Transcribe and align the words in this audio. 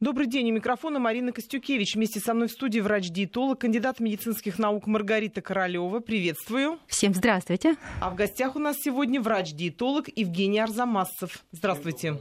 Добрый 0.00 0.28
день. 0.28 0.52
У 0.52 0.54
микрофона 0.54 1.00
Марина 1.00 1.32
Костюкевич. 1.32 1.96
Вместе 1.96 2.20
со 2.20 2.32
мной 2.32 2.46
в 2.46 2.52
студии 2.52 2.78
врач-диетолог, 2.78 3.58
кандидат 3.58 3.98
медицинских 3.98 4.56
наук 4.56 4.86
Маргарита 4.86 5.40
Королева. 5.40 5.98
Приветствую. 5.98 6.78
Всем 6.86 7.12
здравствуйте. 7.14 7.74
А 8.00 8.08
в 8.10 8.14
гостях 8.14 8.54
у 8.54 8.60
нас 8.60 8.76
сегодня 8.78 9.20
врач-диетолог 9.20 10.06
Евгений 10.14 10.60
Арзамасцев. 10.60 11.44
Здравствуйте. 11.50 12.16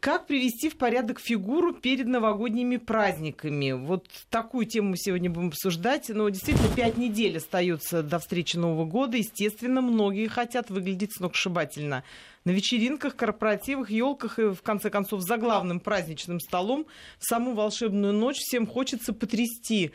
Как 0.00 0.28
привести 0.28 0.68
в 0.68 0.76
порядок 0.76 1.18
фигуру 1.18 1.72
перед 1.72 2.06
новогодними 2.06 2.76
праздниками? 2.76 3.72
Вот 3.72 4.06
такую 4.30 4.64
тему 4.64 4.94
сегодня 4.94 5.28
будем 5.28 5.48
обсуждать. 5.48 6.08
Но 6.08 6.28
действительно, 6.28 6.68
пять 6.68 6.96
недель 6.96 7.38
остается 7.38 8.04
до 8.04 8.20
встречи 8.20 8.56
Нового 8.56 8.84
года. 8.84 9.16
Естественно, 9.16 9.80
многие 9.80 10.28
хотят 10.28 10.70
выглядеть 10.70 11.16
сногсшибательно. 11.16 12.04
На 12.44 12.50
вечеринках, 12.52 13.16
корпоративах, 13.16 13.90
елках 13.90 14.38
и, 14.38 14.54
в 14.54 14.62
конце 14.62 14.88
концов, 14.88 15.22
за 15.22 15.36
главным 15.36 15.80
праздничным 15.80 16.38
столом 16.38 16.86
в 17.18 17.24
саму 17.24 17.54
волшебную 17.54 18.12
ночь 18.12 18.38
всем 18.38 18.68
хочется 18.68 19.12
потрясти 19.12 19.90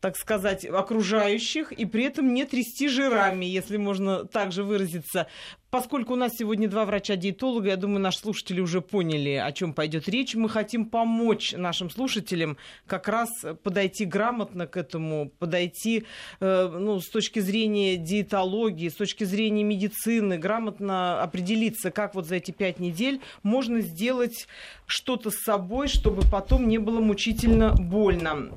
так 0.00 0.16
сказать, 0.16 0.64
окружающих, 0.64 1.72
и 1.72 1.84
при 1.84 2.04
этом 2.04 2.34
не 2.34 2.44
трясти 2.44 2.88
жирами, 2.88 3.44
если 3.44 3.76
можно 3.76 4.24
так 4.24 4.52
же 4.52 4.62
выразиться. 4.62 5.26
Поскольку 5.70 6.12
у 6.12 6.16
нас 6.16 6.32
сегодня 6.38 6.68
два 6.68 6.84
врача-диетолога, 6.84 7.68
я 7.68 7.76
думаю, 7.76 8.00
наши 8.00 8.18
слушатели 8.18 8.60
уже 8.60 8.80
поняли, 8.80 9.30
о 9.30 9.50
чем 9.52 9.74
пойдет 9.74 10.08
речь. 10.08 10.34
Мы 10.34 10.48
хотим 10.48 10.86
помочь 10.86 11.52
нашим 11.52 11.90
слушателям 11.90 12.56
как 12.86 13.08
раз 13.08 13.28
подойти 13.62 14.04
грамотно 14.04 14.66
к 14.66 14.76
этому, 14.76 15.30
подойти 15.38 16.04
э, 16.40 16.68
ну, 16.72 17.00
с 17.00 17.08
точки 17.08 17.40
зрения 17.40 17.96
диетологии, 17.96 18.88
с 18.88 18.94
точки 18.94 19.24
зрения 19.24 19.64
медицины, 19.64 20.38
грамотно 20.38 21.20
определиться, 21.20 21.90
как 21.90 22.14
вот 22.14 22.26
за 22.26 22.36
эти 22.36 22.52
пять 22.52 22.78
недель 22.78 23.20
можно 23.42 23.80
сделать 23.80 24.46
что-то 24.86 25.30
с 25.30 25.42
собой, 25.42 25.88
чтобы 25.88 26.22
потом 26.30 26.68
не 26.68 26.78
было 26.78 27.00
мучительно 27.00 27.74
больно. 27.74 28.50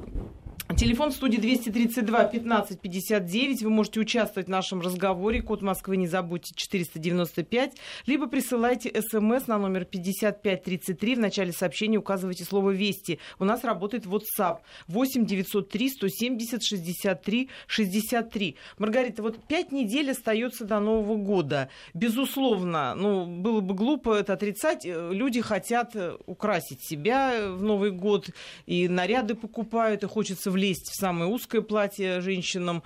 Телефон 0.78 1.10
в 1.10 1.16
студии 1.16 1.38
232 1.38 2.26
15 2.26 2.80
59. 2.80 3.64
Вы 3.64 3.70
можете 3.72 4.00
участвовать 4.02 4.48
в 4.48 4.52
нашем 4.52 4.82
разговоре. 4.82 5.42
Код 5.42 5.64
Москвы 5.64 5.98
не 5.98 6.06
забудьте 6.06 6.54
495. 6.56 7.74
Либо 8.06 8.28
присылайте 8.28 8.90
смс 9.02 9.48
на 9.48 9.58
номер 9.58 9.86
5533. 9.86 11.16
В 11.16 11.20
начале 11.20 11.54
сообщения 11.54 11.98
указывайте 11.98 12.44
слово 12.44 12.70
«Вести». 12.70 13.20
У 13.40 13.46
нас 13.46 13.64
работает 13.64 14.06
WhatsApp 14.06 14.60
8 14.88 15.26
903 15.26 15.90
170 15.90 16.64
63 16.64 17.50
63. 17.66 18.56
Маргарита, 18.78 19.24
вот 19.24 19.44
пять 19.48 19.72
недель 19.72 20.12
остается 20.12 20.66
до 20.66 20.80
Нового 20.80 21.16
года. 21.18 21.70
Безусловно, 21.96 22.94
ну, 22.96 23.26
было 23.26 23.62
бы 23.62 23.74
глупо 23.74 24.14
это 24.14 24.34
отрицать. 24.34 24.86
Люди 24.86 25.42
хотят 25.42 25.96
украсить 26.28 26.84
себя 26.84 27.48
в 27.50 27.64
Новый 27.64 27.90
год. 27.90 28.30
И 28.68 28.88
наряды 28.88 29.34
покупают, 29.34 30.04
и 30.04 30.08
хочется 30.08 30.52
влезть 30.52 30.59
влезть 30.60 30.90
в 30.92 31.00
самое 31.00 31.32
узкое 31.32 31.62
платье 31.62 32.22
женщинам. 32.22 32.84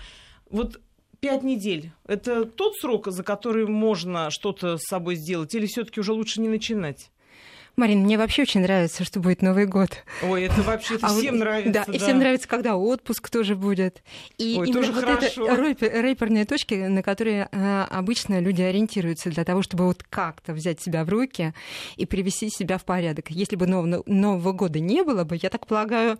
Вот 0.49 0.79
пять 1.19 1.43
недель. 1.43 1.91
Это 2.05 2.45
тот 2.45 2.75
срок, 2.77 3.07
за 3.07 3.23
который 3.23 3.65
можно 3.65 4.29
что-то 4.29 4.77
с 4.77 4.83
собой 4.83 5.15
сделать, 5.15 5.55
или 5.55 5.65
все-таки 5.65 5.99
уже 5.99 6.13
лучше 6.13 6.39
не 6.41 6.49
начинать? 6.49 7.09
Марин, 7.75 8.01
мне 8.01 8.19
вообще 8.19 8.43
очень 8.43 8.61
нравится, 8.61 9.03
что 9.03 9.19
будет 9.19 9.41
Новый 9.41 9.65
год. 9.65 10.03
Ой, 10.21 10.43
это 10.43 10.61
вообще 10.61 10.95
а 11.01 11.07
всем 11.07 11.33
вот, 11.35 11.39
нравится. 11.39 11.73
Да, 11.73 11.83
да, 11.87 11.93
и 11.93 11.97
всем 11.97 12.19
нравится, 12.19 12.47
когда 12.47 12.75
отпуск 12.75 13.31
тоже 13.31 13.55
будет. 13.55 14.03
И 14.37 14.57
Ой, 14.59 14.71
тоже 14.71 14.91
вот 14.91 15.03
хорошо. 15.03 15.47
это 15.47 15.89
рэперные 15.89 16.45
точки, 16.45 16.75
на 16.75 17.01
которые 17.01 17.49
а, 17.51 17.87
обычно 17.89 18.39
люди 18.39 18.61
ориентируются 18.61 19.31
для 19.31 19.43
того, 19.43 19.63
чтобы 19.63 19.85
вот 19.85 20.03
как-то 20.03 20.53
взять 20.53 20.81
себя 20.81 21.03
в 21.03 21.09
руки 21.09 21.53
и 21.95 22.05
привести 22.05 22.49
себя 22.49 22.77
в 22.77 22.85
порядок. 22.85 23.31
Если 23.31 23.55
бы 23.55 23.65
нового, 23.65 24.03
Нового 24.05 24.51
года 24.51 24.79
не 24.79 25.03
было 25.03 25.23
бы, 25.23 25.39
я 25.41 25.49
так 25.49 25.65
полагаю, 25.65 26.19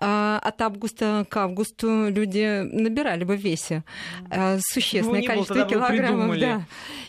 а, 0.00 0.40
от 0.42 0.60
августа 0.60 1.24
к 1.30 1.36
августу 1.36 2.08
люди 2.08 2.62
набирали 2.62 3.22
бы 3.22 3.36
в 3.36 3.40
весе 3.40 3.84
а, 4.30 4.58
существенное 4.60 5.20
ну, 5.20 5.26
количество 5.26 5.64
килограммов. 5.64 6.38
Да. 6.40 6.66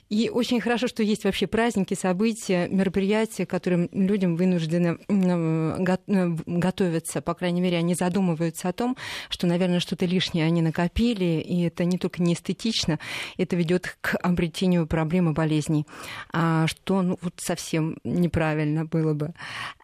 И 0.10 0.30
очень 0.30 0.60
хорошо, 0.60 0.88
что 0.88 1.04
есть 1.04 1.24
вообще 1.24 1.48
праздники, 1.48 1.94
события, 1.94 2.68
мероприятия, 2.68 3.46
которые 3.46 3.79
людям 3.92 4.36
вынуждены 4.36 4.98
э, 5.08 6.36
готовиться, 6.46 7.22
по 7.22 7.34
крайней 7.34 7.62
мере, 7.62 7.78
они 7.78 7.96
задумываются 7.96 8.70
о 8.70 8.74
том, 8.74 8.98
что, 9.30 9.48
наверное, 9.48 9.80
что-то 9.80 10.06
лишнее 10.06 10.46
они 10.46 10.62
накопили, 10.62 11.42
и 11.42 11.62
это 11.64 11.86
не 11.86 11.98
только 11.98 12.22
не 12.22 12.34
эстетично, 12.34 13.00
это 13.38 13.56
ведет 13.56 13.98
к 14.02 14.16
обретению 14.18 14.88
проблемы 14.88 15.34
болезней, 15.34 15.86
а 16.34 16.68
что 16.68 17.02
ну, 17.02 17.18
вот 17.22 17.34
совсем 17.38 17.98
неправильно 18.04 18.86
было 18.86 19.14
бы. 19.14 19.34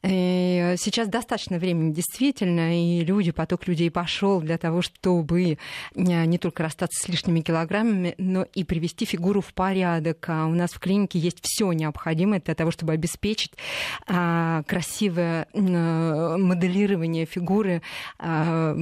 И 0.03 0.75
сейчас 0.77 1.07
достаточно 1.07 1.57
времени 1.57 1.91
действительно, 1.91 2.79
и 2.79 3.03
люди, 3.03 3.31
поток 3.31 3.67
людей 3.67 3.89
пошел 3.89 4.39
для 4.41 4.57
того, 4.57 4.81
чтобы 4.81 5.57
э, 5.95 6.25
не 6.25 6.37
только 6.37 6.63
расстаться 6.63 7.03
с 7.03 7.07
лишними 7.07 7.41
килограммами, 7.41 8.15
но 8.17 8.45
и 8.53 8.63
привести 8.63 9.05
фигуру 9.05 9.41
в 9.41 9.53
порядок. 9.53 10.25
А 10.27 10.45
у 10.45 10.53
нас 10.53 10.71
в 10.71 10.79
клинике 10.79 11.19
есть 11.19 11.39
все 11.41 11.71
необходимое 11.71 12.41
для 12.41 12.55
того, 12.55 12.71
чтобы 12.71 12.93
обеспечить 12.93 13.53
красивое 14.05 15.47
моделирование 15.53 17.25
фигуры, 17.25 17.81
а, 18.17 18.75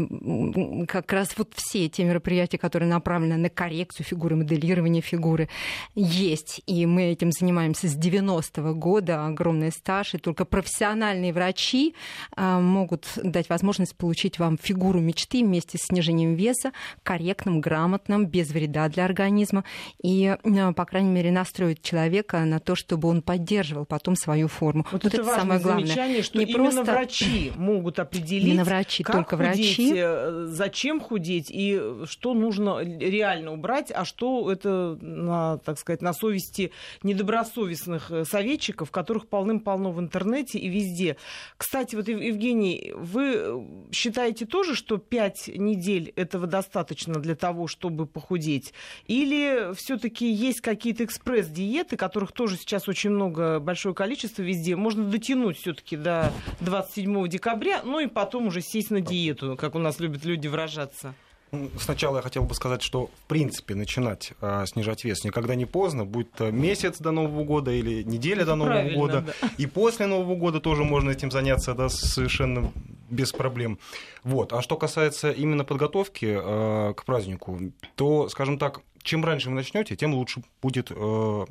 как 0.88 1.12
раз 1.12 1.38
вот 1.38 1.54
все 1.56 1.90
те 1.90 2.04
мероприятия, 2.04 2.58
которые 2.58 2.90
направлены 2.90 3.38
на 3.38 3.50
коррекцию 3.50 4.06
фигуры, 4.06 4.36
моделирование 4.36 5.02
фигуры, 5.02 5.50
есть. 5.96 6.62
И 6.66 6.86
мы 6.86 7.04
этим 7.04 7.32
занимаемся 7.32 7.88
с 7.88 7.98
90-го 7.98 8.74
года, 8.74 9.26
огромный 9.26 9.72
стаж, 9.72 10.14
и 10.14 10.18
только 10.18 10.46
профессиональные 10.46 11.34
врачи 11.34 11.96
а, 12.36 12.60
могут 12.60 13.08
дать 13.16 13.50
возможность 13.50 13.96
получить 13.96 14.40
вам 14.40 14.58
фигуру 14.58 15.00
мечты 15.00 15.44
вместе 15.44 15.78
с 15.78 15.88
снижением 15.88 16.36
веса, 16.36 16.72
корректным, 17.04 17.62
грамотным, 17.62 18.26
без 18.26 18.50
вреда 18.50 18.90
для 18.90 19.06
организма, 19.06 19.64
и, 20.02 20.36
по 20.76 20.86
крайней 20.86 21.12
мере, 21.12 21.32
настроить 21.32 21.82
человека 21.82 22.40
на 22.46 22.60
то, 22.60 22.76
чтобы 22.76 23.08
он 23.10 23.22
поддерживал 23.22 23.86
потом 23.86 24.16
свою 24.16 24.48
форму. 24.48 24.86
Вот, 24.94 25.04
вот 25.04 25.14
это, 25.14 25.24
это 25.24 25.36
самое 25.36 25.60
главное. 25.60 25.86
замечание, 25.86 26.22
что 26.22 26.38
не 26.38 26.46
именно 26.46 26.72
просто... 26.72 26.84
врачи 26.84 27.52
могут 27.56 28.00
определить, 28.00 28.48
именно 28.48 28.64
врачи, 28.64 29.04
как 29.04 29.16
только 29.16 29.38
худеть, 29.38 29.78
врачи. 29.78 29.94
Э, 29.96 30.46
зачем 30.48 31.02
худеть 31.02 31.48
и 31.50 31.82
что 32.06 32.34
нужно 32.34 32.80
реально 32.80 33.54
убрать, 33.54 33.92
а 33.94 34.06
что 34.06 34.52
это, 34.52 34.98
на, 35.02 35.58
так 35.58 35.80
сказать, 35.80 36.02
на 36.02 36.14
совести 36.14 36.72
недобросовестных 37.02 38.12
э, 38.12 38.26
советчиков, 38.26 38.92
которых 38.92 39.28
полным-полно 39.28 39.92
в 39.92 40.00
интернете 40.00 40.60
и 40.60 40.70
везде. 40.70 41.18
Кстати, 41.58 41.96
вот, 41.96 42.08
Евгений, 42.08 42.94
вы 42.96 43.66
считаете 43.92 44.46
тоже, 44.46 44.76
что 44.76 44.98
пять 44.98 45.48
недель 45.48 46.14
этого 46.16 46.48
достаточно 46.48 47.16
для 47.16 47.36
того, 47.36 47.68
чтобы 47.68 48.06
похудеть? 48.06 48.74
Или 49.08 49.74
все-таки 49.76 50.32
есть 50.32 50.62
какие-то 50.62 51.04
экспресс-диеты, 51.06 51.98
которых 51.98 52.32
тоже 52.32 52.58
сейчас 52.58 52.88
очень 52.88 53.10
много, 53.10 53.60
большое 53.60 53.96
количество 53.96 54.42
везде, 54.42 54.76
можно 54.84 55.06
дотянуть 55.06 55.58
все-таки 55.58 55.98
до 55.98 56.32
27 56.60 57.28
декабря, 57.28 57.82
ну 57.84 58.00
и 58.00 58.08
потом 58.08 58.48
уже 58.48 58.62
сесть 58.62 58.92
на 58.92 59.02
диету, 59.02 59.56
как 59.58 59.76
у 59.76 59.80
нас 59.80 60.00
любят 60.00 60.26
люди 60.26 60.48
выражаться. 60.48 61.16
Ну, 61.52 61.70
сначала 61.78 62.18
я 62.18 62.24
хотел 62.24 62.44
бы 62.44 62.56
сказать, 62.56 62.82
что 62.82 63.06
в 63.06 63.28
принципе 63.28 63.76
начинать 63.76 64.34
э, 64.42 64.66
снижать 64.66 65.04
вес 65.04 65.24
никогда 65.24 65.54
не 65.54 65.66
поздно, 65.66 66.04
будет 66.04 66.40
месяц 66.40 66.98
до 66.98 67.12
Нового 67.12 67.44
года 67.44 67.72
или 67.72 68.02
неделя 68.02 68.44
до 68.44 68.56
Нового 68.56 68.90
года, 68.90 69.22
да. 69.22 69.50
и 69.60 69.68
после 69.68 70.08
Нового 70.08 70.36
года 70.36 70.60
тоже 70.60 70.84
можно 70.84 71.12
этим 71.12 71.30
заняться, 71.30 71.76
да, 71.76 71.90
совершенно 71.90 72.72
без 73.12 73.32
проблем. 73.32 73.78
Вот. 74.24 74.52
А 74.52 74.64
что 74.64 74.78
касается 74.78 75.30
именно 75.32 75.64
подготовки 75.64 76.26
э, 76.26 76.94
к 76.96 77.06
празднику, 77.06 77.60
то, 77.96 78.30
скажем 78.30 78.58
так, 78.58 78.82
чем 79.04 79.24
раньше 79.24 79.50
вы 79.50 79.56
начнете, 79.56 79.96
тем 79.96 80.16
лучше 80.16 80.42
будет 80.60 80.88
э, 80.90 81.46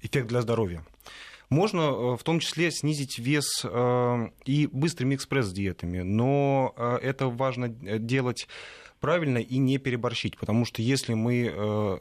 эффект 0.00 0.28
для 0.28 0.40
здоровья. 0.40 0.82
Можно 1.52 1.80
э, 1.80 2.16
в 2.16 2.22
том 2.22 2.40
числе 2.40 2.70
снизить 2.70 3.18
вес 3.18 3.62
э, 3.62 4.28
и 4.46 4.66
быстрыми 4.72 5.16
экспресс-диетами, 5.16 6.00
но 6.00 6.72
э, 6.78 6.98
это 7.02 7.26
важно 7.26 7.68
делать 7.68 8.48
правильно 9.00 9.36
и 9.36 9.58
не 9.58 9.76
переборщить, 9.76 10.38
потому 10.38 10.64
что 10.64 10.80
если 10.80 11.12
мы 11.12 12.00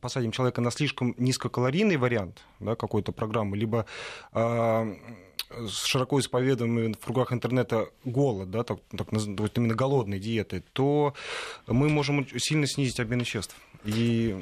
посадим 0.00 0.32
человека 0.32 0.60
на 0.60 0.70
слишком 0.70 1.14
низкокалорийный 1.18 1.96
вариант 1.96 2.42
да, 2.60 2.74
какой-то 2.74 3.12
программы, 3.12 3.56
либо 3.56 3.86
широко 5.68 6.18
исповедуемый 6.18 6.92
в 6.92 6.98
кругах 6.98 7.32
интернета 7.32 7.88
голод, 8.04 8.50
да, 8.50 8.64
так, 8.64 8.80
так, 8.96 9.06
вот 9.12 9.56
именно 9.56 9.74
голодной 9.74 10.18
диеты, 10.18 10.64
то 10.72 11.14
мы 11.68 11.88
можем 11.88 12.26
сильно 12.38 12.66
снизить 12.66 12.98
обмен 12.98 13.20
веществ. 13.20 13.56
И 13.84 14.36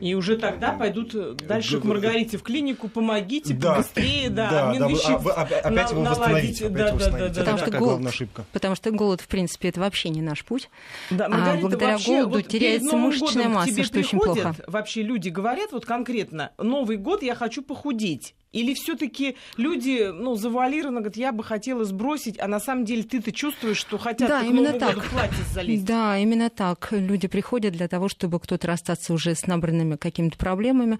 и 0.00 0.14
уже 0.14 0.36
тогда 0.36 0.72
пойдут 0.72 1.36
дальше 1.36 1.80
к 1.80 1.84
Маргарите 1.84 2.36
в 2.36 2.42
клинику, 2.42 2.88
помогите, 2.88 3.54
да, 3.54 3.76
быстрее, 3.76 4.28
да, 4.30 4.50
да 4.50 4.66
обмен 4.66 4.82
да, 4.82 4.88
веществ. 4.88 5.26
А, 5.26 5.42
а, 5.42 5.68
опять 5.68 5.90
его 5.90 6.02
восстановить. 6.02 6.62
Опять 6.62 6.72
да, 6.72 6.88
его 6.88 6.98
да, 6.98 7.10
да, 7.10 7.28
да, 7.28 7.28
потому, 7.28 7.58
да, 7.58 7.58
что 7.58 7.78
голод, 7.78 8.06
ошибка. 8.06 8.44
потому 8.52 8.74
что 8.74 8.90
голод, 8.90 9.20
в 9.20 9.28
принципе, 9.28 9.68
это 9.68 9.80
вообще 9.80 10.08
не 10.10 10.22
наш 10.22 10.44
путь. 10.44 10.68
Да, 11.10 11.28
Маргарита, 11.28 11.58
а 11.58 11.60
благодаря 11.60 11.92
вообще, 11.92 12.22
голоду 12.22 12.30
вот 12.30 12.48
теряется 12.48 12.96
мышечная 12.96 13.48
масса, 13.48 13.84
что 13.84 13.98
очень 14.00 14.18
плохо. 14.18 14.54
Вообще 14.66 15.02
люди 15.02 15.28
говорят 15.28 15.72
вот 15.72 15.86
конкретно, 15.86 16.50
Новый 16.58 16.96
год 16.96 17.22
я 17.22 17.34
хочу 17.34 17.62
похудеть. 17.62 18.34
Или 18.52 18.74
все-таки 18.74 19.36
люди, 19.56 20.10
ну, 20.12 20.34
завуалированно 20.34 21.00
говорят, 21.00 21.16
я 21.16 21.32
бы 21.32 21.42
хотела 21.42 21.84
сбросить, 21.84 22.38
а 22.38 22.48
на 22.48 22.60
самом 22.60 22.84
деле 22.84 23.02
ты-то 23.02 23.32
чувствуешь, 23.32 23.78
что 23.78 23.98
хотят 23.98 24.28
да, 24.28 24.42
именно 24.42 24.72
так. 24.72 25.02
в 25.02 25.10
платье 25.10 25.44
залезть. 25.52 25.84
Да, 25.84 26.18
именно 26.18 26.50
так. 26.50 26.88
Люди 26.92 27.28
приходят 27.28 27.72
для 27.72 27.88
того, 27.88 28.08
чтобы 28.08 28.38
кто-то 28.40 28.66
расстаться 28.66 29.12
уже 29.14 29.34
с 29.34 29.46
набранными 29.46 29.96
какими-то 29.96 30.36
проблемами 30.36 30.98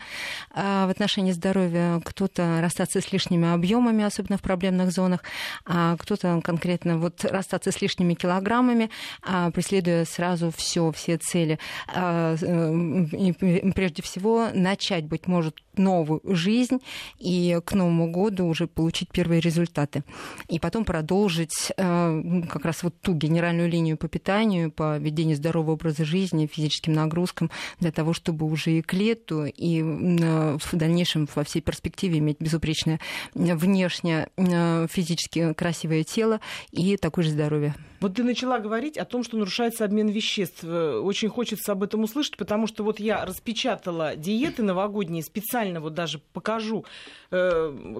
а 0.50 0.87
в 0.87 0.90
отношении 0.90 1.32
здоровья, 1.32 2.00
кто-то 2.04 2.58
расстаться 2.60 3.00
с 3.00 3.12
лишними 3.12 3.52
объемами, 3.52 4.04
особенно 4.04 4.38
в 4.38 4.43
проблемных 4.43 4.90
зонах, 4.90 5.20
а 5.64 5.96
кто-то 5.96 6.40
конкретно 6.43 6.99
вот 6.99 7.25
расстаться 7.25 7.72
с 7.72 7.81
лишними 7.81 8.14
килограммами, 8.14 8.90
а 9.22 9.50
преследуя 9.50 10.04
сразу 10.04 10.50
все, 10.56 10.90
все 10.93 11.16
цели. 11.19 11.58
А, 11.88 12.37
э, 12.40 13.04
и 13.12 13.72
прежде 13.72 14.02
всего 14.02 14.49
начать, 14.52 15.04
быть 15.04 15.26
может, 15.26 15.56
новую 15.76 16.20
жизнь 16.25 16.78
и 17.19 17.42
к 17.65 17.73
Новому 17.75 18.11
году 18.11 18.47
уже 18.47 18.67
получить 18.67 19.09
первые 19.11 19.41
результаты. 19.41 20.05
И 20.49 20.59
потом 20.59 20.85
продолжить 20.85 21.73
э, 21.77 22.43
как 22.50 22.65
раз 22.65 22.83
вот 22.83 22.94
ту 23.00 23.15
генеральную 23.15 23.69
линию 23.69 23.97
по 23.97 24.09
питанию, 24.09 24.71
по 24.71 24.99
ведению 24.99 25.37
здорового 25.37 25.73
образа 25.73 26.05
жизни, 26.05 26.47
физическим 26.47 26.93
нагрузкам, 26.93 27.50
для 27.81 27.93
того, 27.93 28.12
чтобы 28.12 28.47
уже 28.47 28.73
и 28.73 28.83
к 28.83 28.93
лету, 28.93 29.44
и 29.44 29.81
э, 29.81 30.59
в 30.59 30.77
дальнейшем 30.77 31.29
во 31.35 31.44
всей 31.44 31.61
перспективе 31.61 32.19
иметь 32.19 32.39
безупречное 32.41 33.00
э, 33.35 34.87
физически 34.91 35.53
красивое 35.55 36.05
тело 36.05 36.41
и 36.71 36.97
такое 36.97 37.25
же 37.25 37.31
здоровье. 37.31 37.75
Вот 38.00 38.17
ты 38.17 38.25
начала 38.25 38.59
говорить 38.59 38.99
о 38.99 39.05
том, 39.05 39.23
что 39.23 39.37
нарушается 39.37 39.85
обмен 39.85 40.09
веществ. 40.09 40.65
Очень 40.65 41.29
хочется 41.29 41.71
об 41.71 41.85
этом 41.85 42.03
услышать, 42.03 42.37
потому 42.37 42.67
что 42.67 42.83
вот 42.83 42.99
я 42.99 43.25
распечатала 43.25 44.17
диеты 44.17 44.65
новогодние 44.65 45.23
специально 45.23 45.81
вот 45.81 45.95
даже 45.95 46.19
покажу, 46.33 46.85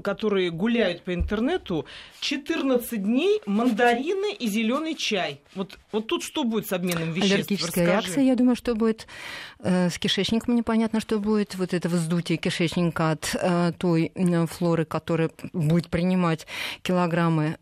которые 0.03 0.51
гуляют 0.51 1.03
по 1.03 1.15
интернету, 1.15 1.87
14 2.21 3.03
дней 3.03 3.41
мандарины 3.47 4.33
и 4.35 4.47
зеленый 4.47 4.95
чай. 4.95 5.41
Вот, 5.55 5.79
вот 5.91 6.07
тут 6.07 6.23
что 6.23 6.45
будет 6.45 6.67
с 6.67 6.73
обменом 6.73 7.13
веществ? 7.13 7.35
Аллергическая 7.35 7.87
Расскажи. 7.87 7.91
реакция, 7.91 8.25
я 8.25 8.37
думаю, 8.37 8.57
что 8.57 8.75
будет. 8.75 9.07
Э, 9.61 9.89
с 9.89 9.99
кишечником 9.99 10.55
непонятно, 10.55 11.01
что 11.01 11.19
будет. 11.19 11.55
Вот 11.55 11.73
это 11.73 11.89
вздутие 11.89 12.37
кишечника 12.37 13.13
от 13.13 13.35
э, 13.35 13.73
той 13.79 14.13
флоры, 14.51 14.85
которая 14.85 15.31
будет 15.53 15.89
принимать 15.89 16.47
килограммы 16.83 17.57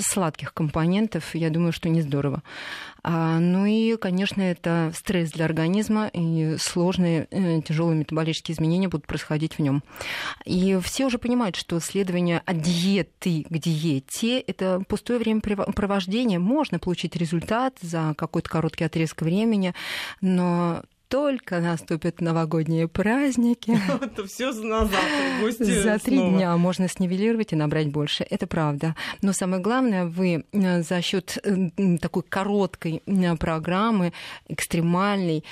сладких 0.00 0.54
компонентов, 0.54 1.34
я 1.34 1.50
думаю, 1.50 1.72
что 1.72 1.88
не 1.88 2.02
здорово. 2.02 2.42
А, 3.04 3.40
ну 3.40 3.66
и, 3.66 3.96
конечно, 3.96 4.42
это 4.42 4.92
стресс 4.94 5.32
для 5.32 5.44
организма 5.44 6.08
и 6.12 6.56
сложные 6.58 7.26
тяжелые 7.66 7.98
метаболические 7.98 8.54
изменения 8.54 8.88
будут 8.88 9.06
происходить 9.06 9.54
в 9.54 9.58
нем. 9.58 9.82
И 10.44 10.78
все 10.82 11.06
уже 11.06 11.18
понимают, 11.18 11.56
что 11.56 11.80
следование 11.80 12.42
от 12.44 12.60
диеты 12.60 13.44
к 13.48 13.58
диете– 13.58 14.38
это 14.46 14.82
пустое 14.86 15.18
времяпровождение. 15.18 16.38
Можно 16.38 16.78
получить 16.78 17.16
результат 17.16 17.76
за 17.80 18.14
какой-то 18.16 18.48
короткий 18.48 18.84
отрезок 18.84 19.22
времени, 19.22 19.74
но 20.20 20.82
только 21.12 21.60
наступят 21.60 22.22
новогодние 22.22 22.88
праздники. 22.88 23.78
Это 24.02 24.26
все 24.26 24.50
на 24.50 24.86
завтра, 24.86 25.64
За 25.64 25.98
три 25.98 26.16
дня 26.16 26.56
можно 26.56 26.88
снивелировать 26.88 27.52
и 27.52 27.56
набрать 27.56 27.88
больше. 27.88 28.24
Это 28.30 28.46
правда. 28.46 28.96
Но 29.20 29.34
самое 29.34 29.60
главное, 29.60 30.06
вы 30.06 30.46
э, 30.52 30.82
за 30.82 31.02
счет 31.02 31.36
э, 31.44 31.98
такой 31.98 32.22
короткой 32.22 33.02
э, 33.04 33.36
программы, 33.36 34.14
экстремальной, 34.48 35.44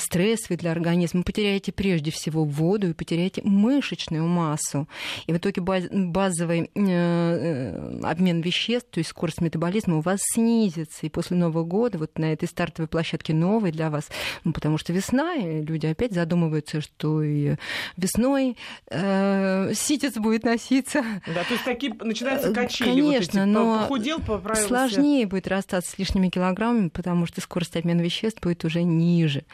стрессовой 0.00 0.56
для 0.56 0.72
организма, 0.72 1.22
потеряете 1.22 1.70
прежде 1.70 2.10
всего 2.10 2.44
воду 2.44 2.88
и 2.88 2.94
потеряете 2.94 3.42
мышечную 3.44 4.26
массу. 4.26 4.88
И 5.28 5.32
в 5.32 5.36
итоге 5.36 5.62
базовый 5.62 6.68
обмен 6.74 8.40
веществ, 8.40 8.88
то 8.90 8.98
есть 8.98 9.10
скорость 9.10 9.40
метаболизма 9.40 9.98
у 9.98 10.00
вас 10.00 10.18
снизится. 10.20 11.06
И 11.06 11.08
после 11.08 11.36
Нового 11.36 11.62
года, 11.62 11.98
вот 11.98 12.18
на 12.18 12.32
этой 12.32 12.48
стартовой 12.48 12.88
площадке 12.88 13.34
новой 13.34 13.70
для 13.70 13.88
вас, 13.88 14.08
ну, 14.42 14.52
потому 14.52 14.78
что 14.78 14.81
весна, 14.90 15.34
и 15.34 15.62
люди 15.62 15.86
опять 15.86 16.12
задумываются, 16.12 16.80
что 16.80 17.22
и 17.22 17.56
весной 17.96 18.56
э, 18.90 19.72
ситец 19.74 20.14
будет 20.14 20.44
носиться. 20.44 21.04
Да, 21.26 21.44
то 21.44 21.52
есть 21.52 21.64
такие 21.64 21.94
начинаются 21.94 22.48
э, 22.48 22.54
качели. 22.54 22.88
Конечно, 22.88 23.40
вот 23.42 23.48
эти, 23.48 23.52
но 23.52 23.78
похудел, 23.80 24.18
поправился. 24.20 24.68
сложнее 24.68 25.26
будет 25.26 25.48
расстаться 25.48 25.92
с 25.92 25.98
лишними 25.98 26.28
килограммами, 26.28 26.88
потому 26.88 27.26
что 27.26 27.40
скорость 27.40 27.76
обмена 27.76 28.00
веществ 28.00 28.40
будет 28.40 28.64
уже 28.64 28.82
ниже. 28.82 29.44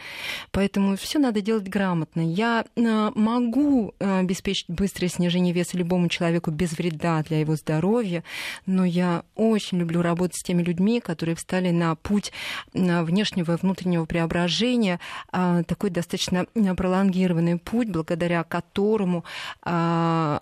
Поэтому 0.51 0.97
все 0.97 1.19
надо 1.19 1.41
делать 1.41 1.69
грамотно. 1.69 2.21
Я 2.21 2.65
э, 2.77 3.11
могу 3.15 3.95
э, 3.99 4.21
обеспечить 4.21 4.67
быстрое 4.69 5.09
снижение 5.09 5.53
веса 5.53 5.77
любому 5.77 6.09
человеку 6.09 6.51
без 6.51 6.73
вреда 6.73 7.23
для 7.23 7.41
его 7.41 7.57
здоровья, 7.57 8.25
но 8.67 8.85
я 8.85 9.25
очень 9.35 9.79
люблю 9.79 10.03
работать 10.03 10.37
с 10.37 10.43
теми 10.43 10.63
людьми, 10.63 11.01
которые 11.01 11.37
встали 11.37 11.71
на 11.71 11.95
путь 11.95 12.33
внешнего 12.73 13.55
и 13.55 13.57
внутреннего 13.57 14.05
преображения, 14.05 15.01
такой 15.31 15.91
достаточно 15.91 16.47
пролонгированный 16.77 17.59
путь, 17.59 17.89
благодаря 17.89 18.45
которому 18.45 19.25
а, 19.63 20.41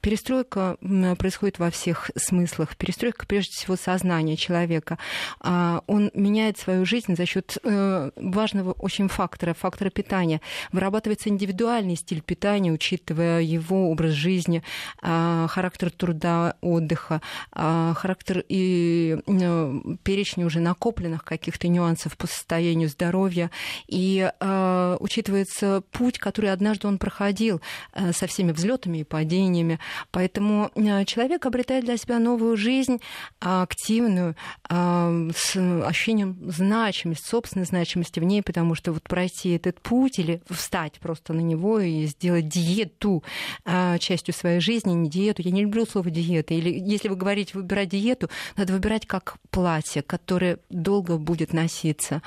перестройка 0.00 0.76
происходит 1.18 1.58
во 1.58 1.70
всех 1.70 2.10
смыслах. 2.16 2.76
Перестройка, 2.76 3.26
прежде 3.26 3.52
всего, 3.52 3.76
сознания 3.76 4.36
человека. 4.36 4.98
А, 5.40 5.82
он 5.86 6.10
меняет 6.14 6.58
свою 6.58 6.84
жизнь 6.84 7.16
за 7.16 7.26
счет 7.26 7.58
э, 7.62 8.10
важного 8.16 8.72
очень 8.72 9.08
фактора, 9.08 9.54
фактора 9.54 9.90
питания. 9.90 10.40
Вырабатывается 10.72 11.28
индивидуальный 11.28 11.96
стиль 11.96 12.22
питания, 12.22 12.72
учитывая 12.72 13.40
его 13.40 13.90
образ 13.90 14.12
жизни, 14.12 14.62
характер 15.00 15.90
труда, 15.90 16.56
отдыха, 16.60 17.20
характер 17.52 18.44
и 18.48 19.18
э, 19.26 19.80
перечень 20.02 20.44
уже 20.44 20.60
накопленных 20.60 21.24
каких-то 21.24 21.68
нюансов 21.68 22.16
по 22.16 22.26
состоянию 22.26 22.88
здоровья 22.88 23.50
и 23.86 23.99
э, 24.08 24.96
учитывается 25.00 25.82
путь, 25.90 26.18
который 26.18 26.52
однажды 26.52 26.88
он 26.88 26.98
проходил 26.98 27.60
э, 27.92 28.12
со 28.12 28.26
всеми 28.26 28.52
взлетами 28.52 28.98
и 28.98 29.04
падениями. 29.04 29.78
Поэтому 30.10 30.70
э, 30.74 31.04
человек 31.04 31.46
обретает 31.46 31.84
для 31.84 31.96
себя 31.96 32.18
новую 32.18 32.56
жизнь, 32.56 33.00
активную, 33.40 34.36
э, 34.68 35.30
с 35.34 35.56
ощущением 35.86 36.38
значимости, 36.50 37.26
собственной 37.26 37.66
значимости 37.66 38.20
в 38.20 38.24
ней, 38.24 38.42
потому 38.42 38.74
что 38.74 38.92
вот 38.92 39.02
пройти 39.02 39.50
этот 39.50 39.80
путь 39.80 40.18
или 40.18 40.42
встать 40.48 41.00
просто 41.00 41.32
на 41.32 41.40
него 41.40 41.80
и 41.80 42.06
сделать 42.06 42.48
диету 42.48 43.22
э, 43.64 43.98
частью 43.98 44.34
своей 44.34 44.60
жизни, 44.60 44.92
не 44.92 45.08
диету. 45.08 45.42
Я 45.42 45.50
не 45.50 45.62
люблю 45.62 45.86
слово 45.86 46.10
диета. 46.10 46.54
Или 46.54 46.70
если 46.70 47.08
вы 47.08 47.16
говорите 47.16 47.52
выбирать 47.54 47.90
диету, 47.90 48.28
надо 48.56 48.72
выбирать 48.72 49.06
как 49.06 49.36
платье, 49.50 50.02
которое 50.02 50.58
долго 50.70 51.16
будет 51.16 51.52
носиться. 51.52 52.22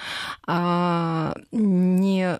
А, 0.47 1.35
не 1.53 2.39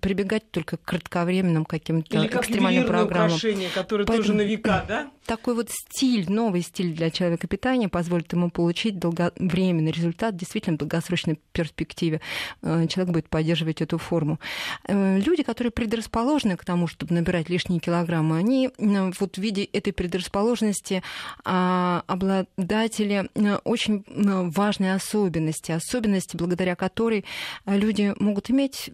прибегать 0.00 0.50
только 0.50 0.78
к 0.78 0.82
кратковременным 0.82 1.64
каким-то 1.64 2.18
Или 2.18 2.26
как 2.26 2.42
экстремальным 2.42 2.86
программам. 2.86 3.28
украшение, 3.28 3.68
которое 3.68 4.04
Поэтому 4.06 4.26
тоже 4.26 4.34
на 4.34 4.42
века, 4.42 4.84
да? 4.88 5.10
Такой 5.26 5.54
вот 5.54 5.68
стиль, 5.70 6.28
новый 6.28 6.62
стиль 6.62 6.92
для 6.92 7.10
человека 7.10 7.46
питания 7.46 7.88
позволит 7.88 8.32
ему 8.32 8.50
получить 8.50 8.98
долговременный 8.98 9.92
результат, 9.92 10.36
действительно 10.36 10.76
в 10.76 10.78
долгосрочной 10.80 11.38
перспективе. 11.52 12.20
Э, 12.62 12.86
человек 12.88 13.12
будет 13.12 13.28
поддерживать 13.28 13.80
эту 13.82 13.98
форму. 13.98 14.40
Э, 14.88 15.18
люди, 15.18 15.42
которые 15.42 15.70
предрасположены 15.70 16.56
к 16.56 16.64
тому, 16.64 16.86
чтобы 16.86 17.14
набирать 17.14 17.48
лишние 17.48 17.78
килограммы, 17.78 18.38
они 18.38 18.70
вот 18.78 19.36
в 19.36 19.38
виде 19.38 19.64
этой 19.64 19.92
предрасположенности 19.92 21.02
а, 21.44 22.02
обладатели 22.06 23.28
э, 23.34 23.56
очень 23.64 24.04
важной 24.08 24.94
особенности, 24.94 25.72
особенности, 25.72 26.36
благодаря 26.36 26.74
которой 26.74 27.24
люди 27.66 28.14
могут 28.18 28.29
иметь 28.50 28.90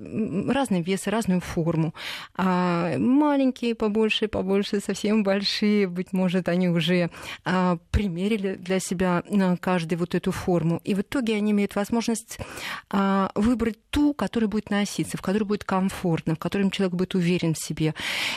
разный 0.49 0.83
вес 0.83 1.07
и 1.07 1.11
разную 1.11 1.41
форму. 1.41 1.95
А 2.37 2.97
маленькие, 2.99 3.75
побольше, 3.75 4.29
побольше, 4.29 4.81
совсем 4.81 5.23
большие, 5.23 5.87
быть 5.89 6.13
может, 6.13 6.49
они 6.49 6.69
уже 6.69 7.11
а, 7.45 7.79
примерили 7.91 8.55
для 8.55 8.81
себя 8.81 9.23
а, 9.27 9.57
каждый 9.57 9.97
вот 9.97 10.15
эту 10.15 10.33
форму. 10.33 10.81
И 10.85 10.95
в 10.95 11.01
итоге 11.01 11.37
они 11.37 11.53
имеют 11.53 11.75
возможность 11.75 12.39
а, 12.91 13.31
выбрать 13.35 13.79
ту, 13.91 14.15
которая 14.15 14.49
будет 14.49 14.71
носиться, 14.71 15.17
в 15.17 15.23
которой 15.23 15.45
будет 15.45 15.65
комфортно, 15.65 16.35
в 16.35 16.39
которой 16.39 16.71
человек 16.71 16.95
будет 16.95 17.15
уверен 17.15 17.55
в 17.55 17.59
себе. 17.59 17.95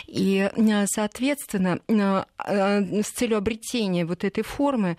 И, 0.08 0.40
а, 0.40 0.86
соответственно, 0.88 1.80
а, 2.38 2.82
с 2.82 3.12
целью 3.12 3.38
обретения 3.38 4.06
вот 4.06 4.24
этой 4.24 4.44
формы 4.44 4.98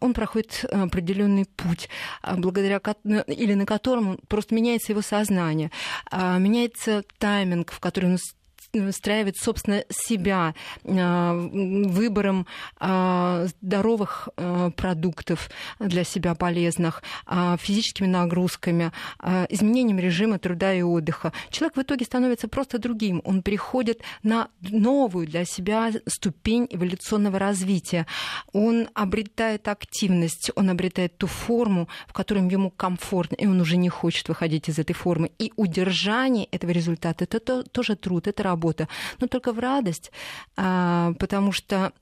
он 0.00 0.14
проходит 0.14 0.64
определенный 0.70 1.44
путь, 1.44 1.88
благодаря 2.36 2.80
или 3.26 3.54
на 3.54 3.66
котором 3.66 4.18
просто 4.28 4.54
меняется 4.54 4.92
его 4.92 5.02
сознание, 5.02 5.27
а, 6.10 6.38
меняется 6.38 7.04
тайминг, 7.18 7.72
в 7.72 7.80
который 7.80 8.10
он 8.10 8.18
выстраивать, 8.72 9.38
собственно, 9.38 9.84
себя 9.88 10.54
выбором 10.84 12.46
здоровых 12.78 14.28
продуктов 14.76 15.50
для 15.78 16.04
себя 16.04 16.34
полезных, 16.34 17.02
физическими 17.58 18.06
нагрузками, 18.06 18.92
изменением 19.48 19.98
режима 19.98 20.38
труда 20.38 20.74
и 20.74 20.82
отдыха. 20.82 21.32
Человек 21.50 21.76
в 21.76 21.82
итоге 21.82 22.04
становится 22.04 22.48
просто 22.48 22.78
другим. 22.78 23.22
Он 23.24 23.42
переходит 23.42 24.02
на 24.22 24.48
новую 24.60 25.26
для 25.26 25.44
себя 25.44 25.90
ступень 26.06 26.66
эволюционного 26.70 27.38
развития. 27.38 28.06
Он 28.52 28.88
обретает 28.94 29.68
активность, 29.68 30.50
он 30.56 30.70
обретает 30.70 31.16
ту 31.16 31.26
форму, 31.26 31.88
в 32.06 32.12
которой 32.12 32.48
ему 32.48 32.70
комфортно, 32.70 33.34
и 33.36 33.46
он 33.46 33.60
уже 33.60 33.76
не 33.76 33.88
хочет 33.88 34.28
выходить 34.28 34.68
из 34.68 34.78
этой 34.78 34.92
формы. 34.92 35.30
И 35.38 35.52
удержание 35.56 36.46
этого 36.46 36.70
результата 36.70 37.24
это 37.24 37.40
то, 37.40 37.62
тоже 37.62 37.96
труд, 37.96 38.26
это 38.28 38.42
работа, 38.42 38.57
но 39.20 39.26
только 39.26 39.52
в 39.52 39.58
радость, 39.58 40.10
а, 40.56 41.12
потому 41.18 41.52
что 41.52 41.92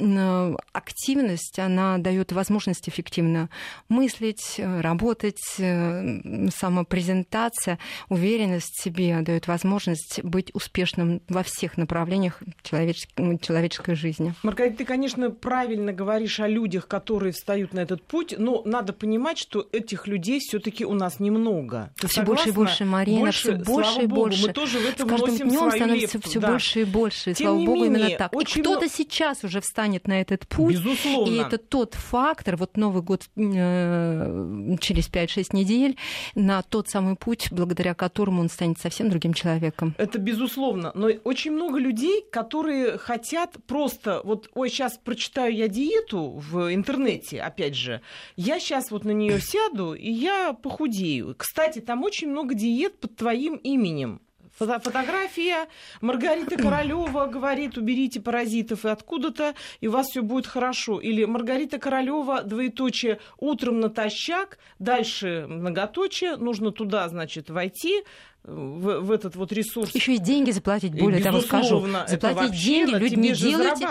активность, 0.72 1.58
она 1.58 1.98
дает 1.98 2.32
возможность 2.32 2.88
эффективно 2.88 3.48
мыслить, 3.88 4.58
работать, 4.58 5.40
э, 5.58 6.48
самопрезентация, 6.50 7.78
уверенность 8.08 8.74
в 8.74 8.82
себе 8.82 9.20
дает 9.20 9.46
возможность 9.46 10.22
быть 10.22 10.50
успешным 10.54 11.22
во 11.28 11.42
всех 11.42 11.76
направлениях 11.76 12.42
человеческой, 12.62 13.38
человеческой 13.38 13.94
жизни. 13.94 14.34
Маргарита, 14.42 14.78
ты, 14.78 14.84
конечно, 14.84 15.30
правильно 15.30 15.92
говоришь 15.92 16.40
о 16.40 16.48
людях, 16.48 16.88
которые 16.88 17.32
встают 17.32 17.72
на 17.72 17.80
этот 17.80 18.02
путь, 18.02 18.34
но 18.38 18.62
надо 18.64 18.92
понимать, 18.92 19.38
что 19.38 19.68
этих 19.72 20.06
людей 20.06 20.40
все-таки 20.40 20.84
у 20.84 20.94
нас 20.94 21.20
немного. 21.20 21.92
Ты 21.96 22.08
все 22.08 22.22
больше 22.22 22.48
и 22.48 22.52
больше, 22.52 22.84
Марина, 22.84 23.20
больше, 23.20 23.54
все 23.54 23.64
больше 23.64 24.02
и 24.02 24.06
больше. 24.06 24.46
Мы 24.46 24.52
тоже 24.52 24.78
в 24.78 24.86
этом 24.86 25.08
С 25.08 25.10
каждым 25.10 25.48
днем 25.48 25.70
становится 25.70 26.20
все 26.20 26.40
да. 26.46 26.52
больше 26.52 26.80
и 26.82 26.84
больше. 26.84 27.30
И, 27.30 27.34
Тем 27.34 27.46
слава 27.46 27.58
богу, 27.64 27.84
менее, 27.84 28.00
именно 28.00 28.18
так. 28.18 28.32
И 28.34 28.60
кто-то 28.60 28.88
сейчас 28.88 29.44
уже 29.44 29.60
встанет 29.60 30.06
на 30.06 30.20
этот 30.20 30.46
путь. 30.46 30.74
Безусловно. 30.74 31.30
И 31.30 31.36
это 31.36 31.58
тот 31.58 31.94
фактор, 31.94 32.56
вот 32.56 32.76
Новый 32.76 33.02
год 33.02 33.22
э, 33.36 34.76
через 34.80 35.10
5-6 35.10 35.48
недель, 35.52 35.96
на 36.34 36.62
тот 36.62 36.88
самый 36.88 37.16
путь, 37.16 37.48
благодаря 37.50 37.94
которому 37.94 38.40
он 38.40 38.48
станет 38.48 38.78
совсем 38.78 39.10
другим 39.10 39.34
человеком. 39.34 39.94
Это 39.98 40.18
безусловно. 40.18 40.92
Но 40.94 41.08
очень 41.24 41.52
много 41.52 41.78
людей, 41.78 42.24
которые 42.30 42.98
хотят 42.98 43.56
просто, 43.66 44.20
вот, 44.24 44.50
ой, 44.54 44.68
сейчас 44.68 44.98
прочитаю 45.02 45.54
я 45.54 45.68
диету 45.68 46.42
в 46.50 46.72
интернете, 46.72 47.40
опять 47.40 47.74
же, 47.74 48.00
я 48.36 48.60
сейчас 48.60 48.90
вот 48.90 49.04
на 49.04 49.10
нее 49.10 49.40
сяду, 49.40 49.94
и 49.94 50.10
я 50.10 50.52
похудею. 50.52 51.34
Кстати, 51.36 51.80
там 51.80 52.02
очень 52.02 52.28
много 52.28 52.54
диет 52.54 52.98
под 52.98 53.16
твоим 53.16 53.56
именем. 53.56 54.20
Фото 54.58 54.80
фотография. 54.80 55.68
Маргарита 56.00 56.56
Королева 56.62 57.26
говорит, 57.26 57.76
уберите 57.76 58.20
паразитов 58.20 58.84
и 58.84 58.88
откуда-то, 58.88 59.54
и 59.80 59.88
у 59.88 59.90
вас 59.90 60.08
все 60.08 60.22
будет 60.22 60.46
хорошо. 60.46 60.98
Или 60.98 61.24
Маргарита 61.24 61.78
Королева, 61.78 62.42
двоеточие, 62.42 63.18
утром 63.38 63.80
натощак, 63.80 64.58
дальше 64.78 65.46
многоточие, 65.48 66.36
нужно 66.36 66.72
туда, 66.72 67.08
значит, 67.08 67.50
войти, 67.50 68.02
в, 68.46 69.00
в 69.00 69.10
этот 69.10 69.36
вот 69.36 69.52
ресурс. 69.52 69.94
Еще 69.94 70.14
и 70.14 70.18
деньги 70.18 70.50
заплатить, 70.50 70.94
более 70.94 71.22
того 71.22 71.40
скажу. 71.40 71.86
Заплатить 72.06 72.52
деньги 72.52 72.94
люди 72.94 73.14
не 73.14 73.32
делайте. 73.32 73.88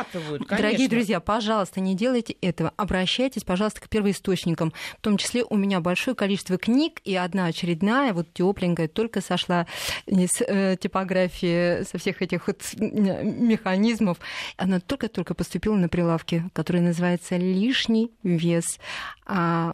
Дорогие 0.50 0.88
друзья, 0.88 1.20
пожалуйста, 1.20 1.82
не 1.82 1.96
делайте 1.96 2.34
этого. 2.42 2.74
Обращайтесь, 2.78 3.44
пожалуйста, 3.44 3.82
к 3.82 3.90
первоисточникам. 3.90 4.74
В 4.98 5.02
том 5.02 5.18
числе 5.18 5.44
у 5.44 5.58
меня 5.58 5.82
большое 5.82 6.16
количество 6.16 6.58
книг, 6.58 7.02
и 7.04 7.16
одна 7.16 7.46
очередная, 7.46 8.14
вот 8.14 8.28
тепленькая, 8.34 8.88
только 8.88 9.22
сошла 9.22 9.68
из 10.06 10.42
э, 10.42 10.78
типографии, 10.80 11.84
со 11.84 11.98
всех 11.98 12.22
этих 12.22 12.48
вот 12.48 12.62
механизмов. 12.78 14.18
Она 14.58 14.80
только-только 14.80 15.34
поступила 15.34 15.76
на 15.76 15.90
прилавки, 15.90 16.50
который 16.54 16.82
называется 16.82 17.36
«Лишний 17.38 18.12
вес». 18.24 18.80
А, 19.26 19.74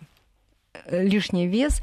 э, 0.86 1.04
лишний 1.04 1.48
вес 1.48 1.82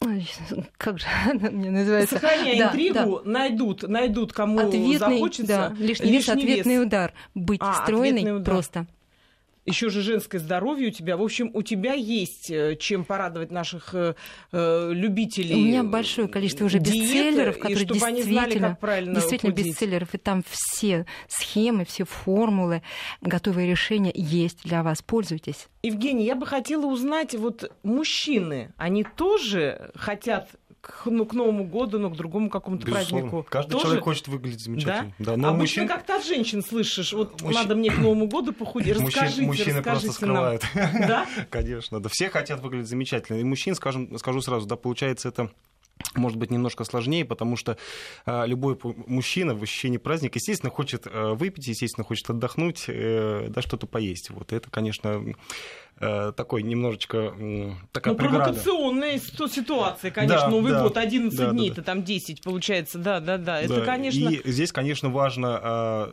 как 0.78 0.98
же 0.98 1.06
она 1.28 1.50
мне 1.50 1.70
называется? 1.70 2.14
Сохраняя 2.14 2.58
да, 2.58 2.68
интригу, 2.68 3.20
да. 3.24 3.30
найдут, 3.30 3.82
найдут, 3.82 4.32
кому 4.32 4.58
ответный, 4.58 4.96
захочется. 4.96 5.46
Да, 5.46 5.74
лишний, 5.78 6.10
лишний 6.10 6.12
вес, 6.12 6.28
ответный 6.28 6.76
вес. 6.76 6.86
удар. 6.86 7.12
Быть 7.34 7.60
а, 7.62 7.74
стройной 7.82 8.42
просто 8.42 8.86
еще 9.70 9.90
же 9.90 10.02
женское 10.02 10.38
здоровье 10.38 10.88
у 10.88 10.90
тебя. 10.90 11.16
В 11.16 11.22
общем, 11.22 11.50
у 11.54 11.62
тебя 11.62 11.94
есть 11.94 12.50
э, 12.50 12.76
чем 12.76 13.04
порадовать 13.04 13.50
наших 13.50 13.94
э, 13.94 14.14
э 14.52 14.90
любителей. 14.92 15.54
У 15.54 15.58
меня 15.58 15.82
большое 15.82 16.28
количество 16.28 16.64
уже 16.66 16.78
бестселлеров, 16.78 17.58
которые 17.58 17.86
действительно, 17.86 18.76
знали, 18.80 19.14
действительно 19.14 19.52
худеть. 19.52 19.66
бестселлеров. 19.66 20.14
И 20.14 20.18
там 20.18 20.44
все 20.48 21.06
схемы, 21.28 21.84
все 21.84 22.04
формулы, 22.04 22.82
готовые 23.20 23.70
решения 23.70 24.12
есть 24.14 24.62
для 24.64 24.82
вас. 24.82 25.02
Пользуйтесь. 25.02 25.68
Евгений, 25.82 26.24
я 26.24 26.34
бы 26.34 26.46
хотела 26.46 26.86
узнать, 26.86 27.34
вот 27.34 27.72
мужчины, 27.82 28.72
они 28.76 29.04
тоже 29.04 29.90
хотят 29.94 30.48
к, 30.80 31.06
ну, 31.06 31.26
к 31.26 31.34
Новому 31.34 31.64
году, 31.64 31.98
но 31.98 32.10
к 32.10 32.16
другому 32.16 32.48
какому-то 32.48 32.86
празднику. 32.86 33.46
Каждый 33.48 33.72
Тоже? 33.72 33.84
человек 33.84 34.04
хочет 34.04 34.28
выглядеть 34.28 34.60
замечательно. 34.60 35.14
Да? 35.18 35.32
Да, 35.32 35.36
но 35.36 35.48
Обычно 35.48 35.82
мужчин... 35.82 35.88
как-то 35.88 36.16
от 36.16 36.24
женщин 36.24 36.62
слышишь, 36.62 37.12
вот 37.12 37.40
Мужч... 37.42 37.54
надо 37.54 37.74
мне 37.74 37.90
к 37.90 37.98
Новому 37.98 38.28
году 38.28 38.52
похудеть, 38.52 38.96
расскажите, 38.96 39.42
Мужчины 39.42 39.78
расскажите 39.78 39.82
просто 39.82 40.12
скрывают. 40.12 40.62
Да? 40.74 41.26
Конечно, 41.50 42.00
да. 42.00 42.08
Все 42.08 42.30
хотят 42.30 42.60
выглядеть 42.60 42.88
замечательно. 42.88 43.38
И 43.38 43.44
мужчин, 43.44 43.74
скажем, 43.74 44.16
скажу 44.18 44.40
сразу, 44.40 44.66
да, 44.66 44.76
получается 44.76 45.28
это 45.28 45.50
может 46.14 46.38
быть 46.38 46.50
немножко 46.50 46.84
сложнее, 46.84 47.24
потому 47.24 47.56
что 47.56 47.76
э, 48.26 48.46
любой 48.46 48.78
мужчина 49.06 49.54
в 49.54 49.62
ощущении 49.62 49.98
праздника, 49.98 50.38
естественно, 50.38 50.70
хочет 50.70 51.06
э, 51.06 51.34
выпить, 51.34 51.66
естественно, 51.66 52.04
хочет 52.04 52.30
отдохнуть, 52.30 52.84
э, 52.88 53.48
да, 53.48 53.62
что-то 53.62 53.86
поесть. 53.86 54.30
Вот 54.30 54.52
это, 54.52 54.70
конечно, 54.70 55.24
такой 55.98 56.62
немножечко 56.62 57.34
такая 57.92 58.14
ну, 58.14 58.18
преграда. 58.18 58.44
провокационная 58.44 59.18
ситуация, 59.18 60.10
конечно. 60.10 60.38
Да, 60.38 60.48
Новый 60.48 60.72
да, 60.72 60.82
год, 60.82 60.96
11 60.96 61.38
да, 61.38 61.50
дней, 61.50 61.68
да, 61.70 61.76
да. 61.76 61.82
там 61.82 62.02
10 62.02 62.42
получается. 62.42 62.98
Да, 62.98 63.20
да, 63.20 63.36
да. 63.38 63.60
Это, 63.60 63.82
конечно... 63.82 64.28
И 64.28 64.50
здесь, 64.50 64.72
конечно, 64.72 65.10
важно 65.10 65.60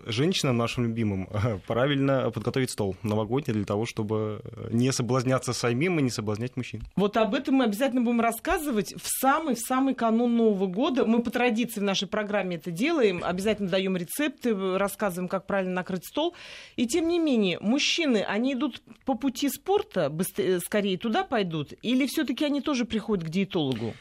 э, 0.06 0.12
женщинам, 0.12 0.58
нашим 0.58 0.86
любимым, 0.86 1.30
правильно 1.68 2.32
подготовить 2.32 2.72
стол 2.72 2.96
новогодний 3.04 3.54
для 3.54 3.66
того, 3.66 3.86
чтобы 3.86 4.42
не 4.72 4.92
соблазняться 4.92 5.54
самим 5.54 6.00
и 6.00 6.02
не 6.02 6.10
соблазнять 6.10 6.58
мужчин. 6.58 6.84
Вот 6.96 7.16
об 7.18 7.34
этом 7.34 7.56
мы 7.56 7.66
обязательно 7.66 8.02
будем 8.02 8.22
рассказывать 8.22 8.94
в 8.94 9.08
самый-в 9.08 9.60
самый 9.60 9.94
канун 9.94 10.36
Нового 10.36 10.68
года. 10.68 11.06
Мы 11.06 11.22
по 11.22 11.32
традиции 11.32 11.80
в 11.80 11.84
нашей 11.84 12.08
программе 12.08 12.58
это 12.58 12.72
делаем. 12.72 13.24
Обязательно 13.24 13.70
даем 13.70 13.96
рецепты, 13.96 14.78
рассказываем, 14.78 15.30
как 15.30 15.46
правильно 15.48 15.76
накрыть 15.76 16.06
стол. 16.06 16.36
И 16.76 16.88
тем 16.88 17.08
не 17.08 17.20
менее, 17.20 17.58
мужчины, 17.60 18.26
они 18.28 18.54
идут 18.54 18.82
по 19.06 19.16
пути 19.16 19.50
спорта, 19.50 19.67
спорта 19.68 20.10
быстрее, 20.10 20.58
э, 20.58 20.60
скорее 20.60 20.98
туда 20.98 21.24
пойдут, 21.24 21.74
или 21.82 22.08
все-таки 22.08 22.46
они 22.46 22.62
тоже 22.62 22.86
приходят 22.86 23.26
к 23.26 23.30
диетологу? 23.30 23.94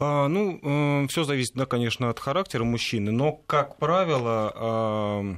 А, 0.00 0.26
ну, 0.26 0.58
э, 0.60 1.06
все 1.08 1.22
зависит, 1.22 1.54
да, 1.54 1.66
конечно, 1.66 2.10
от 2.10 2.18
характера 2.18 2.64
мужчины, 2.64 3.12
но, 3.12 3.32
как 3.46 3.78
правило, 3.78 4.52
э, 4.56 5.34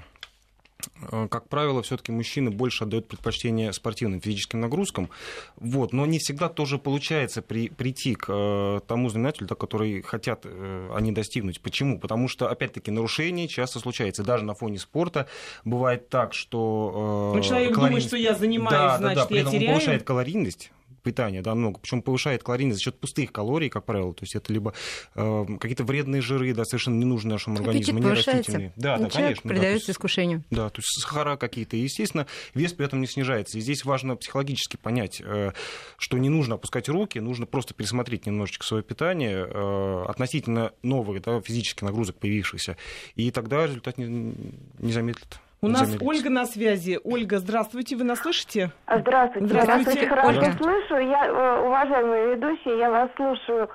как 1.31 1.49
правило, 1.49 1.83
все-таки 1.83 2.13
мужчины 2.13 2.51
больше 2.51 2.85
отдают 2.85 3.09
предпочтение 3.09 3.73
спортивным 3.73 4.21
физическим 4.21 4.61
нагрузкам. 4.61 5.11
Вот. 5.57 5.93
Но 5.93 6.07
не 6.07 6.19
всегда 6.19 6.49
тоже 6.49 6.79
получается 6.79 7.43
при, 7.43 7.69
прийти 7.69 8.15
к 8.15 8.27
э, 8.29 8.81
тому 8.87 9.09
знаменателю, 9.09 9.47
да, 9.47 9.55
который 9.55 10.03
хотят 10.03 10.43
э, 10.45 10.91
они 10.95 11.13
достигнуть. 11.13 11.61
Почему? 11.61 11.99
Потому 11.99 12.29
что, 12.29 12.49
опять-таки, 12.49 12.91
нарушения 12.91 13.49
часто 13.49 13.79
случаются. 13.79 14.23
Даже 14.23 14.45
на 14.45 14.55
фоне 14.55 14.79
спорта 14.79 15.27
бывает 15.65 16.09
так, 16.09 16.35
что... 16.35 17.33
Э, 17.35 17.37
ну, 17.37 17.43
человек 17.43 17.75
думает, 17.75 18.03
что 18.03 18.17
я 18.17 18.35
занимаюсь, 18.35 18.71
да, 18.71 18.99
значит, 18.99 19.17
да, 19.17 19.23
да, 19.23 19.27
при 19.29 19.35
я 19.37 19.41
этом 19.43 19.53
теряю. 19.53 19.73
повышает 19.73 20.03
калорийность, 20.03 20.73
питания, 21.07 21.41
да, 21.41 21.55
много. 21.55 21.79
Причем 21.79 22.03
повышает 22.03 22.43
калорийность 22.43 22.79
за 22.79 22.83
счет 22.83 22.99
пустых 22.99 23.31
калорий, 23.31 23.69
как 23.69 23.85
правило. 23.85 24.13
То 24.13 24.25
есть 24.25 24.35
это 24.35 24.53
либо 24.53 24.75
э, 25.15 25.47
какие-то 25.61 25.85
вредные 25.85 26.21
жиры, 26.21 26.53
да, 26.53 26.65
совершенно 26.65 26.99
ненужные 26.99 27.35
нашему 27.35 27.59
организму, 27.59 28.01
не 28.01 28.11
растительные. 28.11 28.73
Да, 28.75 28.99
да, 28.99 29.09
конечно. 29.09 29.49
Придается 29.49 29.87
да, 29.87 29.93
искушению. 29.93 30.45
Да, 30.51 30.69
то 30.69 30.81
есть 30.81 30.89
сахара 31.01 31.37
какие-то. 31.37 31.77
И, 31.77 31.81
естественно, 31.81 32.27
вес 32.55 32.73
при 32.73 32.87
этом 32.87 33.01
не 33.01 33.07
снижается. 33.07 33.57
И 33.57 33.61
здесь 33.61 33.85
важно 33.85 34.17
психологически 34.17 34.77
понять, 34.77 35.23
э, 35.25 35.53
что 35.97 36.19
не 36.19 36.29
нужно 36.29 36.57
опускать 36.57 36.89
руки, 36.89 37.21
нужно 37.21 37.47
просто 37.47 37.73
пересмотреть 37.73 38.27
немножечко 38.27 38.67
свое 38.67 38.83
питание 38.83 39.47
э, 39.49 40.05
относительно 40.09 40.73
новых 40.83 41.23
да, 41.23 41.41
физических 41.41 41.83
нагрузок 41.83 42.17
появившихся. 42.17 42.77
И 43.15 43.31
тогда 43.31 43.65
результат 43.67 43.97
не, 43.97 44.35
не 44.81 44.93
замедлит. 44.93 45.39
У 45.67 45.69
нас 45.69 45.97
Ольга 46.01 46.31
на 46.31 46.47
связи. 46.47 47.01
Ольга, 47.03 47.39
здравствуйте, 47.39 47.97
вы 47.97 48.05
нас 48.05 48.21
слышите? 48.21 48.71
Здравствуйте. 48.87 49.49
Здравствуйте. 49.49 49.61
Я 49.67 49.67
вас 49.67 49.97
очень 49.97 50.09
хорошо 50.09 50.53
слышу. 50.59 50.97
Я, 50.99 51.27
э, 51.27 51.67
уважаемые 51.67 52.37
ведущие, 52.37 52.79
я 52.79 52.89
вас 52.89 53.11
слушаю 53.17 53.69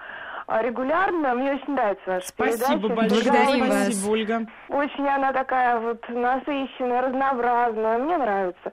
а, 0.47 0.61
регулярно. 0.61 1.35
Мне 1.35 1.51
очень 1.55 1.73
нравится 1.73 2.03
ваша 2.05 2.27
спасибо 2.27 2.87
передача. 2.87 2.95
Большое. 2.95 3.23
Благодарим 3.23 3.67
вас. 3.67 3.83
Спасибо, 3.83 4.11
Ольга. 4.11 4.47
Очень 4.69 5.07
она 5.09 5.33
такая 5.33 5.79
вот 5.79 6.09
насыщенная, 6.09 7.01
разнообразная. 7.01 7.97
Мне 7.97 8.17
нравится. 8.17 8.71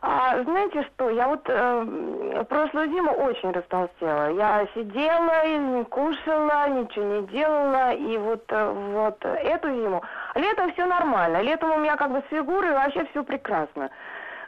А 0.00 0.42
знаете 0.42 0.86
что, 0.94 1.10
я 1.10 1.28
вот 1.28 1.42
э, 1.46 2.44
прошлую 2.48 2.88
зиму 2.88 3.12
очень 3.12 3.50
растолстела. 3.50 4.32
Я 4.32 4.66
сидела, 4.74 5.46
не 5.46 5.84
кушала, 5.84 6.68
ничего 6.70 7.20
не 7.20 7.26
делала. 7.26 7.92
И 7.92 8.16
вот, 8.16 8.44
э, 8.48 8.70
вот 8.94 9.22
эту 9.22 9.68
зиму 9.68 10.02
Летом 10.34 10.72
все 10.72 10.86
нормально. 10.86 11.42
Летом 11.42 11.70
у 11.70 11.78
меня 11.78 11.96
как 11.96 12.10
бы 12.10 12.22
с 12.26 12.30
фигурой 12.30 12.72
вообще 12.72 13.06
все 13.10 13.22
прекрасно 13.22 13.90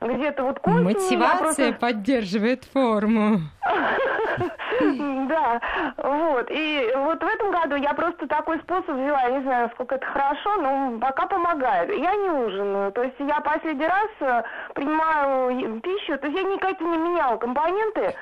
где-то 0.01 0.45
вот 0.45 0.61
к 0.61 0.67
Мотивация 0.67 1.39
просто... 1.39 1.73
поддерживает 1.73 2.65
форму. 2.65 3.39
Да, 4.79 5.61
вот. 5.97 6.47
И 6.51 6.93
вот 6.97 7.23
в 7.23 7.27
этом 7.27 7.51
году 7.51 7.77
я 7.77 7.95
просто 7.95 8.27
такой 8.29 8.59
способ 8.61 8.91
взяла, 8.91 9.23
я 9.23 9.31
не 9.31 9.43
знаю, 9.43 9.69
насколько 9.69 9.95
это 9.95 10.07
хорошо, 10.07 10.57
но 10.57 10.99
пока 11.01 11.27
помогает. 11.27 11.91
Я 11.91 12.15
не 12.15 12.29
ужинаю, 12.29 12.93
то 12.93 13.03
есть 13.03 13.17
я 13.19 13.41
последний 13.41 13.87
раз 13.87 14.09
э, 14.21 14.43
принимаю 14.75 15.81
пищу, 15.81 16.19
то 16.19 16.27
есть 16.27 16.39
я 16.39 16.43
никакие 16.43 16.89
не 16.91 16.99
меняла 16.99 17.39
компоненты, 17.39 18.15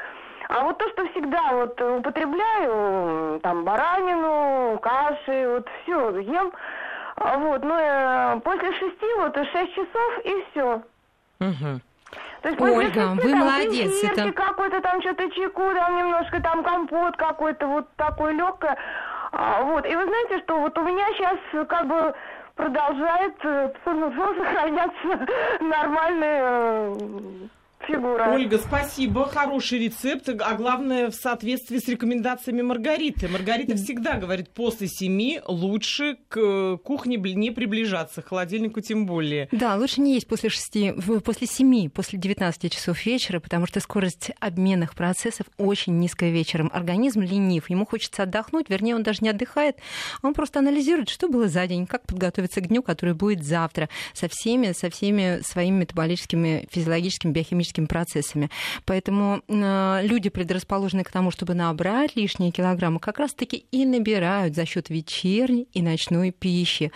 а 0.49 0.63
вот 0.63 0.79
то, 0.79 0.89
что 0.91 1.07
всегда 1.09 1.43
вот 1.53 1.81
употребляю, 1.81 3.41
там, 3.41 3.65
баранину, 3.65 4.79
каши, 4.81 5.49
вот 5.49 5.69
все 5.83 6.19
ем, 6.21 6.53
вот, 7.17 7.63
ну, 7.63 7.75
э, 7.77 8.41
после 8.41 8.73
шести, 8.73 9.07
вот, 9.19 9.37
шесть 9.37 9.75
часов 9.75 10.19
и 10.25 10.45
все. 10.51 10.83
Угу. 11.41 11.81
То 12.43 12.49
есть 12.49 12.61
Ольга, 12.61 13.15
вы 13.15 13.31
там, 13.31 13.39
молодец. 13.39 14.05
Это... 14.05 14.33
какой-то 14.33 14.81
там 14.81 15.01
что-то 15.01 15.31
чеку, 15.31 15.63
там 15.75 15.97
немножко 15.97 16.41
там 16.43 16.63
компот 16.63 17.17
какой-то 17.17 17.67
вот 17.67 17.89
такой 17.97 18.35
легкое. 18.35 18.77
А, 19.33 19.63
вот. 19.63 19.87
И 19.87 19.97
вы 19.97 20.05
знаете, 20.05 20.41
что 20.41 20.61
вот 20.61 20.77
у 20.77 20.83
меня 20.83 21.07
сейчас 21.15 21.67
как 21.69 21.87
бы 21.87 22.15
продолжает 22.55 23.35
э, 23.45 23.73
сохраняться 23.85 25.27
нормальный 25.61 26.27
э, 26.27 26.95
фигура. 27.87 28.33
Ольга, 28.33 28.59
спасибо. 28.59 29.29
Хороший 29.29 29.79
рецепт, 29.85 30.29
а 30.29 30.55
главное 30.55 31.11
в 31.11 31.15
соответствии 31.15 31.79
с 31.79 31.89
рекомендациями 31.89 32.63
Маргариты. 32.63 33.29
Маргарита 33.29 33.77
всегда 33.77 34.15
говорит, 34.15 34.51
после 34.51 34.89
семи 34.89 35.41
лучше 35.47 36.17
к 36.29 36.77
кухне 36.79 37.17
не 37.17 37.51
приближаться, 37.51 38.23
к 38.23 38.29
холодильнику 38.29 38.81
тем 38.81 39.07
более. 39.07 39.49
Да, 39.53 39.77
лучше 39.77 40.01
не 40.01 40.15
есть 40.15 40.27
после 40.27 40.51
шести, 40.51 40.93
после 41.25 41.47
семи, 41.47 41.89
после 41.89 42.19
19 42.19 42.73
часов 42.73 43.05
вечера, 43.07 43.41
потому 43.41 43.67
что 43.67 43.81
скорость 43.81 44.31
обменных 44.41 44.95
процессов 44.95 45.47
очень 45.59 45.99
низкая 45.99 46.31
вечером. 46.31 46.71
Организм 46.73 47.21
ленив, 47.21 47.71
ему 47.71 47.87
хочется 47.87 48.23
отдохнуть, 48.25 48.69
вернее, 48.69 48.95
он 48.95 49.03
даже 49.03 49.19
не 49.23 49.29
отдыхает, 49.29 49.77
он 50.23 50.35
просто 50.35 50.59
анализирует, 50.59 51.09
что 51.09 51.29
было 51.29 51.49
за 51.49 51.67
день, 51.67 51.87
как 51.87 52.07
подготовиться 52.07 52.61
к 52.61 52.69
дню, 52.69 52.83
который 52.83 53.15
будет 53.15 53.45
завтра, 53.45 53.89
со 54.13 54.29
всеми, 54.29 54.73
со 54.73 54.91
всеми 54.91 55.41
своими 55.43 55.81
метаболическими, 55.81 56.69
физиологическими, 56.71 57.33
биохимическими 57.33 57.74
биологическими 57.75 57.87
процессами. 57.87 58.51
Поэтому 58.85 59.43
э, 59.49 60.01
люди, 60.03 60.29
предрасположенные 60.29 61.05
к 61.05 61.11
тому, 61.11 61.31
чтобы 61.31 61.55
набрать 61.55 62.17
лишние 62.17 62.51
килограммы, 62.51 63.01
как 63.01 63.19
раз-таки 63.19 63.67
и 63.71 63.85
набирают 63.85 64.55
за 64.55 64.67
счет 64.67 64.91
вечерней 64.91 65.69
и 65.73 65.83
ночной 65.83 66.31
пищи. 66.31 66.93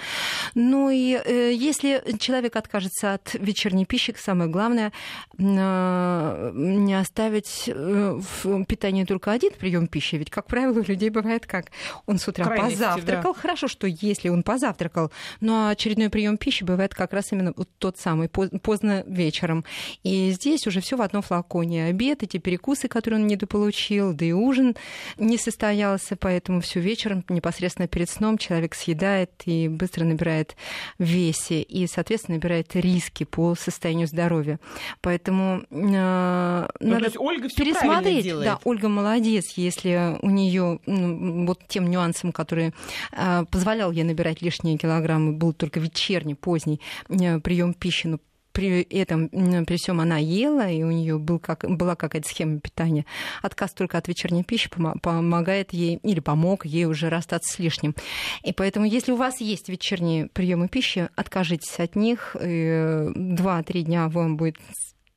Ну 0.55 0.91
и 0.91 1.21
э, 1.25 1.53
если 1.55 2.03
человек 2.19 2.57
откажется 2.57 3.15
от 3.15 3.35
вечерней 3.35 3.85
пищи, 3.85 4.15
самое 4.17 4.51
главное 4.51 4.93
э, 5.39 6.53
не 6.55 6.95
оставить 6.95 7.69
в 7.69 8.65
питании 8.65 9.05
только 9.05 9.33
один 9.33 9.53
прием 9.53 9.87
пищи. 9.87 10.17
Ведь, 10.17 10.31
как 10.31 10.47
правило, 10.47 10.81
у 10.81 10.83
людей 10.83 11.11
бывает 11.11 11.47
как? 11.47 11.71
Он 12.07 12.19
с 12.19 12.29
утра 12.29 12.45
Крайности, 12.45 12.83
позавтракал. 12.83 13.35
Да. 13.35 13.41
Хорошо, 13.41 13.69
что 13.69 13.87
если 13.87 14.29
он 14.29 14.43
позавтракал, 14.43 15.11
но 15.41 15.69
очередной 15.69 16.11
прием 16.11 16.37
пищи 16.37 16.65
бывает 16.65 16.95
как 16.95 17.13
раз 17.13 17.33
именно 17.33 17.53
вот 17.57 17.69
тот 17.79 17.99
самый 17.99 18.29
поздно 18.29 19.05
вечером. 19.07 19.65
И 20.03 20.31
здесь 20.31 20.67
уже 20.69 20.81
все 20.81 20.97
в 20.97 21.03
одном 21.03 21.23
флаконе. 21.23 21.87
Обед, 21.87 22.23
эти 22.23 22.39
перекусы, 22.39 22.89
которые 22.89 23.21
он 23.21 23.27
недополучил, 23.27 24.13
да 24.13 24.25
и 24.25 24.33
ужин 24.33 24.77
не 25.17 25.39
состоялся, 25.39 26.17
поэтому 26.17 26.61
все 26.61 26.81
вечером 26.81 27.25
непосредственно 27.29 27.89
перед 27.89 28.09
сном 28.09 28.39
человек 28.39 28.75
съедает 28.75 29.31
и 29.45 29.69
быстро 29.69 30.05
набирает 30.05 30.57
в 30.99 31.05
весе 31.05 31.63
и, 31.63 31.87
соответственно, 31.87 32.37
набирает 32.37 32.75
риски 32.75 33.25
по 33.25 33.55
состоянию 33.55 34.07
здоровья. 34.07 34.61
Поэтому 35.01 35.63
э, 35.71 36.69
ну, 36.81 36.91
надо 36.91 37.11
Ольга 37.19 37.49
пересмотреть. 37.49 38.29
Да, 38.29 38.59
Ольга 38.65 38.89
молодец, 38.89 39.53
если 39.57 40.19
у 40.23 40.31
нее 40.31 40.81
ну, 40.87 41.47
вот 41.47 41.61
тем 41.69 41.91
нюансом, 41.91 42.33
который 42.33 42.73
э, 43.13 43.45
позволял 43.51 43.91
ей 43.93 44.05
набирать 44.05 44.43
лишние 44.43 44.79
килограммы, 44.79 45.33
был 45.33 45.53
только 45.53 45.81
вечерний, 45.81 46.35
поздний 46.35 46.81
э, 47.09 47.41
прием 47.41 47.75
пищи, 47.75 48.07
ну, 48.07 48.21
при 48.59 48.83
этом, 48.83 49.29
при 49.29 49.77
всем 49.77 50.01
она 50.01 50.19
ела, 50.19 50.69
и 50.69 50.83
у 50.83 50.91
нее 50.91 51.17
был 51.17 51.39
как, 51.39 51.65
была 51.69 51.95
какая-то 51.95 52.29
схема 52.29 52.59
питания. 52.59 53.07
Отказ 53.41 53.73
только 53.73 53.99
от 53.99 54.09
вечерней 54.09 54.43
пищи 54.43 54.69
помогает 54.69 55.73
ей 55.73 56.01
или 56.03 56.19
помог 56.19 56.67
ей 56.67 56.87
уже 56.87 57.09
расстаться 57.09 57.55
с 57.55 57.61
лишним. 57.61 57.95
И 58.43 58.53
поэтому, 58.53 58.85
если 58.85 59.13
у 59.13 59.17
вас 59.17 59.41
есть 59.41 59.69
вечерние 59.69 60.27
приемы 60.27 60.67
пищи, 60.67 61.09
откажитесь 61.15 61.79
от 61.79 61.95
них. 61.95 62.35
Два-три 62.35 63.83
дня 63.85 64.09
вам 64.09 64.37
будет 64.37 64.57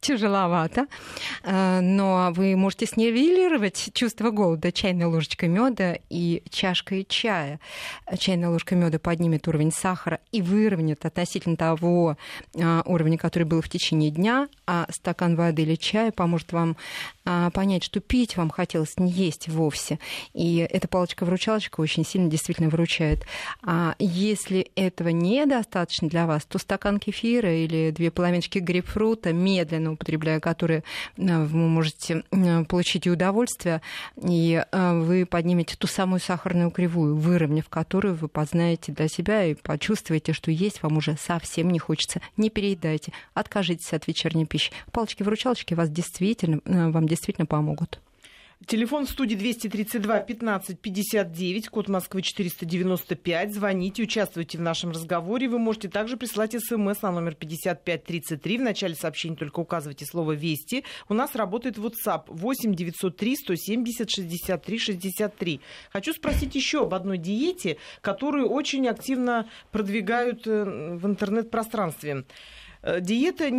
тяжеловато, 0.02 0.88
э, 1.44 1.80
но 1.80 2.32
вы 2.36 2.56
можете 2.56 2.88
снивелировать 2.88 3.92
чувство 3.94 4.32
голода 4.32 4.72
чайной 4.72 5.06
ложечкой 5.06 5.50
меда 5.50 5.98
и 6.10 6.44
чашкой 6.50 7.06
чая. 7.08 7.60
Чайная 8.18 8.50
ложка 8.50 8.76
меда 8.76 9.00
поднимет 9.00 9.48
уровень 9.48 9.72
сахара 9.72 10.20
и 10.32 10.42
выровняет 10.42 11.06
относительно 11.06 11.56
того 11.56 12.18
э, 12.56 12.82
уровня, 12.86 13.18
который 13.18 13.44
был 13.44 13.62
в 13.62 13.70
течение 13.70 14.10
дня, 14.10 14.50
а 14.66 14.88
стакан 14.90 15.36
воды 15.36 15.62
или 15.62 15.76
чая 15.76 16.12
поможет 16.12 16.52
вам 16.52 16.76
понять, 17.24 17.84
что 17.84 18.00
пить 18.00 18.38
вам 18.38 18.50
хотелось 18.50 18.98
не 18.98 19.12
есть 19.12 19.48
вовсе. 19.48 20.00
И 20.34 20.58
эта 20.58 20.88
палочка-выручалочка 20.88 21.82
очень 21.82 22.06
сильно 22.06 22.30
действительно 22.30 22.70
выручает. 22.70 23.26
А 23.64 23.96
если 24.00 24.72
этого 24.76 25.10
недостаточно 25.10 26.10
для 26.10 26.28
вас, 26.28 26.46
то 26.46 26.60
стакан 26.60 27.00
кефира 27.00 27.54
или 27.54 27.92
две 27.92 28.12
половиночки 28.12 28.60
грейпфрута 28.60 29.34
медленно 29.34 29.94
употребляя 29.94 30.40
которые 30.40 30.84
э, 31.18 31.44
вы 31.44 31.58
можете 31.58 32.24
э, 32.32 32.66
получить 32.66 33.08
и 33.08 33.12
удовольствие, 33.12 33.82
и 34.22 34.64
э, 34.70 35.00
вы 35.00 35.26
поднимете 35.26 35.76
ту 35.78 35.88
самую 35.88 36.20
сахарную 36.20 36.72
кривую, 36.72 37.16
выровняв 37.16 37.70
которую 37.70 38.16
вы 38.16 38.28
познаете 38.28 38.92
для 38.92 39.08
себя 39.08 39.46
и 39.46 39.54
почувствуете, 39.54 40.34
что 40.34 40.52
есть 40.52 40.84
вам 40.84 40.98
уже 40.98 41.16
совсем 41.18 41.70
не 41.70 41.80
хочется. 41.80 42.22
Не 42.36 42.50
переедайте, 42.50 43.14
откажитесь 43.34 43.94
от 43.94 44.08
вечерней 44.08 44.46
пищи. 44.46 44.72
Палочки-выручалочки 44.92 45.74
вас 45.74 45.90
действительно, 45.90 46.60
вам 46.66 47.08
действительно 47.12 47.45
помогут. 47.45 48.02
Телефон 48.67 49.08
в 49.08 49.10
студии 49.10 49.36
232 49.36 50.19
15 50.19 50.80
59, 50.80 51.69
код 51.69 51.89
Москвы 51.89 52.21
495. 52.21 53.56
Звоните, 53.56 54.04
участвуйте 54.04 54.60
в 54.60 54.62
нашем 54.62 54.91
разговоре. 54.91 55.50
Вы 55.50 55.58
можете 55.58 55.89
также 55.89 56.15
присылать 56.15 56.54
смс 56.54 57.02
на 57.02 57.12
номер 57.12 57.34
5533. 57.34 58.58
В 58.60 58.62
начале 58.62 58.93
сообщения 58.93 59.36
только 59.36 59.60
указывайте 59.62 60.06
слово 60.06 60.34
«Вести». 60.34 60.84
У 61.10 61.15
нас 61.15 61.34
работает 61.34 61.80
WhatsApp 61.80 62.26
8 62.28 62.76
903 62.76 63.36
170 63.36 64.10
63 64.10 64.78
63. 64.78 65.62
Хочу 65.91 66.13
спросить 66.13 66.54
еще 66.54 66.84
об 66.84 66.93
одной 66.93 67.17
диете, 67.17 67.78
которую 68.02 68.47
очень 68.47 68.88
активно 68.88 69.50
продвигают 69.71 70.45
э, 70.45 70.97
в 70.97 71.08
интернет-пространстве. 71.08 72.26
Э, 72.84 73.00
диета 73.00 73.50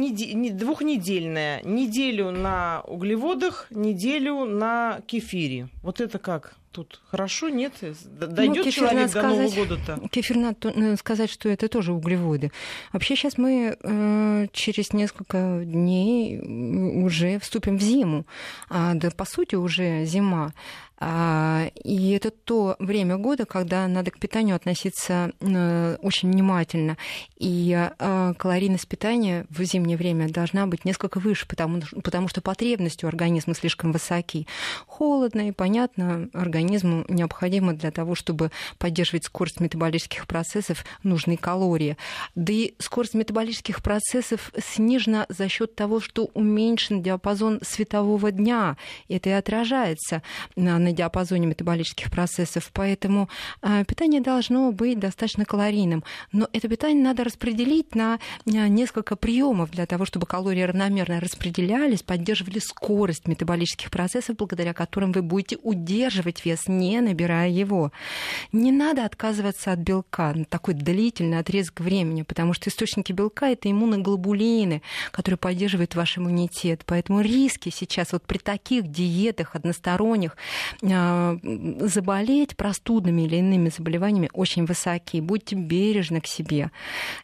двухнедельная. 0.51 1.63
Неделю 1.63 2.31
на 2.31 2.83
углеводах, 2.87 3.67
неделю 3.71 4.45
на 4.45 5.01
кефире. 5.07 5.69
Вот 5.83 6.01
это 6.01 6.19
как? 6.19 6.57
Тут 6.73 7.03
хорошо, 7.11 7.51
нет? 7.51 7.75
Дойдет 8.05 8.65
ну, 8.65 8.71
человек 8.71 9.03
до 9.03 9.09
сказать, 9.09 9.39
Нового 9.39 9.55
года-то? 9.55 10.09
Кефир 10.09 10.37
надо 10.37 10.97
сказать, 10.97 11.31
что 11.31 11.51
это 11.51 11.69
тоже 11.69 11.93
углеводы. 11.93 12.51
Вообще 12.95 13.15
сейчас 13.15 13.37
мы 13.37 13.77
э, 13.79 14.47
через 14.53 14.95
несколько 14.95 15.61
дней 15.65 16.41
уже 16.41 17.39
вступим 17.41 17.77
в 17.77 17.83
зиму. 17.83 18.25
А, 18.71 18.95
да, 18.95 19.11
по 19.11 19.27
сути, 19.27 19.55
уже 19.55 20.07
зима. 20.07 20.53
А, 21.05 21.69
и 21.83 22.13
это 22.13 22.31
то 22.31 22.77
время 22.79 23.17
года, 23.17 23.45
когда 23.45 23.89
надо 23.89 24.13
к 24.13 24.21
питанию 24.21 24.55
относиться 24.55 25.33
э, 25.41 25.97
очень 26.01 26.31
внимательно. 26.31 26.97
И 27.37 27.77
а, 27.77 28.35
калорийность 28.35 28.87
питания 28.87 29.45
в 29.51 29.65
зимнее 29.65 29.97
время 29.97 30.29
должна 30.29 30.69
быть 30.69 30.85
несколько 30.85 31.19
выше, 31.19 31.49
потому, 31.49 31.81
потому 32.05 32.29
что 32.29 32.41
потребности 32.41 33.05
у 33.05 33.09
организма 33.09 33.55
слишком 33.55 33.91
высоки. 33.91 34.47
Холодно 34.87 35.49
и 35.49 35.51
понятно, 35.51 36.29
организму 36.63 37.05
необходимо 37.09 37.75
для 37.75 37.91
того, 37.91 38.15
чтобы 38.15 38.51
поддерживать 38.79 39.25
скорость 39.25 39.61
метаболических 39.61 40.27
процессов, 40.27 40.85
нужные 41.03 41.37
калории. 41.37 41.97
Да 42.35 42.53
и 42.53 42.75
скорость 42.79 43.15
метаболических 43.15 43.83
процессов 43.83 44.53
снижена 44.59 45.27
за 45.29 45.49
счет 45.49 45.75
того, 45.75 46.01
что 46.01 46.31
уменьшен 46.35 47.03
диапазон 47.03 47.61
светового 47.63 48.31
дня. 48.31 48.77
Это 49.09 49.31
и 49.31 49.33
отражается 49.33 50.23
на 50.57 50.79
на 50.79 50.93
диапазоне 50.93 51.47
метаболических 51.47 52.11
процессов, 52.11 52.71
поэтому 52.73 53.29
а, 53.61 53.85
питание 53.85 54.21
должно 54.21 54.73
быть 54.73 54.99
достаточно 54.99 55.45
калорийным. 55.45 56.05
Но 56.33 56.49
это 56.53 56.69
питание 56.69 57.03
надо 57.03 57.25
распределить 57.25 57.95
на 57.95 58.19
несколько 58.45 59.17
приемов 59.17 59.71
для 59.71 59.87
того, 59.87 60.05
чтобы 60.05 60.27
калории 60.27 60.63
равномерно 60.63 61.21
распределялись, 61.21 62.03
поддерживали 62.03 62.59
скорость 62.59 63.29
метаболических 63.29 63.91
процессов, 63.91 64.37
благодаря 64.37 64.73
которым 64.75 65.13
вы 65.13 65.23
будете 65.23 65.57
удерживать 65.63 66.45
вес, 66.45 66.52
не 66.69 67.01
набирая 67.01 67.49
его. 67.49 67.93
Не 68.53 68.73
надо 68.73 69.05
отказываться 69.05 69.73
от 69.73 69.79
белка 69.81 70.33
на 70.35 70.45
такой 70.45 70.75
длительный 70.75 71.39
отрезок 71.39 71.81
времени, 71.81 72.23
потому 72.23 72.53
что 72.53 72.71
источники 72.71 73.13
белка 73.13 73.51
это 73.51 73.71
иммуноглобулины, 73.71 74.83
которые 75.11 75.39
поддерживают 75.39 75.95
ваш 75.95 76.19
иммунитет. 76.19 76.83
Поэтому 76.87 77.21
риски 77.21 77.71
сейчас 77.71 78.13
вот 78.13 78.25
при 78.25 78.39
таких 78.39 78.89
диетах 78.89 79.55
односторонних 79.55 80.37
а, 80.83 81.39
заболеть 81.81 82.57
простудными 82.57 83.23
или 83.23 83.37
иными 83.37 83.69
заболеваниями 83.69 84.31
очень 84.33 84.65
высоки. 84.65 85.21
Будьте 85.21 85.57
бережны 85.57 86.21
к 86.21 86.27
себе. 86.27 86.71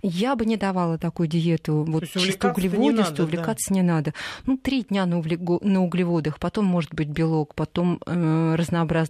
Я 0.02 0.36
бы 0.36 0.46
не 0.46 0.56
давала 0.56 0.98
такую 0.98 1.28
диету 1.28 1.84
вот 1.88 2.08
чисто 2.08 2.50
углеводистую, 2.50 3.26
увлекаться 3.26 3.70
да. 3.70 3.74
не 3.74 3.82
надо. 3.82 4.14
Ну, 4.46 4.56
три 4.56 4.82
дня 4.82 5.06
на, 5.06 5.18
углеводах, 5.18 6.38
потом 6.38 6.64
может 6.64 6.94
быть 6.94 7.08
белок, 7.08 7.54
потом 7.54 8.00
э, 8.06 8.54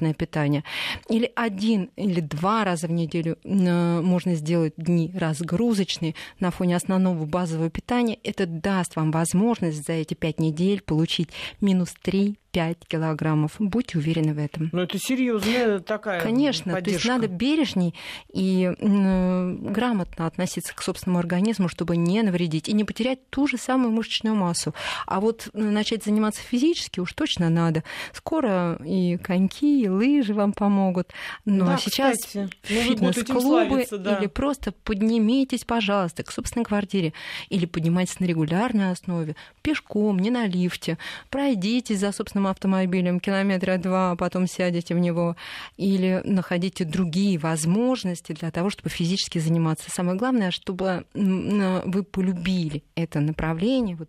разнообразное 0.09 0.15
питание. 0.15 0.65
Или 1.09 1.31
один 1.35 1.91
или 1.97 2.21
два 2.21 2.65
раза 2.65 2.87
в 2.87 2.93
неделю 2.93 3.37
э, 3.45 4.01
можно 4.01 4.35
сделать 4.35 4.75
дни 4.77 5.11
разгрузочные 5.15 6.15
на 6.41 6.51
фоне 6.51 6.77
основного 6.77 7.25
базового 7.25 7.71
питания. 7.71 8.19
Это 8.25 8.47
даст 8.47 8.97
вам 8.97 9.11
возможность 9.11 9.87
за 9.87 9.93
эти 9.93 10.15
пять 10.15 10.41
недель 10.41 10.81
получить 10.83 11.31
минус 11.61 11.95
3 12.03 12.37
5 12.53 12.79
килограммов. 12.89 13.53
Будьте 13.59 13.99
уверены 13.99 14.35
в 14.35 14.39
этом. 14.39 14.71
Но 14.73 14.83
это 14.83 14.99
серьезная 14.99 15.81
такая 15.81 16.21
Конечно, 16.21 16.73
поддержка. 16.73 17.09
то 17.09 17.13
есть 17.13 17.23
надо 17.23 17.29
бережней 17.29 17.95
и 18.33 18.73
э, 18.77 19.57
грамотно 19.61 20.27
относиться 20.27 20.75
к 20.75 20.83
собственному 20.83 21.19
организму, 21.19 21.69
чтобы 21.69 21.97
не 21.97 22.23
навредить 22.23 22.69
и 22.69 22.73
не 22.73 22.85
потерять 22.85 23.29
ту 23.31 23.47
же 23.47 23.59
самую 23.59 23.93
мышечную 23.93 24.35
массу. 24.35 24.75
А 25.07 25.21
вот 25.21 25.49
э, 25.53 25.59
начать 25.61 26.05
заниматься 26.05 26.41
физически 26.41 27.01
уж 27.01 27.13
точно 27.13 27.51
надо. 27.51 27.85
Скоро 28.13 28.81
и 28.85 29.19
коньки, 29.19 29.83
и 29.83 29.89
лыжи 29.99 30.33
вам 30.33 30.53
помогут. 30.53 31.11
Но 31.45 31.67
да, 31.67 31.79
сейчас 31.79 32.17
фитнес-клубы 32.63 33.87
да. 33.91 34.17
или 34.17 34.27
просто 34.27 34.73
поднимитесь, 34.73 35.65
пожалуйста, 35.65 36.23
к 36.23 36.31
собственной 36.31 36.65
квартире 36.65 37.13
или 37.49 37.67
поднимайтесь 37.67 38.21
на 38.21 38.25
регулярной 38.25 38.93
основе, 38.93 39.37
пешком, 39.63 40.19
не 40.19 40.31
на 40.31 40.47
лифте, 40.47 40.97
пройдитесь 41.31 41.99
за 41.99 42.13
собственным 42.13 42.47
автомобилем 42.47 43.21
километра 43.21 43.77
два, 43.79 44.13
а 44.13 44.17
потом 44.17 44.47
сядете 44.47 44.95
в 44.95 44.99
него, 44.99 45.37
или 45.77 46.21
находите 46.25 46.85
другие 46.85 47.39
возможности 47.39 48.33
для 48.33 48.51
того, 48.51 48.71
чтобы 48.71 48.89
физически 48.91 49.39
заниматься. 49.39 49.91
Самое 49.91 50.17
главное, 50.17 50.51
чтобы 50.51 51.05
вы 51.15 52.03
полюбили 52.03 52.83
это 52.95 53.21
направление, 53.21 53.97
вот 53.97 54.09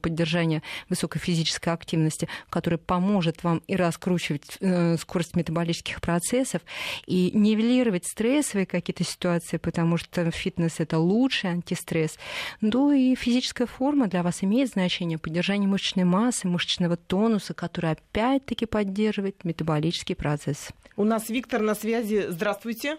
поддержания 0.00 0.62
высокой 0.88 1.18
физической 1.18 1.70
активности, 1.70 2.28
который 2.50 2.78
поможет 2.78 3.42
вам 3.44 3.62
и 3.66 3.76
раскручивать 3.76 4.58
э, 4.60 4.96
скорость 4.96 5.36
метаболических 5.36 6.00
процессов, 6.00 6.62
и 7.06 7.30
нивелировать 7.32 8.06
стрессовые 8.06 8.66
какие-то 8.66 9.04
ситуации, 9.04 9.56
потому 9.56 9.96
что 9.96 10.30
фитнес— 10.30 10.76
это 10.78 10.98
лучший 10.98 11.50
антистресс. 11.50 12.18
Ну 12.60 12.92
и 12.92 13.14
физическая 13.14 13.66
форма 13.66 14.06
для 14.06 14.22
вас 14.22 14.42
имеет 14.42 14.70
значение, 14.70 15.18
поддержание 15.18 15.68
мышечной 15.68 16.04
массы, 16.04 16.48
мышечного 16.48 16.96
тонуса, 16.96 17.54
который 17.54 17.92
опять-таки 17.92 18.66
поддерживает 18.66 19.44
метаболический 19.44 20.14
процесс. 20.14 20.70
У 20.96 21.04
нас 21.04 21.28
Виктор 21.28 21.60
на 21.60 21.74
связи. 21.74 22.26
Здравствуйте. 22.28 22.98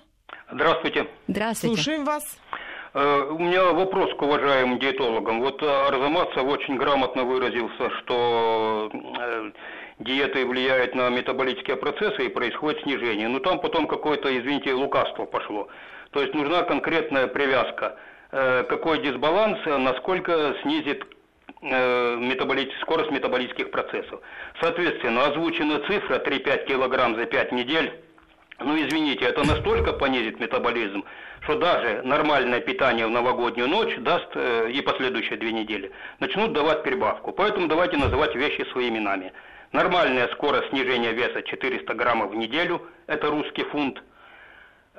Здравствуйте. 0.52 1.08
Здравствуйте. 1.28 1.76
Слушаем 1.76 2.06
вас. 2.06 2.38
Э, 2.94 3.28
у 3.30 3.38
меня 3.38 3.64
вопрос 3.74 4.14
к 4.16 4.22
уважаемым 4.22 4.80
диетологам. 4.80 5.42
Вот 5.42 5.62
э, 5.62 5.66
Арзамасов 5.66 6.44
очень 6.46 6.78
грамотно 6.78 7.24
выразился, 7.24 7.90
что 8.00 8.90
э, 8.94 9.52
диеты 10.00 10.46
влияют 10.46 10.96
на 10.96 11.10
метаболические 11.10 11.76
процессы 11.78 12.26
и 12.26 12.30
происходит 12.30 12.82
снижение. 12.84 13.28
Но 13.28 13.40
там 13.40 13.60
потом 13.60 13.88
какое-то, 13.88 14.36
извините, 14.38 14.74
лукавство 14.74 15.26
пошло. 15.26 15.68
То 16.12 16.22
есть 16.22 16.34
нужна 16.34 16.64
конкретная 16.64 17.28
привязка. 17.28 17.98
Какой 18.30 19.02
дисбаланс, 19.02 19.58
насколько 19.66 20.56
снизит 20.62 21.06
метаболический, 21.62 22.82
скорость 22.82 23.10
метаболических 23.10 23.72
процессов. 23.72 24.20
Соответственно, 24.62 25.28
озвучена 25.28 25.80
цифра 25.88 26.20
3-5 26.20 26.66
килограмм 26.66 27.16
за 27.16 27.26
5 27.26 27.52
недель. 27.54 27.94
Ну, 28.60 28.76
извините, 28.76 29.26
это 29.26 29.44
настолько 29.46 29.94
понизит 29.94 30.40
метаболизм, 30.40 31.04
что 31.42 31.60
даже 31.60 32.02
нормальное 32.04 32.60
питание 32.60 33.06
в 33.06 33.12
новогоднюю 33.12 33.70
ночь 33.70 33.96
даст 34.00 34.30
э, 34.34 34.72
и 34.72 34.82
последующие 34.82 35.38
две 35.38 35.52
недели 35.52 35.92
начнут 36.20 36.54
давать 36.54 36.82
прибавку. 36.82 37.32
Поэтому 37.34 37.68
давайте 37.68 37.98
называть 37.98 38.36
вещи 38.36 38.68
своими 38.72 38.98
именами. 38.98 39.32
Нормальная 39.74 40.28
скорость 40.30 40.70
снижения 40.70 41.12
веса 41.12 41.44
400 41.44 41.94
граммов 41.94 42.32
в 42.32 42.36
неделю, 42.36 42.82
это 43.06 43.30
русский 43.30 43.64
фунт. 43.66 44.02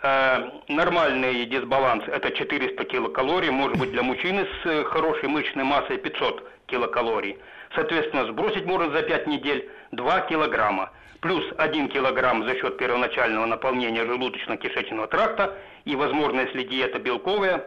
Э, 0.02 0.50
нормальный 0.68 1.44
дисбаланс 1.46 2.04
это 2.06 2.30
400 2.30 2.84
килокалорий, 2.84 3.50
может 3.50 3.76
быть 3.76 3.90
для 3.90 4.04
мужчины 4.04 4.46
с 4.62 4.66
э, 4.66 4.84
хорошей 4.84 5.28
мышечной 5.28 5.64
массой 5.64 5.98
500 5.98 6.48
килокалорий. 6.66 7.38
Соответственно, 7.74 8.26
сбросить 8.26 8.66
можно 8.66 8.92
за 8.92 9.02
5 9.02 9.26
недель 9.26 9.68
2 9.90 10.20
килограмма 10.22 10.92
плюс 11.20 11.44
1 11.56 11.88
килограмм 11.88 12.44
за 12.44 12.54
счет 12.54 12.76
первоначального 12.78 13.46
наполнения 13.46 14.04
желудочно-кишечного 14.04 15.08
тракта 15.08 15.56
и, 15.84 15.96
возможно, 15.96 16.40
если 16.40 16.62
диета 16.62 16.98
белковая, 16.98 17.64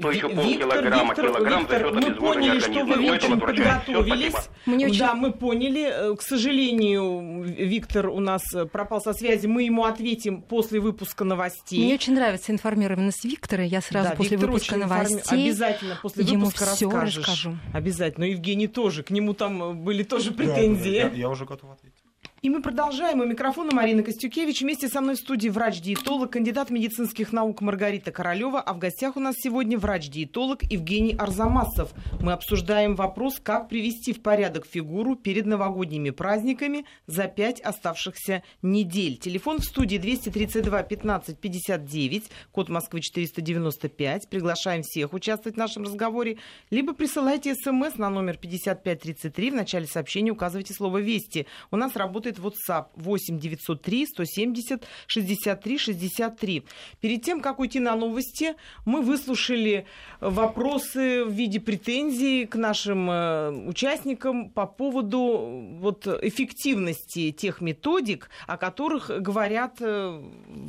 то 0.00 0.10
еще 0.10 0.28
полкилограмма, 0.28 1.14
Виктор, 1.14 1.26
килограмм 1.26 1.60
Виктор, 1.60 1.94
за 1.94 2.00
счет 2.00 2.08
мы 2.08 2.14
поняли, 2.14 2.58
что 2.60 2.84
вы 2.84 3.10
очень 3.10 3.40
подготовились. 3.40 4.34
Мне 4.66 4.86
очень... 4.86 4.98
Да, 4.98 5.14
мы 5.14 5.32
поняли. 5.32 6.12
Э, 6.12 6.16
к 6.16 6.22
сожалению, 6.22 7.42
Виктор 7.44 8.08
у 8.08 8.20
нас 8.20 8.42
пропал 8.72 9.00
со 9.00 9.12
связи. 9.14 9.46
Мы 9.46 9.64
ему 9.64 9.84
ответим 9.84 10.42
после 10.42 10.80
выпуска 10.80 11.24
новостей. 11.24 11.82
Мне 11.82 11.94
очень 11.94 12.14
нравится 12.14 12.52
информированность 12.52 13.24
Виктора. 13.24 13.62
Я 13.62 13.80
сразу 13.80 14.10
да, 14.10 14.16
после 14.16 14.36
Виктор 14.36 14.50
выпуска 14.50 14.76
новостей 14.76 15.18
информи... 15.18 15.42
обязательно 15.44 15.98
после 16.02 16.24
ему 16.24 16.46
выпуска 16.46 16.66
все 16.66 16.90
расскажу. 16.90 17.56
Обязательно. 17.72 18.26
Но 18.26 18.32
Евгений 18.32 18.68
тоже. 18.68 19.02
К 19.02 19.10
нему 19.10 19.32
там 19.32 19.78
были 19.78 20.02
тоже 20.02 20.32
претензии. 20.32 21.02
Да, 21.02 21.08
да, 21.08 21.14
я, 21.14 21.20
я 21.20 21.28
уже 21.30 21.46
готов 21.46 21.70
ответить. 21.70 21.99
И 22.42 22.48
мы 22.48 22.62
продолжаем. 22.62 23.20
У 23.20 23.26
микрофона 23.26 23.74
Марина 23.74 24.02
Костюкевич. 24.02 24.62
Вместе 24.62 24.88
со 24.88 25.02
мной 25.02 25.16
в 25.16 25.18
студии 25.18 25.50
врач-диетолог, 25.50 26.32
кандидат 26.32 26.70
медицинских 26.70 27.34
наук 27.34 27.60
Маргарита 27.60 28.12
Королева. 28.12 28.62
А 28.62 28.72
в 28.72 28.78
гостях 28.78 29.18
у 29.18 29.20
нас 29.20 29.34
сегодня 29.38 29.76
врач-диетолог 29.76 30.62
Евгений 30.62 31.14
Арзамасов. 31.14 31.92
Мы 32.18 32.32
обсуждаем 32.32 32.94
вопрос, 32.96 33.38
как 33.42 33.68
привести 33.68 34.14
в 34.14 34.22
порядок 34.22 34.64
фигуру 34.64 35.16
перед 35.16 35.44
новогодними 35.44 36.08
праздниками 36.08 36.86
за 37.06 37.24
пять 37.24 37.60
оставшихся 37.60 38.42
недель. 38.62 39.18
Телефон 39.18 39.58
в 39.58 39.64
студии 39.66 39.98
232 39.98 40.82
15 40.84 41.38
59, 41.38 42.30
код 42.52 42.70
Москвы 42.70 43.02
495. 43.02 44.30
Приглашаем 44.30 44.82
всех 44.82 45.12
участвовать 45.12 45.56
в 45.56 45.58
нашем 45.58 45.82
разговоре. 45.82 46.38
Либо 46.70 46.94
присылайте 46.94 47.54
смс 47.54 47.98
на 47.98 48.08
номер 48.08 48.38
5533. 48.38 49.50
В 49.50 49.54
начале 49.54 49.86
сообщения 49.86 50.30
указывайте 50.30 50.72
слово 50.72 51.02
«Вести». 51.02 51.46
У 51.70 51.76
нас 51.76 51.96
работает 51.96 52.29
работает 52.30 52.38
WhatsApp 52.38 52.86
8 52.96 53.38
903 53.38 54.06
170 54.06 54.84
63 55.06 55.78
63. 55.78 56.62
Перед 57.00 57.22
тем, 57.22 57.40
как 57.40 57.58
уйти 57.58 57.80
на 57.80 57.96
новости, 57.96 58.54
мы 58.84 59.02
выслушали 59.02 59.86
вопросы 60.20 61.24
в 61.24 61.32
виде 61.32 61.60
претензий 61.60 62.46
к 62.46 62.56
нашим 62.56 63.10
э, 63.10 63.50
участникам 63.68 64.50
по 64.50 64.66
поводу 64.66 65.76
вот, 65.80 66.06
эффективности 66.06 67.32
тех 67.32 67.60
методик, 67.60 68.30
о 68.46 68.56
которых 68.56 69.10
говорят, 69.22 69.76
э, 69.80 70.22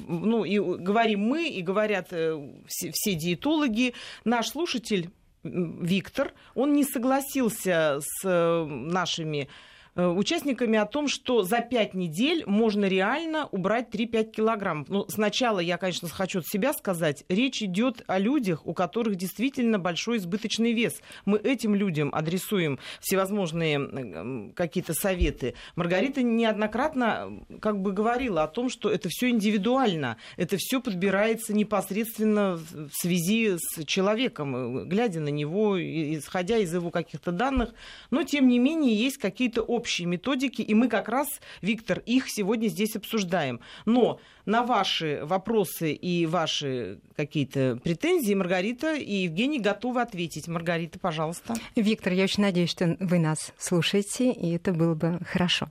ну, 0.08 0.46
и 0.46 0.60
говорим 0.60 1.22
мы, 1.22 1.48
и 1.50 1.62
говорят 1.62 2.08
э, 2.12 2.50
все, 2.68 2.92
все 2.94 3.16
диетологи. 3.16 3.94
Наш 4.26 4.50
слушатель 4.50 5.10
Виктор, 5.44 6.34
он 6.54 6.74
не 6.74 6.84
согласился 6.84 8.00
с 8.00 8.24
нашими 8.68 9.48
Э, 9.48 9.71
участниками 9.96 10.78
о 10.78 10.86
том, 10.86 11.10
что 11.10 11.44
за 11.44 11.60
5 11.60 11.94
недель 11.94 12.44
можно 12.46 12.86
реально 12.86 13.48
убрать 13.52 13.90
3-5 13.94 14.32
килограммов. 14.32 14.88
Ну, 14.90 15.06
сначала 15.10 15.60
я, 15.60 15.78
конечно, 15.78 16.08
хочу 16.08 16.40
от 16.40 16.48
себя 16.48 16.72
сказать, 16.74 17.26
речь 17.28 17.62
идет 17.62 18.04
о 18.08 18.18
людях, 18.18 18.66
у 18.66 18.74
которых 18.74 19.18
действительно 19.18 19.80
большой 19.80 20.18
избыточный 20.18 20.72
вес. 20.72 21.02
Мы 21.26 21.40
этим 21.40 21.76
людям 21.76 22.10
адресуем 22.14 22.80
всевозможные 23.02 24.54
какие-то 24.56 24.94
советы. 24.94 25.56
Маргарита 25.76 26.22
неоднократно 26.24 27.44
как 27.60 27.82
бы 27.82 27.92
говорила 27.92 28.44
о 28.44 28.48
том, 28.48 28.70
что 28.70 28.90
это 28.90 29.10
все 29.10 29.30
индивидуально, 29.30 30.16
это 30.38 30.56
все 30.58 30.80
подбирается 30.82 31.54
непосредственно 31.54 32.56
в 32.56 32.92
связи 32.94 33.58
с 33.58 33.84
человеком, 33.86 34.88
глядя 34.88 35.20
на 35.20 35.30
него, 35.30 35.78
исходя 35.78 36.58
из 36.58 36.74
его 36.74 36.92
каких-то 36.92 37.32
данных, 37.32 37.74
но 38.10 38.24
тем 38.24 38.48
не 38.48 38.58
менее 38.58 38.96
есть 38.96 39.18
какие-то 39.18 39.62
общие 39.62 39.81
общие 39.82 40.08
методики, 40.08 40.62
и 40.62 40.76
мы 40.76 40.88
как 40.88 41.10
раз, 41.10 41.28
Виктор, 41.62 42.04
их 42.06 42.30
сегодня 42.30 42.68
здесь 42.68 42.96
обсуждаем. 42.96 43.60
Но 43.86 44.20
на 44.46 44.62
ваши 44.62 45.22
вопросы 45.24 45.92
и 45.92 46.28
ваши 46.28 47.00
какие-то 47.16 47.80
претензии 47.84 48.36
Маргарита 48.36 48.94
и 48.94 49.24
Евгений 49.24 49.60
готовы 49.60 50.02
ответить. 50.02 50.48
Маргарита, 50.48 51.00
пожалуйста. 51.00 51.56
Виктор, 51.76 52.14
я 52.14 52.26
очень 52.26 52.44
надеюсь, 52.44 52.70
что 52.70 52.96
вы 53.00 53.18
нас 53.18 53.54
слушаете, 53.58 54.32
и 54.32 54.52
это 54.52 54.72
было 54.72 54.94
бы 54.94 55.20
хорошо. 55.26 55.70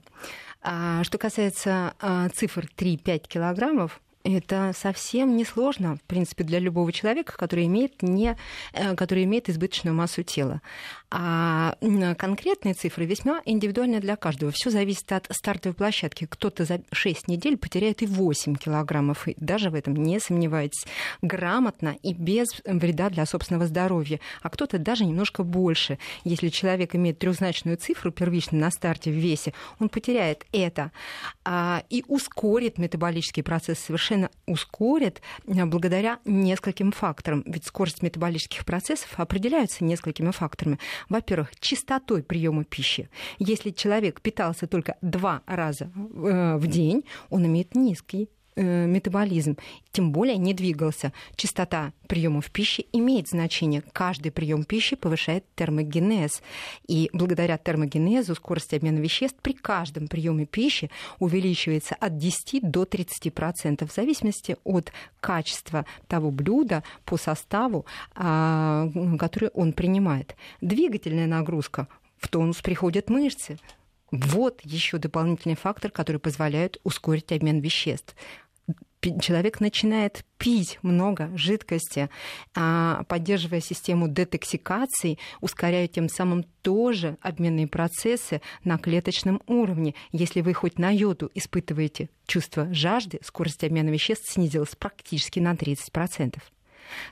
А, 0.61 1.03
что 1.05 1.17
касается 1.17 1.93
а, 2.01 2.27
цифр 2.29 2.67
3-5 2.77 3.27
килограммов, 3.29 4.01
это 4.23 4.73
совсем 4.75 5.35
не 5.35 5.45
сложно, 5.45 5.97
в 5.97 6.01
принципе, 6.03 6.43
для 6.43 6.59
любого 6.59 6.91
человека, 6.91 7.35
который 7.37 7.65
имеет, 7.65 8.01
не, 8.01 8.37
э, 8.73 8.95
который 8.95 9.23
имеет 9.23 9.49
избыточную 9.49 9.95
массу 9.95 10.23
тела. 10.23 10.61
А 11.09 11.75
конкретные 12.17 12.73
цифры 12.73 13.05
весьма 13.05 13.41
индивидуальны 13.45 13.99
для 13.99 14.15
каждого. 14.15 14.51
Все 14.53 14.69
зависит 14.69 15.11
от 15.11 15.27
стартовой 15.31 15.75
площадки. 15.75 16.25
Кто-то 16.29 16.63
за 16.63 16.81
6 16.91 17.27
недель 17.27 17.57
потеряет 17.57 18.01
и 18.01 18.05
8 18.05 18.55
килограммов. 18.55 19.27
И 19.27 19.35
даже 19.37 19.69
в 19.69 19.75
этом 19.75 19.93
не 19.95 20.19
сомневайтесь. 20.19 20.85
Грамотно 21.21 21.97
и 22.01 22.13
без 22.13 22.47
вреда 22.65 23.09
для 23.09 23.25
собственного 23.25 23.67
здоровья. 23.67 24.19
А 24.41 24.49
кто-то 24.49 24.77
даже 24.77 25.03
немножко 25.03 25.43
больше. 25.43 25.97
Если 26.23 26.47
человек 26.47 26.95
имеет 26.95 27.19
трехзначную 27.19 27.75
цифру 27.77 28.11
первично 28.11 28.57
на 28.57 28.71
старте 28.71 29.11
в 29.11 29.15
весе, 29.15 29.53
он 29.79 29.89
потеряет 29.89 30.45
это 30.53 30.91
а, 31.43 31.83
и 31.89 32.05
ускорит 32.07 32.77
метаболический 32.77 33.43
процесс, 33.43 33.79
совершенно 33.79 34.10
ускорит 34.45 35.21
а, 35.47 35.65
благодаря 35.65 36.19
нескольким 36.25 36.91
факторам. 36.91 37.43
Ведь 37.45 37.65
скорость 37.65 38.01
метаболических 38.01 38.65
процессов 38.65 39.09
определяется 39.17 39.83
несколькими 39.83 40.31
факторами. 40.31 40.79
Во-первых, 41.09 41.51
частотой 41.59 42.23
приема 42.23 42.63
пищи. 42.63 43.09
Если 43.39 43.71
человек 43.71 44.21
питался 44.21 44.67
только 44.67 44.97
два 45.01 45.41
раза 45.45 45.91
э, 45.95 46.57
в 46.57 46.67
день, 46.67 47.05
он 47.29 47.45
имеет 47.45 47.75
низкий 47.75 48.29
метаболизм, 48.55 49.57
тем 49.91 50.11
более 50.11 50.37
не 50.37 50.53
двигался. 50.53 51.13
Частота 51.35 51.93
приемов 52.07 52.51
пищи 52.51 52.85
имеет 52.91 53.27
значение. 53.27 53.83
Каждый 53.93 54.31
прием 54.31 54.63
пищи 54.63 54.95
повышает 54.95 55.45
термогенез. 55.55 56.41
И 56.87 57.09
благодаря 57.13 57.57
термогенезу 57.57 58.35
скорость 58.35 58.73
обмена 58.73 58.99
веществ 58.99 59.37
при 59.41 59.53
каждом 59.53 60.07
приеме 60.07 60.45
пищи 60.45 60.89
увеличивается 61.19 61.95
от 61.95 62.17
10 62.17 62.69
до 62.69 62.83
30% 62.83 63.87
в 63.87 63.93
зависимости 63.93 64.57
от 64.63 64.91
качества 65.19 65.85
того 66.07 66.31
блюда 66.31 66.83
по 67.05 67.17
составу, 67.17 67.85
а, 68.15 68.89
который 69.19 69.49
он 69.53 69.73
принимает. 69.73 70.35
Двигательная 70.61 71.27
нагрузка 71.27 71.87
в 72.17 72.27
тонус 72.27 72.61
приходят 72.61 73.09
мышцы. 73.09 73.57
Вот 74.11 74.61
еще 74.63 74.97
дополнительный 74.97 75.55
фактор, 75.55 75.89
который 75.89 76.17
позволяет 76.17 76.79
ускорить 76.83 77.31
обмен 77.31 77.59
веществ 77.59 78.15
человек 79.19 79.59
начинает 79.59 80.23
пить 80.37 80.79
много 80.81 81.31
жидкости, 81.35 82.09
а, 82.55 83.03
поддерживая 83.07 83.61
систему 83.61 84.07
детоксикации, 84.07 85.17
ускоряя 85.39 85.87
тем 85.87 86.07
самым 86.07 86.45
тоже 86.61 87.17
обменные 87.21 87.67
процессы 87.67 88.41
на 88.63 88.77
клеточном 88.77 89.41
уровне. 89.47 89.95
Если 90.11 90.41
вы 90.41 90.53
хоть 90.53 90.77
на 90.77 90.91
йоду 90.91 91.31
испытываете 91.33 92.09
чувство 92.27 92.71
жажды, 92.73 93.19
скорость 93.23 93.63
обмена 93.63 93.89
веществ 93.89 94.31
снизилась 94.31 94.75
практически 94.75 95.39
на 95.39 95.53
30%. 95.53 96.37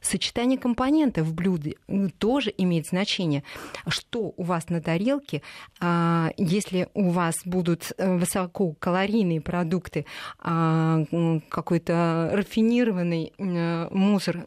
Сочетание 0.01 0.57
компонентов 0.57 1.27
в 1.27 1.33
блюде 1.33 1.75
тоже 2.17 2.53
имеет 2.57 2.87
значение. 2.87 3.43
Что 3.87 4.33
у 4.35 4.43
вас 4.43 4.69
на 4.69 4.81
тарелке, 4.81 5.41
а, 5.79 6.31
если 6.37 6.89
у 6.93 7.09
вас 7.09 7.35
будут 7.45 7.91
э, 7.97 8.17
высококалорийные 8.17 9.41
продукты, 9.41 10.05
а, 10.39 11.03
какой-то 11.49 12.31
рафинированный 12.33 13.33
мусор, 13.91 14.45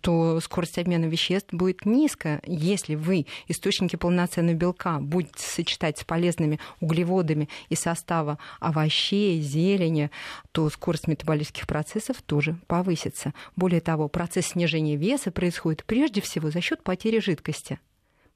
то 0.00 0.40
скорость 0.40 0.78
обмена 0.78 1.06
веществ 1.06 1.52
будет 1.52 1.84
низкая. 1.84 2.40
Если 2.46 2.94
вы 2.94 3.26
источники 3.48 3.96
полноценного 3.96 4.54
белка 4.54 4.98
будете 5.00 5.42
сочетать 5.42 5.98
с 5.98 6.04
полезными 6.04 6.58
углеводами 6.80 7.48
из 7.68 7.80
состава 7.80 8.38
овощей, 8.60 9.40
зелени, 9.40 10.10
то 10.52 10.68
скорость 10.70 11.08
метаболических 11.08 11.66
процессов 11.66 12.22
тоже 12.22 12.56
повысится. 12.66 13.34
Более 13.56 13.80
того, 13.80 14.08
процесс 14.08 14.46
снижения 14.46 14.69
снижение 14.70 14.96
веса 14.96 15.30
происходит 15.30 15.84
прежде 15.84 16.20
всего 16.20 16.50
за 16.50 16.60
счет 16.60 16.82
потери 16.82 17.18
жидкости 17.18 17.78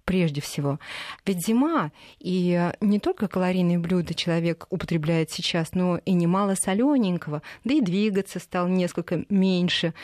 прежде 0.05 0.43
всего. 0.43 0.79
Ведь 1.25 1.47
зима, 1.47 1.91
и 2.19 2.71
не 2.83 3.01
только 3.01 3.27
калорийные 3.27 3.79
блюда 3.79 4.13
человек 4.13 4.67
употребляет 4.69 5.31
сейчас, 5.31 5.73
но 5.73 5.97
и 5.97 6.13
немало 6.13 6.57
солененького, 6.57 7.41
да 7.65 7.73
и 7.73 7.81
двигаться 7.81 8.39
стал 8.39 8.69
несколько 8.69 9.25
меньше. 9.31 9.95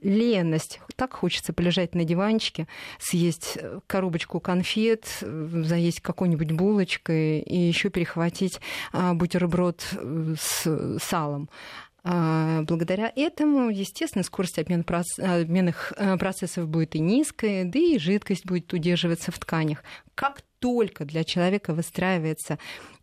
Леность. 0.00 0.80
Так 0.96 1.12
хочется 1.12 1.52
полежать 1.52 1.94
на 1.94 2.04
диванчике, 2.04 2.66
съесть 2.98 3.58
коробочку 3.86 4.40
конфет, 4.40 5.18
заесть 5.20 6.00
какой-нибудь 6.00 6.52
булочкой 6.52 7.40
и 7.40 7.58
еще 7.58 7.90
перехватить 7.90 8.62
а, 8.94 9.12
бутерброд 9.12 9.84
с 10.40 10.98
салом. 11.02 11.50
А, 12.02 12.62
благодаря 12.62 13.12
этому, 13.14 13.68
естественно, 13.70 14.24
скорость 14.24 14.58
обмена 14.58 14.84
обменных 15.18 15.92
э, 15.96 16.16
процессов 16.16 16.68
будет 16.68 16.94
и 16.94 17.00
низкая, 17.00 17.64
да 17.64 17.78
и 17.78 17.98
жидкость 17.98 18.46
будет 18.46 18.72
удерживаться 18.72 19.32
в 19.32 19.38
тканях. 19.38 19.84
Как 20.14 20.42
только 20.60 21.04
для 21.04 21.24
человека 21.24 21.74
выстраивается 21.74 22.58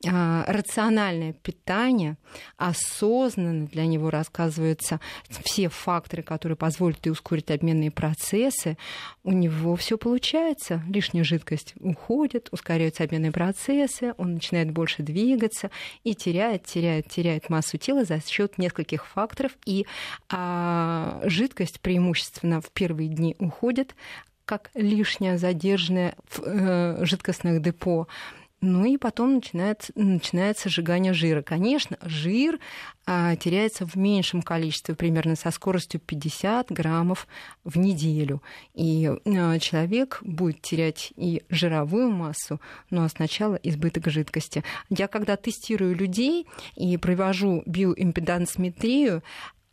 а, 0.05 0.45
рациональное 0.47 1.33
питание, 1.33 2.17
осознанно 2.55 3.65
для 3.65 3.87
него 3.87 4.11
рассказываются 4.11 5.01
все 5.27 5.69
факторы, 5.69 6.21
которые 6.21 6.55
позволят 6.55 7.05
и 7.07 7.09
ускорить 7.09 7.49
обменные 7.49 7.89
процессы, 7.89 8.77
у 9.23 9.31
него 9.31 9.75
все 9.75 9.97
получается. 9.97 10.83
Лишняя 10.87 11.23
жидкость 11.23 11.73
уходит, 11.79 12.49
ускоряются 12.51 13.03
обменные 13.03 13.31
процессы, 13.31 14.13
он 14.17 14.35
начинает 14.35 14.69
больше 14.69 15.01
двигаться 15.01 15.71
и 16.03 16.13
теряет, 16.13 16.63
теряет, 16.65 17.09
теряет 17.09 17.49
массу 17.49 17.79
тела 17.79 18.05
за 18.05 18.21
счет 18.25 18.59
нескольких 18.59 19.07
факторов. 19.07 19.53
И 19.65 19.87
а, 20.29 21.21
жидкость 21.23 21.81
преимущественно 21.81 22.61
в 22.61 22.69
первые 22.71 23.09
дни 23.09 23.35
уходит, 23.39 23.95
как 24.47 24.71
лишнее 24.73 25.37
задержанное 25.37 26.15
в 26.29 26.41
э, 26.43 27.05
жидкостных 27.05 27.61
депо. 27.61 28.07
Ну 28.59 28.85
и 28.85 28.97
потом 28.97 29.35
начинает, 29.35 29.91
начинается 29.93 30.67
сжигание 30.67 31.13
жира. 31.13 31.43
Конечно, 31.43 31.95
жир 32.01 32.59
а, 33.05 33.35
теряется 33.35 33.85
в 33.85 33.95
меньшем 33.95 34.41
количестве, 34.41 34.95
примерно 34.95 35.35
со 35.35 35.51
скоростью 35.51 35.99
50 35.99 36.71
граммов 36.71 37.27
в 37.63 37.77
неделю. 37.77 38.41
И 38.73 39.11
а, 39.25 39.59
человек 39.59 40.19
будет 40.23 40.59
терять 40.63 41.13
и 41.15 41.43
жировую 41.49 42.09
массу, 42.09 42.59
но 42.89 43.07
сначала 43.09 43.59
избыток 43.61 44.07
жидкости. 44.07 44.63
Я 44.89 45.07
когда 45.07 45.37
тестирую 45.37 45.95
людей 45.95 46.47
и 46.75 46.97
провожу 46.97 47.61
биоимпедансметрию, 47.67 49.21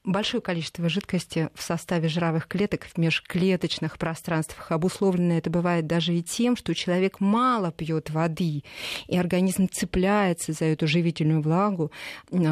большое 0.05 0.43
количество 0.43 0.88
жидкости 0.88 1.49
в 1.55 1.62
составе 1.62 2.09
жировых 2.09 2.47
клеток 2.47 2.85
в 2.85 2.99
межклеточных 2.99 3.99
пространствах. 3.99 4.71
Обусловлено 4.71 5.35
это 5.35 5.51
бывает 5.51 5.87
даже 5.87 6.14
и 6.14 6.23
тем, 6.23 6.57
что 6.57 6.75
человек 6.75 7.21
мало 7.21 7.73
пьет 7.73 8.11
воды, 8.11 8.62
и 9.07 9.17
организм 9.17 9.69
цепляется 9.69 10.53
за 10.53 10.67
эту 10.67 10.87
живительную 10.87 11.40
влагу, 11.40 11.90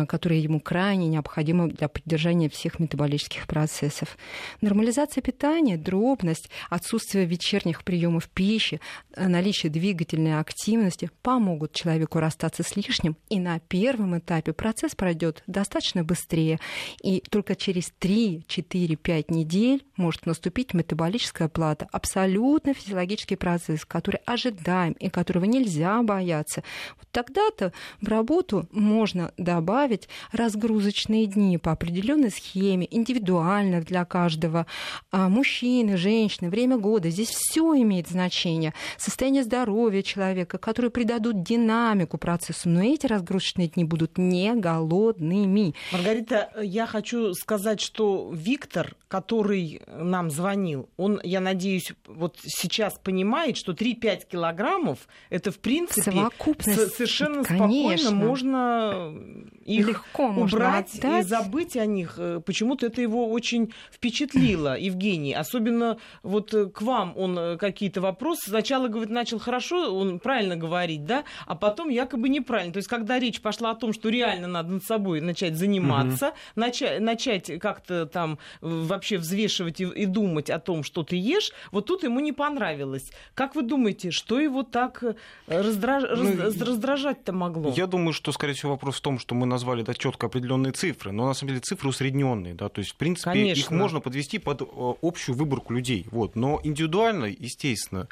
которая 0.09 0.38
ему 0.38 0.61
крайне 0.61 1.09
необходима 1.09 1.69
для 1.69 1.88
поддержания 1.88 2.49
всех 2.49 2.79
метаболических 2.79 3.47
процессов. 3.47 4.17
Нормализация 4.61 5.21
питания, 5.21 5.77
дробность, 5.77 6.49
отсутствие 6.71 7.27
вечерних 7.27 7.85
приемов 7.85 8.29
пищи, 8.29 8.81
а, 9.15 9.29
наличие 9.29 9.71
двигательной 9.71 10.38
активности 10.38 11.11
помогут 11.23 11.73
человеку 11.73 12.19
расстаться 12.19 12.62
с 12.62 12.77
лишним, 12.77 13.17
и 13.29 13.38
на 13.38 13.59
первом 13.61 14.19
этапе 14.19 14.53
процесс 14.53 14.95
пройдет 14.95 15.43
достаточно 15.47 16.03
быстрее, 16.03 16.59
и 17.03 17.23
только 17.42 17.57
через 17.57 17.92
3-4-5 18.00 19.24
недель 19.31 19.85
может 19.96 20.26
наступить 20.26 20.74
метаболическая 20.74 21.48
плата. 21.48 21.88
Абсолютно 21.90 22.72
физиологический 22.72 23.37
процесс, 23.37 23.85
который 23.85 24.20
ожидаем 24.26 24.92
и 24.92 25.09
которого 25.09 25.44
нельзя 25.44 26.00
бояться. 26.05 26.62
Вот 26.98 27.09
тогда-то 27.11 27.72
в 28.00 28.07
работу 28.07 28.68
можно 28.70 29.33
добавить 29.38 30.09
разгрузочные 30.31 31.26
дни 31.26 31.59
по 31.59 31.72
определенной 31.72 32.31
схеме, 32.31 32.87
индивидуально 32.88 33.81
для 33.81 34.05
каждого. 34.05 34.68
А 35.11 35.28
мужчины, 35.28 35.96
женщины, 35.96 36.48
время 36.48 36.78
года. 36.78 37.11
Здесь 37.11 37.31
все 37.31 37.74
имеет 37.74 38.07
значение. 38.07 38.72
Состояние 38.98 39.42
здоровья 39.42 40.02
человека, 40.02 40.59
которые 40.59 40.92
придадут 40.92 41.42
динамику 41.42 42.18
процессу. 42.18 42.68
Но 42.68 42.85
эти 42.85 43.07
разгрузочные 43.07 43.66
дни 43.66 43.83
будут 43.83 44.16
не 44.16 44.55
голодными. 44.55 45.74
Маргарита, 45.90 46.52
я 46.62 46.87
хочу 46.87 47.32
хочу 47.33 47.35
сказать, 47.35 47.81
что 47.81 48.31
Виктор, 48.33 48.97
который 49.09 49.83
нам 49.87 50.31
звонил, 50.31 50.88
он, 50.97 51.21
я 51.23 51.40
надеюсь, 51.40 51.92
вот 52.07 52.38
сейчас 52.42 52.99
понимает, 52.99 53.57
что 53.57 53.73
3-5 53.73 54.29
килограммов 54.31 55.09
это, 55.31 55.51
в 55.51 55.59
принципе, 55.59 56.29
совершенно 56.62 57.45
Конечно. 57.45 58.11
спокойно 58.11 58.11
можно 58.11 59.16
их 59.64 59.88
Легко 59.88 60.27
убрать 60.29 60.90
можно 61.03 61.18
и 61.18 61.23
забыть 61.23 61.77
о 61.77 61.87
них. 61.87 62.14
Э, 62.18 62.40
почему-то 62.45 62.87
это 62.87 63.01
его 63.01 63.31
очень 63.31 63.73
впечатлило, 63.90 64.79
Евгений. 64.79 65.35
Особенно 65.35 65.99
вот 66.23 66.55
э, 66.55 66.66
к 66.66 66.83
вам 66.83 67.14
он 67.16 67.38
э, 67.38 67.57
какие-то 67.57 68.01
вопросы. 68.01 68.51
Сначала, 68.51 68.88
говорит, 68.88 69.11
начал 69.11 69.38
хорошо, 69.38 69.95
он 69.95 70.18
правильно 70.18 70.57
говорить, 70.57 71.05
да, 71.05 71.25
а 71.47 71.55
потом 71.55 71.88
якобы 71.88 72.29
неправильно. 72.29 72.73
То 72.73 72.79
есть, 72.79 72.88
когда 72.88 73.18
речь 73.18 73.40
пошла 73.40 73.71
о 73.71 73.75
том, 73.75 73.92
что 73.92 74.09
реально 74.09 74.49
надо 74.49 74.73
над 74.73 74.85
собой 74.85 75.21
начать 75.21 75.57
заниматься, 75.57 76.29
угу. 76.29 76.37
начать, 76.57 77.01
начать 77.23 77.61
как-то 77.61 78.07
там 78.07 78.39
вообще 78.61 79.19
взвешивать 79.19 79.81
и, 79.81 79.85
и 79.85 80.07
думать 80.07 80.51
о 80.51 80.59
том, 80.59 80.83
что 80.83 81.03
ты 81.03 81.17
ешь, 81.17 81.53
вот 81.71 81.87
тут 81.87 82.03
ему 82.03 82.21
не 82.21 82.33
понравилось. 82.33 83.11
Как 83.35 83.55
вы 83.55 83.63
думаете, 83.63 84.11
что 84.11 84.41
его 84.41 84.63
так 84.63 85.03
раздраж... 85.47 86.05
ну, 86.17 86.37
раз... 86.37 86.61
раздражать-то 86.61 87.33
могло? 87.33 87.73
Я 87.77 87.87
думаю, 87.87 88.13
что, 88.13 88.33
скорее 88.33 88.55
всего, 88.55 88.73
вопрос 88.73 88.97
в 88.97 89.01
том, 89.01 89.19
что 89.19 89.35
мы 89.35 89.47
назвали 89.47 89.83
да, 89.83 89.95
четко 89.95 90.27
определенные 90.27 90.73
цифры, 90.73 91.13
но 91.13 91.27
на 91.27 91.35
самом 91.35 91.51
деле 91.51 91.61
цифры 91.61 91.89
усредненные, 91.89 92.55
да, 92.55 92.69
то 92.69 92.81
есть, 92.81 92.93
в 92.93 92.97
принципе, 92.97 93.31
Конечно. 93.31 93.61
их 93.61 93.71
можно 93.71 94.01
подвести 94.01 94.39
под 94.39 94.63
э, 94.63 94.65
общую 95.03 95.37
выборку 95.37 95.73
людей, 95.73 96.07
вот, 96.11 96.37
но 96.37 96.61
индивидуально, 96.65 97.27
естественно, 97.27 98.09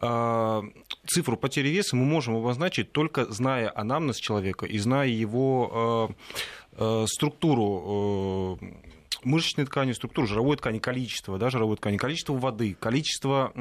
э, 0.00 0.62
цифру 1.06 1.36
потери 1.36 1.68
веса 1.68 1.96
мы 1.96 2.04
можем 2.04 2.36
обозначить 2.36 2.92
только 2.92 3.24
зная 3.32 3.72
анамнез 3.74 4.16
человека 4.16 4.66
и 4.66 4.78
зная 4.78 5.08
его 5.08 6.08
э, 6.10 6.14
структуру 7.06 8.58
мышечной 9.22 9.66
ткани, 9.66 9.92
структуру 9.92 10.26
жировой 10.26 10.56
ткани, 10.56 10.78
количество 10.78 11.38
да, 11.38 11.50
жировой 11.50 11.76
ткани, 11.76 11.96
количество 11.96 12.34
воды, 12.34 12.74
количество 12.78 13.52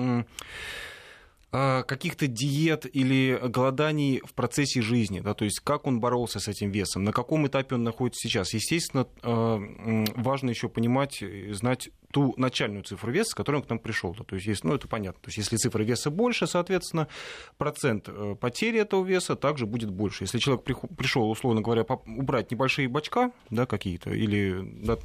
а, 1.51 1.83
каких-то 1.83 2.27
диет 2.27 2.85
или 2.95 3.39
голоданий 3.43 4.21
в 4.23 4.33
процессе 4.33 4.81
жизни, 4.81 5.19
да, 5.19 5.33
то 5.33 5.45
есть 5.45 5.59
как 5.61 5.87
он 5.87 5.99
боролся 5.99 6.39
с 6.39 6.47
этим 6.47 6.71
весом, 6.71 7.03
на 7.03 7.11
каком 7.11 7.47
этапе 7.47 7.75
он 7.75 7.83
находится 7.83 8.27
сейчас. 8.27 8.53
Естественно, 8.53 9.07
важно 9.21 10.51
еще 10.51 10.69
понимать, 10.69 11.23
знать 11.51 11.89
ту 12.11 12.33
начальную 12.37 12.83
цифру 12.83 13.11
веса, 13.11 13.31
с 13.31 13.33
которой 13.33 13.57
он 13.57 13.63
к 13.63 13.69
нам 13.69 13.79
пришел. 13.79 14.13
То 14.13 14.35
есть, 14.35 14.47
есть, 14.47 14.63
ну, 14.63 14.73
это 14.73 14.87
понятно. 14.87 15.21
То 15.21 15.27
есть, 15.27 15.37
если 15.37 15.57
цифра 15.57 15.83
веса 15.83 16.09
больше, 16.09 16.47
соответственно, 16.47 17.07
процент 17.57 18.09
э, 18.09 18.35
потери 18.39 18.79
этого 18.79 19.05
веса 19.05 19.35
также 19.35 19.65
будет 19.65 19.91
больше. 19.91 20.23
Если 20.23 20.39
человек 20.39 20.63
пришел, 20.63 21.29
условно 21.29 21.61
говоря, 21.61 21.83
убрать 21.83 22.51
небольшие 22.51 22.87
бачка, 22.87 23.31
да, 23.49 23.65
какие-то, 23.65 24.11
или 24.11 24.59
да, 24.83 24.97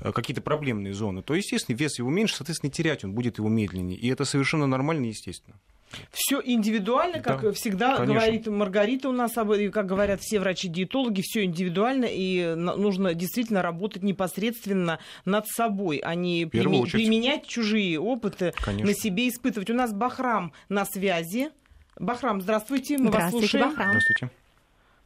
э, 0.00 0.12
какие-то 0.12 0.42
проблемные 0.42 0.94
зоны, 0.94 1.22
то, 1.22 1.34
естественно, 1.34 1.76
вес 1.76 1.98
его 1.98 2.10
меньше, 2.10 2.36
соответственно, 2.36 2.72
терять 2.72 3.04
он 3.04 3.12
будет 3.12 3.38
его 3.38 3.48
медленнее. 3.48 3.98
И 3.98 4.08
это 4.08 4.24
совершенно 4.24 4.66
нормально 4.66 5.06
и 5.06 5.08
естественно. 5.08 5.56
Все 6.12 6.40
индивидуально, 6.44 7.20
как 7.20 7.42
да, 7.42 7.52
всегда 7.52 7.96
конечно. 7.96 8.14
говорит 8.14 8.46
Маргарита 8.46 9.08
у 9.08 9.12
нас, 9.12 9.32
и 9.36 9.68
как 9.68 9.86
говорят 9.86 10.20
все 10.20 10.40
врачи-диетологи, 10.40 11.22
все 11.22 11.44
индивидуально, 11.44 12.06
и 12.08 12.54
нужно 12.54 13.14
действительно 13.14 13.62
работать 13.62 14.02
непосредственно 14.02 14.98
над 15.24 15.46
собой, 15.48 15.98
а 15.98 16.14
не 16.14 16.44
прими- 16.44 16.90
применять 16.90 17.46
чужие 17.46 17.98
опыты 17.98 18.52
конечно. 18.56 18.86
на 18.86 18.94
себе 18.94 19.28
испытывать. 19.28 19.70
У 19.70 19.74
нас 19.74 19.92
Бахрам 19.92 20.52
на 20.68 20.84
связи. 20.84 21.50
Бахрам, 21.98 22.40
здравствуйте, 22.40 22.98
мы 22.98 23.08
здравствуйте, 23.08 23.32
вас 23.32 23.50
слушаем. 23.50 23.70
Бахрам. 23.70 23.88
Здравствуйте. 23.88 24.30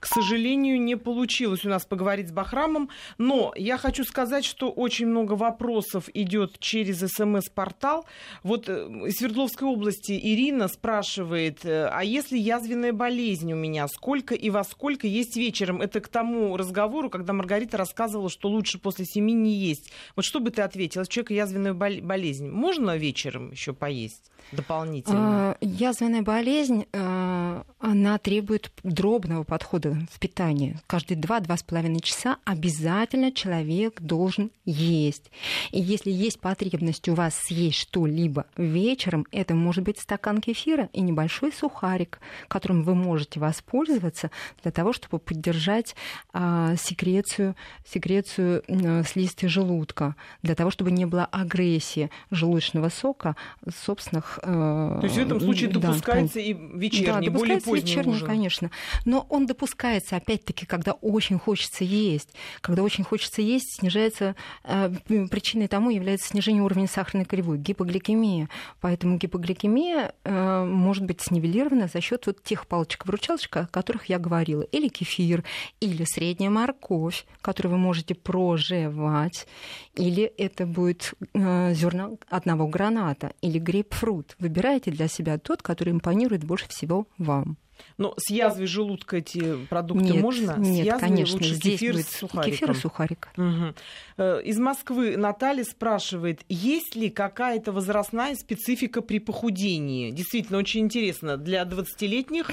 К 0.03 0.07
сожалению, 0.07 0.83
не 0.83 0.97
получилось 0.97 1.65
у 1.65 1.69
нас 1.69 1.85
поговорить 1.85 2.31
с 2.31 2.33
Бахрамом, 2.33 2.88
но 3.19 3.53
я 3.55 3.79
хочу 3.79 4.03
сказать, 4.03 4.45
что 4.45 4.69
очень 4.69 5.07
много 5.07 5.35
вопросов 5.35 6.09
идет 6.12 6.59
через 6.59 6.99
СМС-портал. 7.09 8.05
Вот 8.43 8.69
э, 8.69 8.88
из 9.07 9.19
Свердловской 9.19 9.69
области 9.69 10.11
Ирина 10.21 10.67
спрашивает, 10.67 11.65
э, 11.65 11.87
а 11.87 12.03
если 12.03 12.37
язвенная 12.37 12.93
болезнь 12.93 13.53
у 13.53 13.57
меня, 13.57 13.87
сколько 13.87 14.35
и 14.35 14.51
во 14.51 14.65
сколько 14.65 15.07
есть 15.07 15.37
вечером? 15.37 15.81
Это 15.81 16.01
к 16.01 16.09
тому 16.09 16.57
разговору, 16.57 17.09
когда 17.09 17.33
Маргарита 17.33 17.77
рассказывала, 17.77 18.29
что 18.29 18.49
лучше 18.49 18.81
после 18.81 19.05
семи 19.05 19.33
не 19.35 19.55
есть. 19.55 19.93
Вот 20.17 20.25
что 20.25 20.41
бы 20.41 20.51
ты 20.51 20.62
ответила? 20.62 21.07
Человека 21.07 21.35
язвенная 21.35 21.75
болезнь. 21.75 22.49
Можно 22.49 22.97
вечером 22.97 23.53
еще 23.53 23.73
поесть 23.73 24.32
дополнительно? 24.50 25.52
А, 25.52 25.57
язвенная 25.61 26.22
болезнь, 26.22 26.87
э, 26.92 27.62
она 27.78 28.18
требует 28.18 28.72
дробного 28.83 29.44
подхода 29.44 29.96
в 30.11 30.18
питании. 30.18 30.78
Каждые 30.87 31.18
2-2,5 31.18 32.00
часа 32.00 32.38
обязательно 32.44 33.33
человек 33.33 34.00
должен 34.00 34.50
есть. 34.64 35.31
И 35.70 35.81
если 35.81 36.11
есть 36.11 36.40
потребность 36.40 37.09
у 37.09 37.14
вас 37.14 37.35
съесть 37.35 37.78
что-либо 37.78 38.46
вечером, 38.57 39.26
это 39.33 39.55
может 39.55 39.85
быть 39.85 39.98
стакан 39.98 40.40
кефира 40.40 40.88
и 40.92 41.00
небольшой 41.00 41.52
сухарик, 41.52 42.20
которым 42.48 42.83
вы 42.83 42.94
можете 42.94 43.40
воспользоваться 43.40 44.31
для 44.62 44.70
того, 44.70 44.92
чтобы 44.92 45.18
поддержать 45.18 45.94
а, 46.33 46.76
секрецию, 46.76 47.57
секрецию 47.87 48.62
а, 48.68 49.02
слизистой 49.05 49.48
желудка, 49.48 50.16
для 50.42 50.55
того, 50.55 50.70
чтобы 50.70 50.90
не 50.90 51.07
было 51.07 51.24
агрессии 51.26 52.11
желудочного 52.31 52.88
сока 52.88 53.37
собственных... 53.85 54.32
А, 54.42 54.99
То 55.01 55.07
есть 55.07 55.16
в 55.16 55.21
этом 55.21 55.40
случае 55.40 55.71
допускается 55.71 56.35
да, 56.35 56.40
и 56.40 56.53
вечерний, 56.53 57.29
да, 57.29 57.38
более 57.38 57.61
поздний 57.61 57.90
вечерний, 57.90 58.14
ужин. 58.14 58.27
конечно. 58.27 58.71
Но 59.05 59.27
он 59.29 59.47
допускается 59.47 60.16
опять-таки, 60.16 60.66
когда 60.66 60.92
очень 60.92 61.38
хочется 61.38 61.85
есть. 61.85 62.31
Когда 62.61 62.83
очень 62.83 63.05
хочется 63.05 63.42
есть, 63.42 63.79
снижается, 63.79 64.35
э, 64.64 64.90
причиной 65.31 65.68
тому 65.68 65.90
является 65.90 66.29
снижение 66.29 66.62
уровня 66.62 66.87
сахарной 66.87 67.25
кривой, 67.25 67.59
гипогликемия. 67.59 68.49
Поэтому 68.81 69.16
гипогликемия 69.16 70.14
э, 70.25 70.64
может 70.64 71.05
быть 71.05 71.21
снивелирована 71.21 71.88
за 71.92 72.01
счет 72.01 72.27
вот 72.27 72.42
тех 72.42 72.66
палочек-выручалочек, 72.66 73.57
о 73.57 73.66
которых 73.66 74.07
я 74.07 74.18
говорила. 74.18 74.62
Или 74.62 74.88
кефир, 74.88 75.45
или 75.81 76.05
средняя 76.05 76.51
морковь, 76.51 77.27
которую 77.40 77.73
вы 77.73 77.79
можете 77.79 78.14
прожевать, 78.14 79.47
или 79.95 80.23
это 80.23 80.66
будет 80.66 81.14
э, 81.35 81.75
зерна 81.75 82.11
одного 82.29 82.66
граната, 82.66 83.33
или 83.42 83.59
грейпфрут. 83.59 84.21
Выбирайте 84.38 84.90
для 84.90 85.08
себя 85.08 85.38
тот, 85.38 85.62
который 85.62 85.92
импонирует 85.92 86.44
больше 86.44 86.68
всего 86.68 87.06
вам. 87.18 87.56
Но 87.98 88.14
с 88.16 88.30
язвой 88.30 88.66
желудка 88.66 89.16
эти 89.16 89.56
продукты 89.66 90.04
нет, 90.04 90.22
можно? 90.22 90.54
Нет, 90.56 90.85
с 90.85 90.87
язвой 90.87 91.08
конечно. 91.08 91.35
Лучше 91.35 91.54
Здесь 91.54 91.80
кефир 91.80 91.92
будет 91.94 92.06
с 92.06 92.16
сухариком. 92.16 92.52
Кефир 92.52 92.70
и 92.70 92.74
сухарик. 92.74 93.28
Угу. 93.37 94.32
Из 94.44 94.58
Москвы 94.58 95.16
Наталья 95.16 95.64
спрашивает, 95.64 96.42
есть 96.48 96.94
ли 96.94 97.11
какая-то 97.11 97.72
возрастная 97.72 98.37
специфика 98.37 99.02
при 99.02 99.18
похудении? 99.18 100.11
Действительно, 100.11 100.58
очень 100.58 100.82
интересно. 100.82 101.37
Для 101.37 101.62
20-летних 101.62 102.50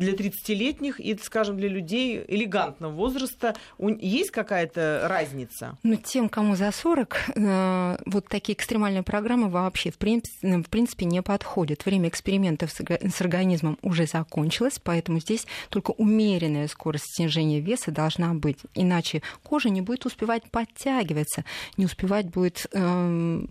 для 0.00 0.14
30-летних 0.14 0.98
и, 0.98 1.16
скажем, 1.22 1.58
для 1.58 1.68
людей 1.68 2.24
элегантного 2.26 2.92
возраста 2.92 3.54
есть 3.78 4.30
какая-то 4.30 5.02
разница? 5.04 5.76
Ну, 5.82 5.96
тем, 5.96 6.28
кому 6.28 6.56
за 6.56 6.72
40, 6.72 7.16
э, 7.36 7.96
вот 8.06 8.26
такие 8.28 8.56
экстремальные 8.56 9.02
программы 9.02 9.50
вообще 9.50 9.90
в 9.90 10.00
в 10.00 10.68
принципе 10.68 11.04
не 11.04 11.22
подходят. 11.22 11.84
Время 11.84 12.08
экспериментов 12.08 12.72
с 12.72 13.20
организмом 13.20 13.78
уже 13.82 14.06
закончилось, 14.06 14.80
поэтому 14.82 15.20
здесь 15.20 15.46
только 15.68 15.90
умеренная 15.90 16.66
скорость 16.66 17.16
снижения 17.16 17.60
веса 17.60 17.90
должна 17.90 18.32
быть. 18.32 18.58
Иначе 18.74 19.22
кожа 19.42 19.68
не 19.68 19.82
будет 19.82 20.06
успевать 20.06 20.50
подтягиваться, 20.50 21.44
не 21.76 21.84
успевать 21.84 22.30
будет 22.30 22.66
э, 22.72 23.42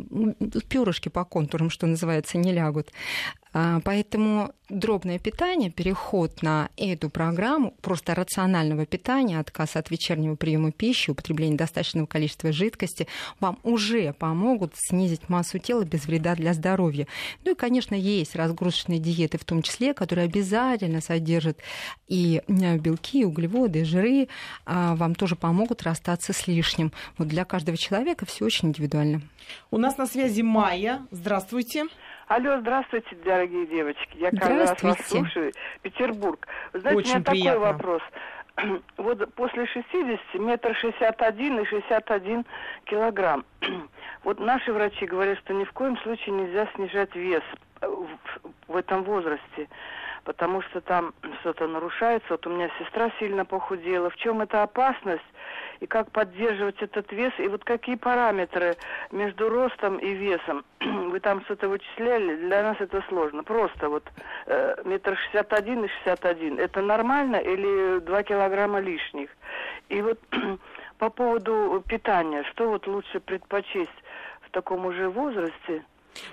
перышки 0.68 1.10
по 1.10 1.24
контурам, 1.24 1.70
что 1.70 1.86
называется, 1.86 2.40
не 2.40 2.52
лягут. 2.52 2.90
А, 3.52 3.80
поэтому 3.84 4.54
дробное 4.70 5.18
питание, 5.18 5.72
переход 5.72 6.44
на 6.44 6.70
эту 6.78 7.10
программу, 7.10 7.74
просто 7.82 8.14
рационального 8.14 8.86
питания, 8.86 9.40
отказ 9.40 9.76
от 9.76 9.90
вечернего 9.90 10.36
приема 10.36 10.72
пищи, 10.72 11.10
употребление 11.10 11.58
достаточного 11.58 12.06
количества 12.06 12.52
жидкости, 12.52 13.08
вам 13.40 13.58
уже 13.64 14.14
помогут 14.14 14.74
снизить 14.76 15.30
массу 15.30 15.58
тела 15.58 15.84
без 15.84 16.06
вреда 16.06 16.36
для 16.36 16.54
здоровья. 16.54 17.08
Ну 17.44 17.52
и, 17.52 17.56
конечно, 17.56 17.96
есть 17.96 18.36
разгрузочные 18.36 19.00
диеты 19.00 19.40
в 19.40 19.46
том 19.46 19.64
числе, 19.64 19.96
которые 19.96 20.26
обязательно 20.26 21.02
содержат 21.02 21.60
и 22.08 22.44
э, 22.48 22.78
белки, 22.78 23.22
и 23.22 23.26
углеводы, 23.26 23.82
и 23.82 23.84
жиры, 23.84 24.28
а 24.66 24.96
вам 24.96 25.16
тоже 25.16 25.36
помогут 25.36 25.82
расстаться 25.82 26.34
с 26.34 26.48
лишним. 26.48 26.92
Вот 27.18 27.28
для 27.28 27.46
каждого 27.46 27.78
человека 27.78 28.28
все 28.28 28.46
очень 28.46 28.70
индивидуально. 28.70 29.22
У 29.72 29.78
нас 29.78 29.98
на 29.98 30.06
связи 30.06 30.42
Майя. 30.42 31.08
Здравствуйте. 31.10 31.86
Алло, 32.30 32.60
здравствуйте, 32.60 33.16
дорогие 33.26 33.66
девочки. 33.66 34.18
Я 34.18 34.30
как 34.30 34.48
раз 34.48 34.84
вас 34.84 35.00
слушаю. 35.08 35.52
Петербург. 35.82 36.48
Вы 36.74 36.80
знаете, 36.82 37.00
Очень 37.00 37.10
у 37.10 37.14
меня 37.16 37.24
приятно. 37.26 37.52
такой 37.52 37.74
вопрос. 37.74 38.02
Вот 38.98 39.34
после 39.34 39.66
60 39.66 40.36
метр 40.36 40.76
шестьдесят 40.76 41.20
один 41.24 41.60
и 41.60 41.66
шестьдесят 41.66 42.12
один 42.12 42.46
килограмм. 42.86 43.46
Вот 44.24 44.40
наши 44.40 44.72
врачи 44.72 45.08
говорят, 45.08 45.40
что 45.40 45.56
ни 45.56 45.64
в 45.64 45.72
коем 45.72 45.98
случае 45.98 46.36
нельзя 46.36 46.68
снижать 46.76 47.16
вес 47.16 47.42
в, 47.82 48.08
в 48.68 48.76
этом 48.76 49.04
возрасте 49.06 49.68
потому 50.26 50.62
что 50.62 50.80
там 50.82 51.14
что-то 51.40 51.68
нарушается. 51.68 52.28
Вот 52.30 52.46
у 52.46 52.52
меня 52.52 52.70
сестра 52.78 53.10
сильно 53.18 53.46
похудела. 53.46 54.12
В 54.12 54.16
чем 54.18 54.42
эта 54.42 54.62
опасность? 54.62 55.24
И 55.80 55.88
как 55.88 56.12
поддерживать 56.12 56.82
этот 56.82 57.12
вес, 57.12 57.32
и 57.38 57.48
вот 57.48 57.64
какие 57.64 57.96
параметры 57.96 58.76
между 59.12 59.50
ростом 59.50 59.98
и 59.98 60.14
весом. 60.14 60.64
Вы 60.80 61.20
там 61.20 61.42
что-то 61.46 61.70
вычисляли, 61.70 62.36
для 62.36 62.64
нас 62.64 62.78
это 62.80 63.04
сложно. 63.08 63.44
Просто 63.44 63.90
вот 63.90 64.04
э, 64.46 64.76
метр 64.86 65.18
шестьдесят 65.18 65.54
один 65.54 65.86
и 65.86 65.88
шестьдесят 65.88 66.26
один. 66.26 66.60
Это 66.60 66.82
нормально 66.82 67.38
или 67.38 68.00
два 68.00 68.24
килограмма 68.24 68.80
лишних? 68.80 69.30
И 69.90 70.02
вот 70.02 70.20
по 70.98 71.10
поводу 71.10 71.84
питания, 71.88 72.44
что 72.52 72.70
вот 72.70 72.88
лучше 72.88 73.20
предпочесть 73.20 73.90
в 74.42 74.52
таком 74.52 74.86
уже 74.86 75.10
возрасте? 75.10 75.84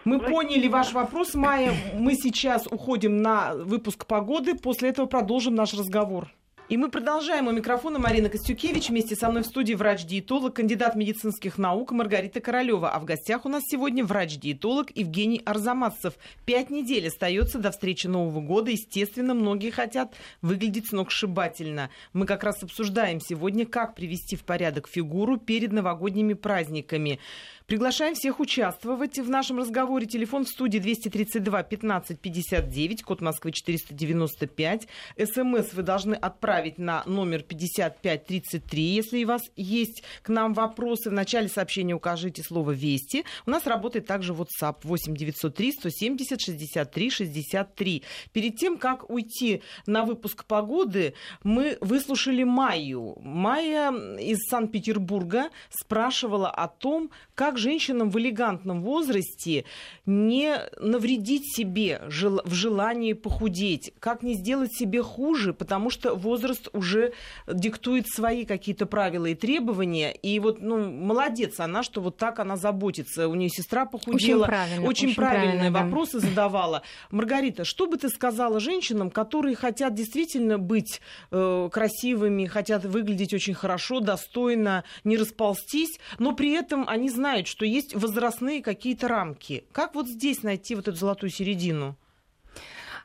Мы 0.04 0.18
Вы... 0.18 0.26
поняли 0.26 0.68
ваш 0.68 0.92
вопрос, 0.92 1.34
Майя. 1.34 1.72
Мы 1.94 2.14
сейчас 2.14 2.66
уходим 2.66 3.18
на 3.22 3.54
выпуск 3.54 4.06
погоды. 4.06 4.56
После 4.56 4.88
этого 4.88 5.06
продолжим 5.06 5.54
наш 5.54 5.74
разговор. 5.74 6.28
И 6.68 6.76
мы 6.76 6.90
продолжаем. 6.90 7.46
У 7.46 7.52
микрофона 7.52 8.00
Марина 8.00 8.28
Костюкевич. 8.28 8.88
Вместе 8.88 9.14
со 9.14 9.30
мной 9.30 9.44
в 9.44 9.46
студии 9.46 9.74
врач-диетолог, 9.74 10.56
кандидат 10.56 10.96
медицинских 10.96 11.58
наук 11.58 11.92
Маргарита 11.92 12.40
Королева. 12.40 12.90
А 12.90 12.98
в 12.98 13.04
гостях 13.04 13.46
у 13.46 13.48
нас 13.48 13.62
сегодня 13.68 14.04
врач-диетолог 14.04 14.88
Евгений 14.96 15.40
Арзамасцев. 15.46 16.14
Пять 16.44 16.68
недель 16.70 17.06
остается 17.06 17.60
до 17.60 17.70
встречи 17.70 18.08
Нового 18.08 18.40
года. 18.40 18.72
Естественно, 18.72 19.32
многие 19.32 19.70
хотят 19.70 20.16
выглядеть 20.42 20.88
сногсшибательно. 20.88 21.90
Мы 22.12 22.26
как 22.26 22.42
раз 22.42 22.60
обсуждаем 22.64 23.20
сегодня, 23.20 23.64
как 23.64 23.94
привести 23.94 24.34
в 24.34 24.42
порядок 24.42 24.88
фигуру 24.88 25.36
перед 25.36 25.70
новогодними 25.70 26.34
праздниками. 26.34 27.20
Приглашаем 27.66 28.14
всех 28.14 28.38
участвовать 28.38 29.18
в 29.18 29.28
нашем 29.28 29.58
разговоре. 29.58 30.06
Телефон 30.06 30.44
в 30.44 30.48
студии 30.48 30.78
232 30.78 31.64
15 31.64 32.20
59, 32.20 33.02
код 33.02 33.20
Москвы 33.20 33.50
495. 33.50 34.86
СМС 35.18 35.72
вы 35.72 35.82
должны 35.82 36.14
отправить 36.14 36.78
на 36.78 37.02
номер 37.06 37.42
5533, 37.42 38.82
если 38.82 39.24
у 39.24 39.26
вас 39.26 39.42
есть 39.56 40.04
к 40.22 40.28
нам 40.28 40.54
вопросы. 40.54 41.10
В 41.10 41.12
начале 41.12 41.48
сообщения 41.48 41.92
укажите 41.92 42.44
слово 42.44 42.70
«Вести». 42.70 43.24
У 43.46 43.50
нас 43.50 43.66
работает 43.66 44.06
также 44.06 44.32
WhatsApp 44.32 44.76
8 44.84 45.16
903 45.16 45.72
170 45.72 46.40
63 46.40 47.10
63. 47.10 48.04
Перед 48.32 48.56
тем, 48.58 48.78
как 48.78 49.10
уйти 49.10 49.60
на 49.86 50.04
выпуск 50.04 50.44
погоды, 50.44 51.14
мы 51.42 51.78
выслушали 51.80 52.44
Майю. 52.44 53.16
Майя 53.20 53.90
из 54.20 54.38
Санкт-Петербурга 54.48 55.50
спрашивала 55.70 56.48
о 56.48 56.68
том, 56.68 57.10
как 57.34 57.55
как 57.56 57.58
женщинам 57.58 58.10
в 58.10 58.18
элегантном 58.18 58.82
возрасте 58.82 59.64
не 60.04 60.56
навредить 60.78 61.54
себе 61.56 62.02
в 62.06 62.54
желании 62.54 63.14
похудеть, 63.14 63.92
как 63.98 64.22
не 64.22 64.34
сделать 64.34 64.74
себе 64.74 65.02
хуже, 65.02 65.52
потому 65.52 65.90
что 65.90 66.14
возраст 66.14 66.68
уже 66.72 67.12
диктует 67.46 68.06
свои 68.08 68.44
какие-то 68.44 68.86
правила 68.86 69.26
и 69.26 69.34
требования. 69.34 70.12
И 70.12 70.38
вот, 70.38 70.60
ну, 70.60 70.90
молодец 70.90 71.58
она, 71.60 71.82
что 71.82 72.00
вот 72.00 72.18
так 72.18 72.38
она 72.38 72.56
заботится. 72.56 73.28
У 73.28 73.34
нее 73.34 73.48
сестра 73.48 73.86
похудела. 73.86 74.42
Очень 74.42 74.46
правильно. 74.46 74.86
Очень, 74.86 75.06
очень 75.06 75.14
правильные 75.14 75.70
правильно, 75.70 75.84
вопросы 75.84 76.20
да. 76.20 76.28
задавала. 76.28 76.82
Маргарита, 77.10 77.64
что 77.64 77.86
бы 77.86 77.96
ты 77.96 78.08
сказала 78.08 78.60
женщинам, 78.60 79.10
которые 79.10 79.56
хотят 79.56 79.94
действительно 79.94 80.58
быть 80.58 81.00
э, 81.30 81.68
красивыми, 81.72 82.46
хотят 82.46 82.84
выглядеть 82.84 83.32
очень 83.34 83.54
хорошо, 83.54 84.00
достойно, 84.00 84.84
не 85.04 85.16
расползтись, 85.16 85.98
но 86.18 86.34
при 86.34 86.52
этом 86.52 86.88
они 86.88 87.08
знают, 87.08 87.45
что 87.46 87.64
есть 87.64 87.94
возрастные 87.94 88.62
какие-то 88.62 89.08
рамки. 89.08 89.64
Как 89.72 89.94
вот 89.94 90.08
здесь 90.08 90.42
найти 90.42 90.74
вот 90.74 90.88
эту 90.88 90.96
золотую 90.96 91.30
середину? 91.30 91.96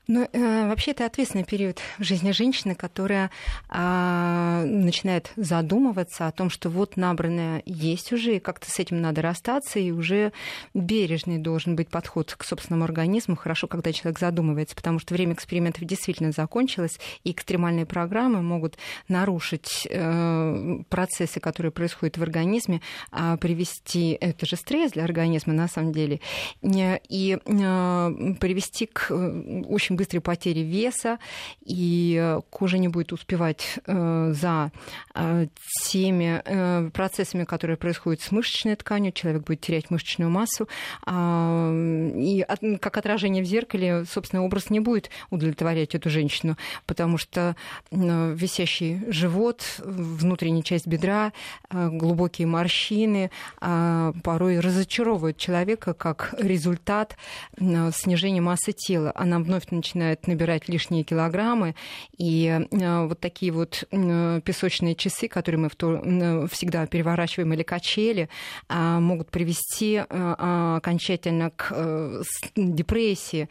Ну, 0.08 0.28
э, 0.32 0.68
вообще, 0.68 0.92
это 0.92 1.06
ответственный 1.06 1.44
период 1.44 1.80
в 2.00 2.04
жизни 2.04 2.32
женщины, 2.32 2.74
которая 2.74 3.30
э, 3.70 4.64
начинает 4.66 5.32
задумываться 5.36 6.28
о 6.28 6.32
том, 6.32 6.50
что 6.50 6.70
вот 6.70 6.98
набранное 6.98 7.62
есть 7.68 8.12
уже, 8.12 8.38
и 8.38 8.40
как-то 8.40 8.70
с 8.70 8.80
этим 8.80 9.00
надо 9.00 9.22
расстаться, 9.22 9.80
и 9.80 9.92
уже 9.92 10.34
бережный 10.74 11.38
должен 11.38 11.76
быть 11.76 11.90
подход 11.90 12.34
к 12.36 12.44
собственному 12.44 12.86
организму. 12.86 13.36
Хорошо, 13.36 13.68
когда 13.68 13.94
человек 13.94 14.20
задумывается, 14.20 14.76
потому 14.76 14.98
что 14.98 15.14
время 15.14 15.34
экспериментов 15.34 15.84
действительно 15.84 16.32
закончилось, 16.32 17.00
и 17.24 17.32
экстремальные 17.32 17.86
программы 17.86 18.42
могут 18.42 18.78
нарушить 19.08 19.88
э, 19.90 20.80
процессы, 20.90 21.40
которые 21.40 21.72
происходят 21.72 22.18
в 22.18 22.24
организме, 22.24 22.82
э, 23.12 23.38
привести, 23.40 24.18
это 24.20 24.48
же 24.48 24.56
стресс 24.56 24.94
для 24.94 25.04
организма 25.04 25.54
на 25.54 25.68
самом 25.68 25.92
деле, 25.94 26.22
и 26.64 27.38
э, 27.46 28.36
привести 28.40 28.88
к 28.88 29.12
э, 29.12 29.62
очень 29.70 29.91
очень 29.92 29.96
быстрой 29.96 30.22
потери 30.22 30.60
веса, 30.60 31.20
и 31.66 32.18
э, 32.20 32.42
кожа 32.50 32.78
не 32.78 32.88
будет 32.88 33.12
успевать 33.14 33.80
э, 33.86 34.32
за 34.34 34.72
э, 35.14 35.48
теми 35.84 36.92
процессами, 36.92 37.44
которые 37.44 37.78
происходят 37.78 38.22
с 38.22 38.32
мышечной 38.32 38.76
тканью, 38.76 39.12
человек 39.12 39.44
будет 39.44 39.62
терять 39.62 39.90
мышечную 39.90 40.30
массу, 40.30 40.68
а, 41.06 41.72
и 42.16 42.46
как 42.80 42.98
отражение 42.98 43.44
в 43.44 43.46
зеркале, 43.46 44.06
собственно, 44.06 44.44
образ 44.44 44.70
не 44.70 44.80
будет 44.80 45.10
удовлетворять 45.30 45.96
эту 45.96 46.10
женщину, 46.10 46.58
потому 46.86 47.18
что 47.18 47.56
висящий 47.92 49.02
живот, 49.08 49.64
внутренняя 49.80 50.64
часть 50.64 50.88
бедра, 50.88 51.34
глубокие 51.70 52.48
морщины 52.48 53.32
порой 53.60 54.60
разочаровывают 54.60 55.38
человека 55.38 55.94
как 55.94 56.34
результат 56.38 57.18
снижения 57.58 58.42
массы 58.42 58.72
тела. 58.72 59.12
Она 59.16 59.40
вновь 59.40 59.72
начинает 59.82 60.28
набирать 60.28 60.70
лишние 60.70 61.04
килограммы, 61.04 61.76
и 62.18 62.68
э, 62.72 63.06
вот 63.06 63.20
такие 63.20 63.52
вот 63.52 63.84
песочные 63.90 64.96
часы, 64.96 65.28
которые 65.28 65.60
мы 65.60 66.48
всегда 66.48 66.86
переворачиваем, 66.86 67.54
или 67.54 67.64
качели, 67.64 68.30
а, 68.70 69.00
могут 69.00 69.32
привести 69.32 69.96
э, 69.96 70.06
а, 70.10 70.78
окончательно 70.78 71.50
к 71.52 71.72
э, 71.72 72.22
депрессии 72.56 73.50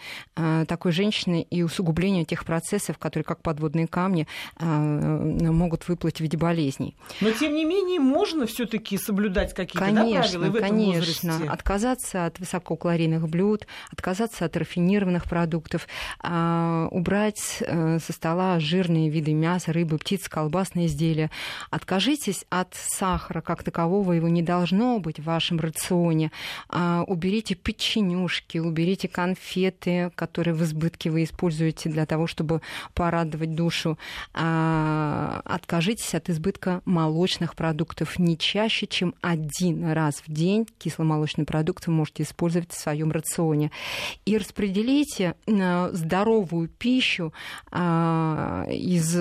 такой 0.69 0.93
женщины 0.93 1.47
и 1.51 1.63
усугублению 1.63 2.25
тех 2.25 2.45
процессов, 2.45 2.99
которые, 2.99 3.25
как 3.25 3.43
подводные 3.43 3.87
камни, 3.87 4.27
могут 4.59 5.89
выплыть 5.89 6.19
в 6.19 6.21
виде 6.21 6.37
болезней. 6.37 6.97
Но, 7.21 7.31
тем 7.31 7.55
не 7.55 7.65
менее, 7.65 8.01
можно 8.01 8.47
все 8.47 8.67
таки 8.67 8.97
соблюдать 8.97 9.55
какие-то 9.55 9.85
конечно, 9.85 10.23
да, 10.23 10.29
правила 10.29 10.51
в 10.51 10.55
этом 10.57 10.69
Конечно, 10.69 11.33
возрасте? 11.33 11.53
отказаться 11.53 12.27
от 12.27 12.39
высококалорийных 12.39 13.29
блюд, 13.29 13.67
отказаться 13.91 14.45
от 14.45 14.57
рафинированных 14.57 15.25
продуктов, 15.25 15.89
убрать 16.23 17.59
э, 17.61 17.99
со 17.99 18.13
стола 18.13 18.61
жирные 18.61 19.09
виды 19.09 19.33
мяса, 19.33 19.73
рыбы, 19.73 19.99
птиц, 19.99 20.29
колбасные 20.29 20.87
изделия. 20.87 21.31
Откажитесь 21.71 22.45
от 22.51 22.75
сахара 22.75 23.41
как 23.41 23.63
такового, 23.63 24.13
его 24.13 24.29
не 24.29 24.43
должно 24.43 24.99
быть 24.99 25.19
в 25.19 25.25
вашем 25.25 25.61
рационе. 25.61 26.31
А, 26.69 27.05
уберите 27.07 27.55
печенюшки, 27.55 28.59
уберите 28.59 29.09
конфеты, 29.09 30.11
которые 30.15 30.55
в 30.55 30.63
избытке 30.63 31.11
вы 31.11 31.25
используете 31.25 31.89
для 31.89 32.07
того, 32.07 32.27
чтобы 32.27 32.61
порадовать 32.95 33.55
душу. 33.55 33.99
А, 34.35 35.41
откажитесь 35.45 36.15
от 36.15 36.29
избытка 36.29 36.83
молочных 36.85 37.55
продуктов 37.55 38.19
не 38.19 38.37
чаще, 38.37 38.87
чем 38.87 39.15
один 39.21 39.91
раз 39.93 40.23
в 40.27 40.33
день 40.33 40.67
кисломолочный 40.79 41.45
продукт 41.45 41.87
вы 41.87 41.93
можете 41.93 42.25
использовать 42.25 42.73
в 42.73 42.79
своем 42.79 43.11
рационе. 43.11 43.71
И 44.27 44.37
распределите 44.37 45.35
здоровую 46.11 46.69
пищу 46.69 47.33
а, 47.71 48.67
из 48.69 49.15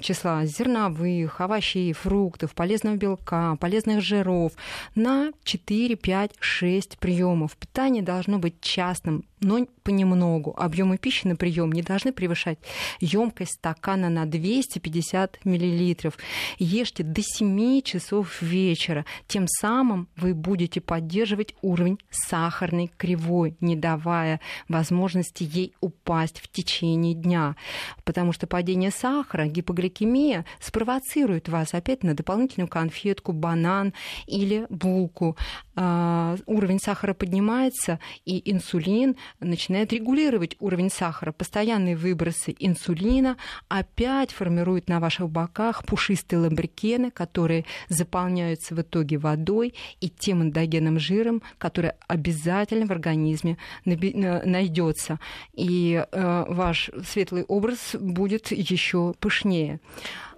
числа 0.00 0.46
зерновых, 0.46 1.40
овощей, 1.40 1.92
фруктов, 1.92 2.54
полезного 2.54 2.94
белка, 2.94 3.56
полезных 3.56 4.00
жиров 4.00 4.52
на 4.94 5.32
4, 5.42 5.96
5, 5.96 6.32
6 6.38 6.98
приемов. 6.98 7.56
Питание 7.56 8.04
должно 8.04 8.38
быть 8.38 8.60
частным, 8.60 9.24
но 9.40 9.66
понемногу. 9.82 10.54
Объемы 10.56 10.98
пищи 10.98 11.26
на 11.26 11.36
прием 11.36 11.70
не 11.70 11.82
должны 11.82 12.12
превышать 12.12 12.58
емкость 13.00 13.52
стакана 13.58 14.08
на 14.08 14.26
250 14.26 15.44
мл. 15.44 16.12
Ешьте 16.58 17.02
до 17.04 17.22
7 17.22 17.82
часов 17.82 18.42
вечера. 18.42 19.04
Тем 19.28 19.46
самым 19.46 20.08
вы 20.16 20.34
будете 20.34 20.80
поддерживать 20.80 21.54
уровень 21.62 21.98
сахарной 22.10 22.90
кривой, 22.96 23.56
не 23.60 23.76
давая 23.76 24.40
возможности 24.68 25.44
ей 25.44 25.74
упасть 25.80 26.35
в 26.38 26.48
течение 26.48 27.14
дня. 27.14 27.56
Потому 28.04 28.32
что 28.32 28.46
падение 28.46 28.90
сахара, 28.90 29.46
гипогликемия 29.46 30.44
спровоцирует 30.60 31.48
вас 31.48 31.74
опять 31.74 32.02
на 32.02 32.14
дополнительную 32.14 32.68
конфетку, 32.68 33.32
банан 33.32 33.92
или 34.26 34.66
булку. 34.70 35.36
А, 35.78 36.36
уровень 36.46 36.80
сахара 36.80 37.12
поднимается, 37.12 38.00
и 38.24 38.50
инсулин 38.50 39.16
начинает 39.40 39.92
регулировать 39.92 40.56
уровень 40.58 40.90
сахара. 40.90 41.32
Постоянные 41.32 41.96
выбросы 41.96 42.56
инсулина 42.58 43.36
опять 43.68 44.32
формируют 44.32 44.88
на 44.88 45.00
ваших 45.00 45.28
боках 45.28 45.84
пушистые 45.84 46.40
ламбрикены, 46.40 47.10
которые 47.10 47.66
заполняются 47.88 48.74
в 48.74 48.80
итоге 48.80 49.18
водой 49.18 49.74
и 50.00 50.08
тем 50.08 50.42
эндогенным 50.42 50.98
жиром, 50.98 51.42
который 51.58 51.92
обязательно 52.08 52.86
в 52.86 52.90
организме 52.90 53.58
найдется. 53.84 55.20
И 55.52 56.04
э, 56.10 56.44
ваш 56.48 56.90
светлый 57.06 57.44
образ 57.44 57.94
будет 58.00 58.50
еще 58.50 59.14
пышнее. 59.20 59.80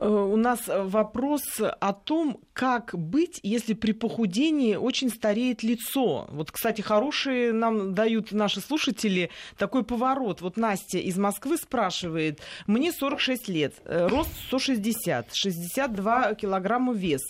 Э, 0.00 0.08
у 0.08 0.36
нас 0.36 0.60
вопрос 0.66 1.42
о 1.58 1.92
том, 1.92 2.40
как 2.52 2.94
быть, 2.96 3.40
если 3.42 3.74
при 3.74 3.92
похудении 3.92 4.74
очень 4.74 5.10
стареет 5.28 5.62
лицо. 5.62 6.26
Вот, 6.30 6.50
кстати, 6.50 6.80
хорошие 6.80 7.52
нам 7.52 7.92
дают 7.94 8.32
наши 8.32 8.62
слушатели 8.62 9.28
такой 9.58 9.84
поворот. 9.84 10.40
Вот 10.40 10.56
Настя 10.56 10.96
из 10.98 11.18
Москвы 11.18 11.58
спрашивает, 11.58 12.40
мне 12.66 12.92
46 12.92 13.48
лет, 13.48 13.74
э, 13.84 14.06
рост 14.06 14.30
160, 14.46 15.34
62 15.34 16.34
килограмма 16.34 16.94
вес 16.94 17.20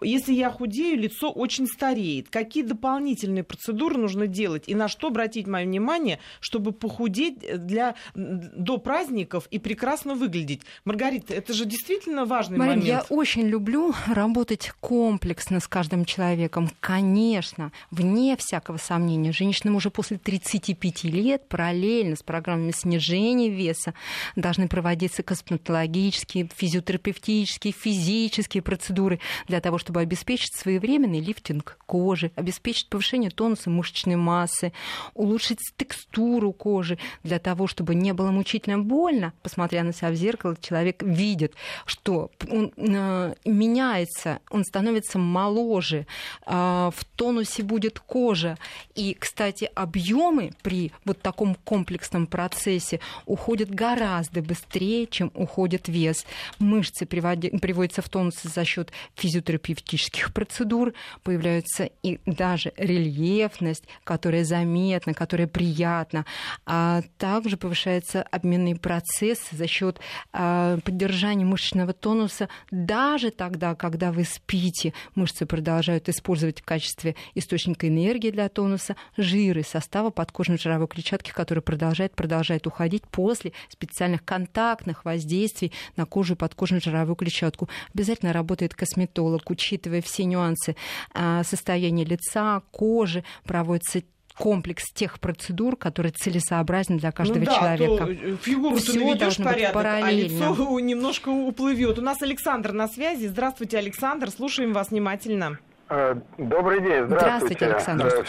если 0.00 0.32
я 0.32 0.50
худею, 0.50 0.98
лицо 0.98 1.30
очень 1.30 1.66
стареет. 1.66 2.28
Какие 2.30 2.62
дополнительные 2.62 3.44
процедуры 3.44 3.98
нужно 3.98 4.26
делать 4.26 4.64
и 4.66 4.74
на 4.74 4.88
что 4.88 5.08
обратить 5.08 5.46
мое 5.46 5.64
внимание, 5.64 6.18
чтобы 6.40 6.72
похудеть 6.72 7.38
для, 7.66 7.94
до 8.14 8.78
праздников 8.78 9.46
и 9.50 9.58
прекрасно 9.58 10.14
выглядеть? 10.14 10.62
Маргарита, 10.84 11.34
это 11.34 11.52
же 11.52 11.64
действительно 11.64 12.24
важный 12.24 12.58
Марин, 12.58 12.80
момент. 12.80 12.86
я 12.86 13.04
очень 13.08 13.46
люблю 13.46 13.94
работать 14.06 14.72
комплексно 14.80 15.60
с 15.60 15.68
каждым 15.68 16.04
человеком. 16.04 16.70
Конечно, 16.80 17.72
вне 17.90 18.36
всякого 18.36 18.76
сомнения, 18.76 19.32
женщинам 19.32 19.76
уже 19.76 19.90
после 19.90 20.18
35 20.18 21.04
лет 21.04 21.48
параллельно 21.48 22.16
с 22.16 22.22
программами 22.22 22.72
снижения 22.72 23.48
веса 23.48 23.94
должны 24.36 24.68
проводиться 24.68 25.22
косметологические, 25.22 26.48
физиотерапевтические, 26.54 27.72
физические 27.72 28.62
процедуры 28.62 29.20
для 29.48 29.60
того, 29.60 29.78
чтобы 29.84 30.00
обеспечить 30.00 30.54
своевременный 30.54 31.20
лифтинг 31.20 31.76
кожи, 31.84 32.32
обеспечить 32.36 32.88
повышение 32.88 33.30
тонуса 33.30 33.68
мышечной 33.68 34.16
массы, 34.16 34.72
улучшить 35.12 35.58
текстуру 35.76 36.52
кожи 36.52 36.98
для 37.22 37.38
того, 37.38 37.66
чтобы 37.66 37.94
не 37.94 38.14
было 38.14 38.30
мучительно 38.30 38.78
больно. 38.78 39.34
Посмотря 39.42 39.84
на 39.84 39.92
себя 39.92 40.10
в 40.10 40.14
зеркало, 40.14 40.56
человек 40.58 41.02
видит, 41.02 41.52
что 41.84 42.30
он 42.50 42.72
э, 42.78 43.34
меняется, 43.44 44.40
он 44.48 44.64
становится 44.64 45.18
моложе, 45.18 46.06
э, 46.46 46.50
в 46.94 47.04
тонусе 47.16 47.62
будет 47.62 48.00
кожа. 48.00 48.56
И, 48.94 49.12
кстати, 49.12 49.68
объемы 49.74 50.52
при 50.62 50.92
вот 51.04 51.20
таком 51.20 51.56
комплексном 51.56 52.26
процессе 52.26 53.00
уходят 53.26 53.68
гораздо 53.68 54.40
быстрее, 54.40 55.06
чем 55.06 55.30
уходит 55.34 55.88
вес. 55.88 56.24
Мышцы 56.58 57.04
приводятся 57.04 58.00
в 58.00 58.08
тонус 58.08 58.40
за 58.42 58.64
счет 58.64 58.90
физиотерапии 59.14 59.73
терапевтических 59.74 60.32
процедур, 60.32 60.92
появляется 61.22 61.90
и 62.02 62.18
даже 62.26 62.72
рельефность, 62.76 63.84
которая 64.04 64.44
заметна, 64.44 65.14
которая 65.14 65.46
приятна. 65.46 66.24
А 66.66 67.02
также 67.18 67.56
повышается 67.56 68.22
обменный 68.22 68.76
процесс 68.76 69.40
за 69.50 69.66
счет 69.66 70.00
а, 70.32 70.78
поддержания 70.78 71.44
мышечного 71.44 71.92
тонуса 71.92 72.48
даже 72.70 73.30
тогда, 73.30 73.74
когда 73.74 74.12
вы 74.12 74.24
спите. 74.24 74.92
Мышцы 75.14 75.46
продолжают 75.46 76.08
использовать 76.08 76.60
в 76.60 76.64
качестве 76.64 77.16
источника 77.34 77.88
энергии 77.88 78.30
для 78.30 78.48
тонуса 78.48 78.96
жиры 79.16 79.62
состава 79.62 80.10
подкожной 80.10 80.58
жировой 80.58 80.88
клетчатки, 80.88 81.30
который 81.30 81.62
продолжает, 81.62 82.14
продолжает 82.14 82.66
уходить 82.66 83.06
после 83.08 83.52
специальных 83.68 84.24
контактных 84.24 85.04
воздействий 85.04 85.72
на 85.96 86.06
кожу 86.06 86.34
и 86.34 86.36
подкожную 86.36 86.80
жировую 86.80 87.16
клетчатку. 87.16 87.68
Обязательно 87.94 88.32
работает 88.32 88.74
косметолог, 88.74 89.44
учитывая 89.64 90.02
все 90.02 90.24
нюансы 90.24 90.76
а, 91.12 91.42
состояния 91.44 92.04
лица, 92.04 92.62
кожи, 92.70 93.24
проводится 93.44 94.02
комплекс 94.36 94.84
тех 94.92 95.20
процедур, 95.20 95.76
которые 95.76 96.12
целесообразны 96.12 96.98
для 96.98 97.12
каждого 97.12 97.38
ну, 97.38 97.44
да, 97.46 97.54
человека. 97.54 98.06
То 98.06 98.36
фигуру 98.38 98.80
ты 98.80 98.98
наведешь 98.98 99.36
порядок, 99.36 99.84
а 99.84 100.10
лицо 100.10 100.80
немножко 100.80 101.28
уплывет. 101.28 101.98
У 101.98 102.02
нас 102.02 102.20
Александр 102.20 102.72
на 102.72 102.88
связи. 102.88 103.26
Здравствуйте, 103.26 103.78
Александр. 103.78 104.30
Слушаем 104.30 104.72
вас 104.72 104.90
внимательно. 104.90 105.58
Э, 105.88 106.16
добрый 106.36 106.80
день. 106.80 107.04
Здравствуйте. 107.06 107.66
Здравствуйте, 107.66 107.66
Александр. 107.66 108.26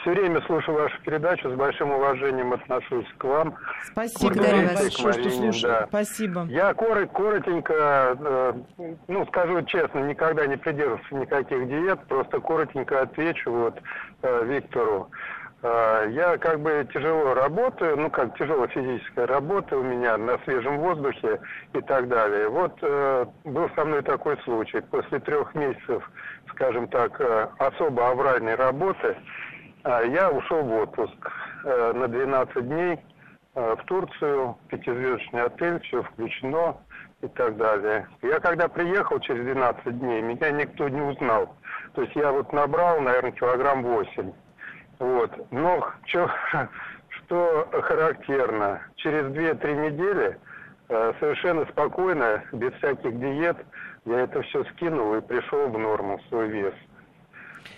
Все 0.00 0.12
время 0.12 0.40
слушаю 0.46 0.78
вашу 0.78 0.98
передачу, 1.02 1.50
с 1.50 1.54
большим 1.54 1.90
уважением 1.90 2.54
отношусь 2.54 3.06
к 3.18 3.24
вам. 3.24 3.54
Спасибо 3.84 4.32
вам 4.40 4.66
большое, 4.74 5.12
что 5.12 5.30
слушаю. 5.30 5.72
Да. 5.72 5.86
Спасибо. 5.88 6.44
Я 6.48 6.72
коротенько, 6.72 7.74
э, 8.18 8.52
ну, 9.08 9.26
скажу 9.26 9.60
честно, 9.62 9.98
никогда 10.00 10.46
не 10.46 10.56
придерживался 10.56 11.14
никаких 11.14 11.68
диет, 11.68 12.00
просто 12.06 12.40
коротенько 12.40 13.02
отвечу 13.02 13.50
вот 13.52 13.78
э, 14.22 14.44
Виктору. 14.46 15.10
Э, 15.62 16.06
я 16.12 16.38
как 16.38 16.60
бы 16.60 16.88
тяжело 16.94 17.34
работаю, 17.34 17.98
ну 17.98 18.08
как 18.08 18.38
тяжело 18.38 18.66
физическая 18.68 19.26
работа 19.26 19.76
у 19.76 19.82
меня 19.82 20.16
на 20.16 20.38
свежем 20.44 20.78
воздухе 20.78 21.40
и 21.74 21.80
так 21.82 22.08
далее. 22.08 22.48
Вот 22.48 22.80
был 23.44 23.70
со 23.76 23.84
мной 23.84 24.00
такой 24.00 24.38
случай. 24.44 24.80
После 24.80 25.20
трех 25.20 25.54
месяцев, 25.54 26.10
скажем 26.52 26.88
так, 26.88 27.20
особо 27.58 28.08
авральной 28.08 28.54
работы, 28.54 29.14
я 29.84 30.30
ушел 30.30 30.62
в 30.62 30.72
отпуск 30.74 31.32
э, 31.64 31.92
на 31.94 32.08
12 32.08 32.68
дней 32.68 32.98
э, 33.54 33.76
в 33.76 33.84
Турцию, 33.84 34.56
пятизвездочный 34.68 35.44
отель, 35.44 35.80
все 35.80 36.02
включено 36.02 36.76
и 37.22 37.28
так 37.28 37.56
далее. 37.56 38.06
Я 38.22 38.40
когда 38.40 38.68
приехал 38.68 39.18
через 39.20 39.44
12 39.44 39.98
дней, 39.98 40.22
меня 40.22 40.50
никто 40.50 40.88
не 40.88 41.00
узнал. 41.00 41.54
То 41.94 42.02
есть 42.02 42.14
я 42.14 42.30
вот 42.32 42.52
набрал, 42.52 43.00
наверное, 43.00 43.32
килограмм 43.32 43.82
8. 43.82 44.32
Вот. 44.98 45.50
Но 45.50 45.86
что, 46.06 46.30
что 47.08 47.68
характерно, 47.72 48.82
через 48.96 49.24
2-3 49.26 49.90
недели 49.90 50.38
э, 50.88 51.12
совершенно 51.20 51.64
спокойно, 51.66 52.42
без 52.52 52.72
всяких 52.74 53.18
диет, 53.18 53.56
я 54.04 54.20
это 54.20 54.42
все 54.42 54.64
скинул 54.64 55.14
и 55.14 55.20
пришел 55.20 55.68
в 55.68 55.78
норму, 55.78 56.20
свой 56.28 56.48
вес. 56.48 56.74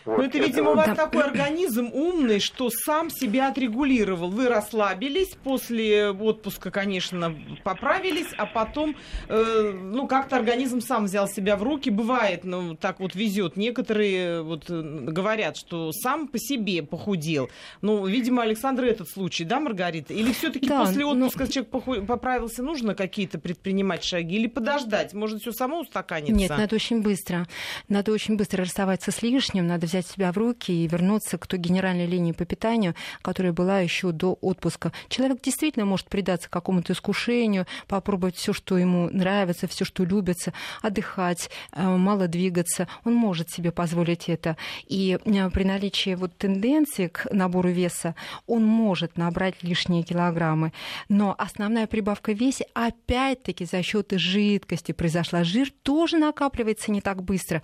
Вот. 0.05 0.19
Ну, 0.19 0.25
это, 0.25 0.39
видимо, 0.39 0.71
у 0.73 0.75
вас 0.75 0.89
да. 0.89 0.95
такой 0.95 1.23
организм 1.23 1.91
умный, 1.93 2.41
что 2.41 2.71
сам 2.71 3.11
себя 3.11 3.49
отрегулировал. 3.49 4.31
Вы 4.31 4.49
расслабились, 4.49 5.37
после 5.43 6.11
отпуска, 6.11 6.71
конечно, 6.71 7.35
поправились, 7.63 8.29
а 8.37 8.47
потом, 8.47 8.97
э, 9.29 9.73
ну, 9.75 10.07
как-то 10.07 10.37
организм 10.37 10.81
сам 10.81 11.05
взял 11.05 11.29
себя 11.29 11.57
в 11.57 11.63
руки. 11.63 11.91
Бывает, 11.91 12.45
ну, 12.45 12.75
так 12.75 13.01
вот 13.01 13.15
везет. 13.15 13.57
Некоторые 13.57 14.43
вот 14.43 14.69
говорят, 14.69 15.57
что 15.57 15.93
сам 15.93 16.27
по 16.29 16.39
себе 16.39 16.83
похудел. 16.83 17.49
Ну, 17.81 18.07
видимо, 18.07 18.43
Александр 18.43 18.85
этот 18.85 19.09
случай, 19.09 19.45
да, 19.45 19.61
Маргарита? 19.61 20.13
Или 20.15 20.33
все-таки 20.33 20.69
да, 20.69 20.85
после 20.85 21.05
ну, 21.05 21.27
отпуска 21.27 21.45
но... 21.45 21.51
человек 21.51 21.71
поху... 21.71 22.03
поправился, 22.03 22.63
нужно 22.63 22.95
какие-то 22.95 23.39
предпринимать 23.39 24.05
шаги? 24.05 24.37
Или 24.37 24.49
подождать? 24.49 25.15
Может, 25.15 25.43
все 25.43 25.53
само 25.53 25.81
устаканится? 25.81 26.35
Нет, 26.35 26.51
надо 26.51 26.75
очень 26.75 27.03
быстро. 27.03 27.47
Надо 27.89 28.13
очень 28.13 28.37
быстро 28.37 28.65
расставаться 28.65 29.13
с 29.13 29.23
лишним, 29.23 29.67
надо 29.73 29.87
взять 29.87 30.07
себя 30.07 30.33
в 30.33 30.39
руки 30.39 30.71
и 30.71 30.87
вернуться 30.87 31.39
к 31.39 31.47
той 31.47 31.59
генеральной 31.59 32.07
линии 32.07 32.33
по 32.33 32.45
питанию, 32.45 32.95
которая 33.23 33.53
была 33.53 33.81
еще 33.81 34.13
до 34.13 34.39
отпуска. 34.41 34.93
Человек 35.09 35.41
действительно 35.43 35.87
может 35.87 36.09
предаться 36.09 36.49
какому-то 36.51 36.93
искушению, 36.93 37.67
попробовать 37.89 38.37
все, 38.37 38.53
что 38.53 38.77
ему 38.77 39.09
нравится, 39.11 39.67
все, 39.67 39.85
что 39.85 40.05
любится, 40.05 40.53
отдыхать, 40.83 41.51
э, 41.73 41.83
мало 41.83 42.29
двигаться. 42.29 42.87
Он 43.05 43.15
может 43.15 43.51
себе 43.51 43.73
позволить 43.73 44.29
это. 44.29 44.57
И 44.87 45.19
э, 45.25 45.51
при 45.51 45.65
наличии 45.65 46.15
вот 46.15 46.37
тенденции 46.37 47.09
к 47.09 47.27
набору 47.33 47.71
веса 47.71 48.15
он 48.47 48.65
может 48.65 49.17
набрать 49.17 49.63
лишние 49.63 50.03
килограммы. 50.03 50.73
Но 51.09 51.35
основная 51.39 51.87
прибавка 51.87 52.33
в 52.33 52.39
весе 52.39 52.67
опять-таки 52.75 53.65
за 53.65 53.83
счет 53.83 54.13
жидкости 54.13 54.93
произошла. 54.93 55.45
Жир 55.45 55.73
тоже 55.83 56.19
накапливается 56.19 56.91
не 56.91 57.01
так 57.01 57.23
быстро. 57.23 57.63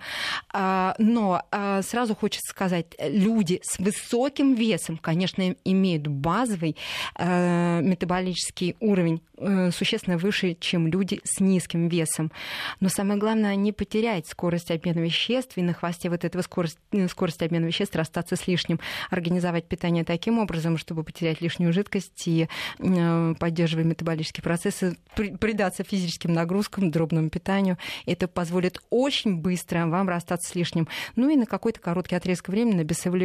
А, 0.51 0.95
но 0.97 1.43
а, 1.51 1.81
сразу 1.99 2.15
хочется 2.15 2.51
сказать, 2.51 2.85
люди 2.97 3.59
с 3.61 3.77
высоким 3.77 4.55
весом, 4.55 4.97
конечно, 4.97 5.53
имеют 5.65 6.07
базовый 6.07 6.77
э, 7.17 7.81
метаболический 7.81 8.77
уровень 8.79 9.21
э, 9.35 9.71
существенно 9.71 10.17
выше, 10.17 10.55
чем 10.57 10.87
люди 10.87 11.19
с 11.25 11.41
низким 11.41 11.89
весом. 11.89 12.31
Но 12.79 12.87
самое 12.87 13.19
главное, 13.19 13.55
не 13.55 13.73
потерять 13.73 14.27
скорость 14.27 14.71
обмена 14.71 14.99
веществ 14.99 15.57
и 15.57 15.61
на 15.61 15.73
хвосте 15.73 16.09
вот 16.09 16.23
этого 16.23 16.41
скорость, 16.41 16.77
э, 16.93 17.09
скорости 17.09 17.43
обмена 17.43 17.65
веществ 17.65 17.97
расстаться 17.97 18.37
с 18.37 18.47
лишним, 18.47 18.79
организовать 19.09 19.65
питание 19.65 20.05
таким 20.05 20.39
образом, 20.39 20.77
чтобы 20.77 21.03
потерять 21.03 21.41
лишнюю 21.41 21.73
жидкость 21.73 22.27
и 22.27 22.47
э, 22.79 23.33
поддерживая 23.37 23.83
метаболические 23.83 24.41
процессы, 24.41 24.95
при, 25.17 25.35
придаться 25.35 25.83
физическим 25.83 26.31
нагрузкам, 26.31 26.91
дробному 26.91 27.29
питанию. 27.29 27.77
Это 28.05 28.29
позволит 28.29 28.79
очень 28.89 29.35
быстро 29.35 29.85
вам 29.87 30.07
расстаться 30.07 30.49
с 30.49 30.55
лишним. 30.55 30.87
Ну 31.17 31.29
и 31.29 31.35
на 31.35 31.45
какой-то 31.45 31.81
короткий 31.89 32.15
отрезок 32.15 32.49
времени 32.49 32.83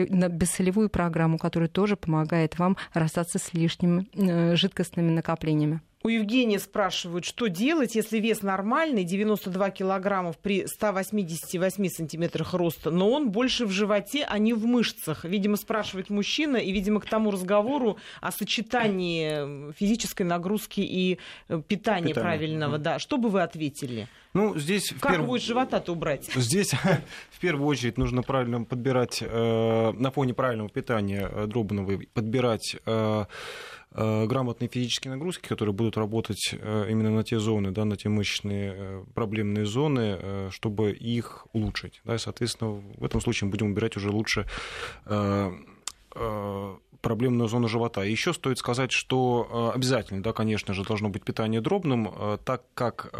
на, 0.08 0.28
бессолевую, 0.28 0.88
программу, 0.88 1.36
которая 1.36 1.68
тоже 1.68 1.96
помогает 1.96 2.58
вам 2.58 2.78
расстаться 2.94 3.38
с 3.38 3.52
лишними 3.52 4.06
э, 4.14 4.56
жидкостными 4.56 5.10
накоплениями. 5.10 5.82
У 6.06 6.10
Евгения 6.10 6.58
спрашивают, 6.58 7.24
что 7.24 7.46
делать, 7.46 7.94
если 7.94 8.18
вес 8.18 8.42
нормальный, 8.42 9.04
92 9.04 9.70
килограммов 9.70 10.36
при 10.36 10.66
188 10.66 11.88
сантиметрах 11.88 12.52
роста, 12.52 12.90
но 12.90 13.10
он 13.10 13.30
больше 13.30 13.64
в 13.64 13.70
животе, 13.70 14.26
а 14.28 14.38
не 14.38 14.52
в 14.52 14.66
мышцах. 14.66 15.24
Видимо, 15.24 15.56
спрашивает 15.56 16.10
мужчина, 16.10 16.58
и, 16.58 16.72
видимо, 16.72 17.00
к 17.00 17.06
тому 17.06 17.30
разговору 17.30 17.96
о 18.20 18.32
сочетании 18.32 19.72
физической 19.72 20.24
нагрузки 20.24 20.80
и 20.80 21.18
э, 21.48 21.62
питания 21.66 22.08
Питание. 22.08 22.14
правильного. 22.14 22.76
Да. 22.76 22.98
Что 22.98 23.16
бы 23.16 23.30
вы 23.30 23.40
ответили? 23.40 24.06
Ну, 24.34 24.58
здесь 24.58 24.92
как 25.00 25.12
перв... 25.12 25.34
из 25.34 25.40
живота-то 25.40 25.92
убрать? 25.92 26.28
Здесь 26.34 26.72
в 27.30 27.40
первую 27.40 27.66
очередь 27.66 27.96
нужно 27.96 28.22
правильно 28.22 28.62
подбирать, 28.62 29.22
э, 29.22 29.92
на 29.92 30.10
фоне 30.10 30.34
правильного 30.34 30.68
питания 30.68 31.30
э, 31.32 31.46
дробного, 31.46 31.98
подбирать 32.12 32.76
Э, 32.86 33.24
грамотные 33.94 34.68
физические 34.68 35.12
нагрузки, 35.12 35.46
которые 35.46 35.72
будут 35.72 35.96
работать 35.96 36.52
э, 36.52 36.86
именно 36.90 37.10
на 37.10 37.22
те 37.22 37.38
зоны, 37.38 37.70
да, 37.70 37.84
на 37.84 37.96
те 37.96 38.08
мышечные 38.08 38.74
э, 38.76 39.04
проблемные 39.14 39.66
зоны, 39.66 40.50
чтобы 40.50 40.90
их 40.90 41.46
улучшить. 41.52 42.00
Да, 42.04 42.16
и, 42.16 42.18
соответственно, 42.18 42.82
в 42.96 43.04
этом 43.04 43.20
случае 43.20 43.46
мы 43.46 43.52
будем 43.52 43.70
убирать 43.70 43.96
уже 43.96 44.10
лучше 44.10 44.46
проблемную 47.00 47.48
зону 47.48 47.68
живота. 47.68 48.02
Еще 48.02 48.32
стоит 48.32 48.58
сказать, 48.58 48.90
что 48.90 49.72
обязательно, 49.74 50.22
да, 50.22 50.32
конечно 50.32 50.74
же, 50.74 50.84
должно 50.84 51.08
быть 51.08 51.22
питание 51.24 51.60
дробным, 51.60 52.38
так 52.44 52.62
как 52.74 53.12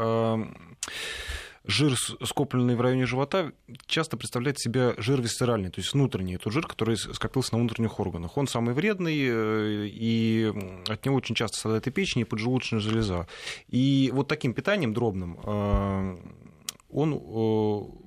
жир, 1.65 1.97
скопленный 2.23 2.77
в 2.77 2.81
районе 2.81 3.07
живота, 3.07 3.53
часто 3.87 4.17
представляет 4.17 4.59
себя 4.59 4.95
жир 4.99 5.21
висцеральный, 5.21 5.71
то 5.71 5.81
есть 5.81 5.93
внутренний. 5.93 6.35
Это 6.35 6.51
жир, 6.51 6.67
который 6.67 6.97
скопился 6.97 7.55
на 7.55 7.61
внутренних 7.61 7.99
органах. 7.99 8.37
Он 8.37 8.47
самый 8.47 8.75
вредный, 8.75 9.17
э, 9.19 9.87
и 9.87 10.53
от 10.89 11.05
него 11.05 11.17
очень 11.17 11.35
часто 11.35 11.59
страдает 11.59 11.87
и 11.87 11.91
печень, 11.91 12.23
и 12.23 12.25
поджелудочная 12.25 12.81
железа. 12.81 13.27
И 13.69 14.11
вот 14.13 14.29
таким 14.29 14.53
питанием 14.53 14.93
дробным 14.93 15.39
э, 15.43 16.17
он 16.91 17.13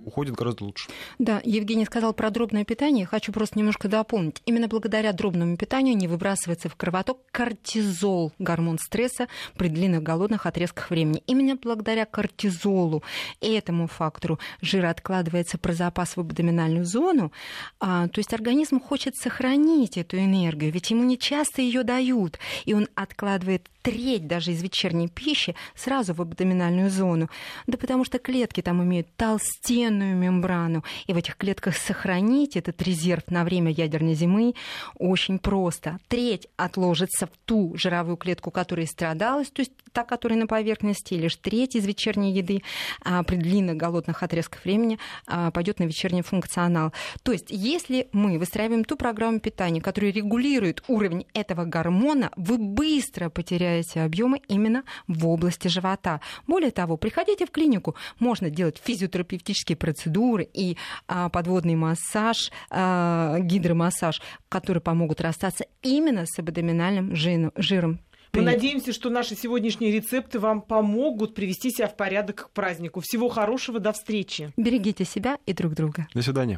уходит 0.07 0.35
гораздо 0.35 0.63
лучше. 0.63 0.89
Да, 1.19 1.41
Евгений 1.43 1.85
сказал 1.85 2.13
про 2.13 2.29
дробное 2.29 2.63
питание. 2.63 3.05
Хочу 3.05 3.31
просто 3.31 3.59
немножко 3.59 3.87
дополнить. 3.87 4.41
Именно 4.45 4.67
благодаря 4.67 5.11
дробному 5.11 5.57
питанию 5.57 5.95
не 5.95 6.07
выбрасывается 6.07 6.69
в 6.69 6.75
кровоток 6.75 7.19
кортизол, 7.31 8.31
гормон 8.39 8.79
стресса 8.79 9.27
при 9.57 9.67
длинных 9.67 10.01
голодных 10.03 10.45
отрезках 10.45 10.89
времени. 10.89 11.21
Именно 11.27 11.57
благодаря 11.61 12.05
кортизолу 12.05 13.03
и 13.41 13.51
этому 13.51 13.87
фактору 13.87 14.39
жир 14.61 14.85
откладывается 14.85 15.57
про 15.57 15.73
запас 15.73 16.15
в 16.15 16.19
абдоминальную 16.21 16.85
зону. 16.85 17.31
А, 17.79 18.07
то 18.07 18.19
есть 18.19 18.33
организм 18.33 18.79
хочет 18.79 19.15
сохранить 19.15 19.97
эту 19.97 20.17
энергию, 20.17 20.71
ведь 20.71 20.89
ему 20.89 21.03
не 21.03 21.17
часто 21.17 21.61
ее 21.61 21.83
дают. 21.83 22.39
И 22.65 22.73
он 22.73 22.87
откладывает 22.95 23.69
треть 23.87 24.27
даже 24.27 24.51
из 24.51 24.61
вечерней 24.61 25.07
пищи 25.07 25.55
сразу 25.73 26.13
в 26.13 26.21
абдоминальную 26.21 26.89
зону. 26.89 27.29
Да 27.67 27.77
потому 27.77 28.03
что 28.03 28.19
клетки 28.19 28.61
там 28.61 28.83
имеют 28.83 29.07
толстенную 29.15 29.96
мембрану, 30.03 30.83
и 31.05 31.13
в 31.13 31.17
этих 31.17 31.37
клетках 31.37 31.75
сохранить 31.75 32.55
этот 32.55 32.81
резерв 32.81 33.23
на 33.29 33.43
время 33.43 33.71
ядерной 33.71 34.13
зимы 34.13 34.53
очень 34.97 35.39
просто. 35.39 35.99
Треть 36.07 36.47
отложится 36.57 37.27
в 37.27 37.31
ту 37.45 37.75
жировую 37.75 38.17
клетку, 38.17 38.51
которая 38.51 38.85
страдалась, 38.85 39.49
то 39.49 39.61
есть 39.61 39.71
та, 39.91 40.03
которая 40.03 40.39
на 40.39 40.47
поверхности, 40.47 41.13
и 41.13 41.17
лишь 41.17 41.35
треть 41.35 41.75
из 41.75 41.85
вечерней 41.85 42.33
еды 42.33 42.61
а, 43.03 43.23
при 43.23 43.35
длинных 43.37 43.77
голодных 43.77 44.23
отрезках 44.23 44.63
времени 44.63 44.99
а, 45.25 45.51
пойдет 45.51 45.79
на 45.79 45.85
вечерний 45.85 46.21
функционал. 46.21 46.93
То 47.23 47.31
есть, 47.31 47.47
если 47.49 48.07
мы 48.11 48.37
выстраиваем 48.37 48.83
ту 48.83 48.95
программу 48.95 49.39
питания, 49.39 49.81
которая 49.81 50.11
регулирует 50.11 50.83
уровень 50.87 51.25
этого 51.33 51.65
гормона, 51.65 52.31
вы 52.35 52.57
быстро 52.57 53.29
потеряете 53.29 53.57
теряете 53.57 54.01
объемы 54.01 54.41
именно 54.47 54.83
в 55.07 55.27
области 55.27 55.67
живота. 55.67 56.21
Более 56.47 56.71
того, 56.71 56.97
приходите 56.97 57.45
в 57.45 57.51
клинику, 57.51 57.95
можно 58.19 58.49
делать 58.49 58.81
физиотерапевтические 58.83 59.75
процедуры 59.87 60.45
и 60.53 60.75
а, 61.07 61.29
подводный 61.29 61.75
массаж, 61.75 62.51
а, 62.69 63.39
гидромассаж, 63.39 64.21
которые 64.49 64.81
помогут 64.81 65.21
расстаться 65.21 65.65
именно 65.81 66.25
с 66.25 66.37
абдоминальным 66.37 67.15
жиром. 67.15 68.01
Мы 68.33 68.41
надеемся, 68.41 68.91
что 68.91 69.09
наши 69.09 69.35
сегодняшние 69.35 69.91
рецепты 69.93 70.39
вам 70.39 70.61
помогут 70.61 71.33
привести 71.35 71.71
себя 71.71 71.87
в 71.87 71.95
порядок 71.95 72.49
к 72.49 72.49
празднику. 72.51 72.99
Всего 72.99 73.29
хорошего, 73.29 73.79
до 73.79 73.93
встречи. 73.93 74.51
Берегите 74.57 75.05
себя 75.05 75.37
и 75.45 75.53
друг 75.53 75.73
друга. 75.73 76.07
До 76.13 76.21
свидания. 76.21 76.55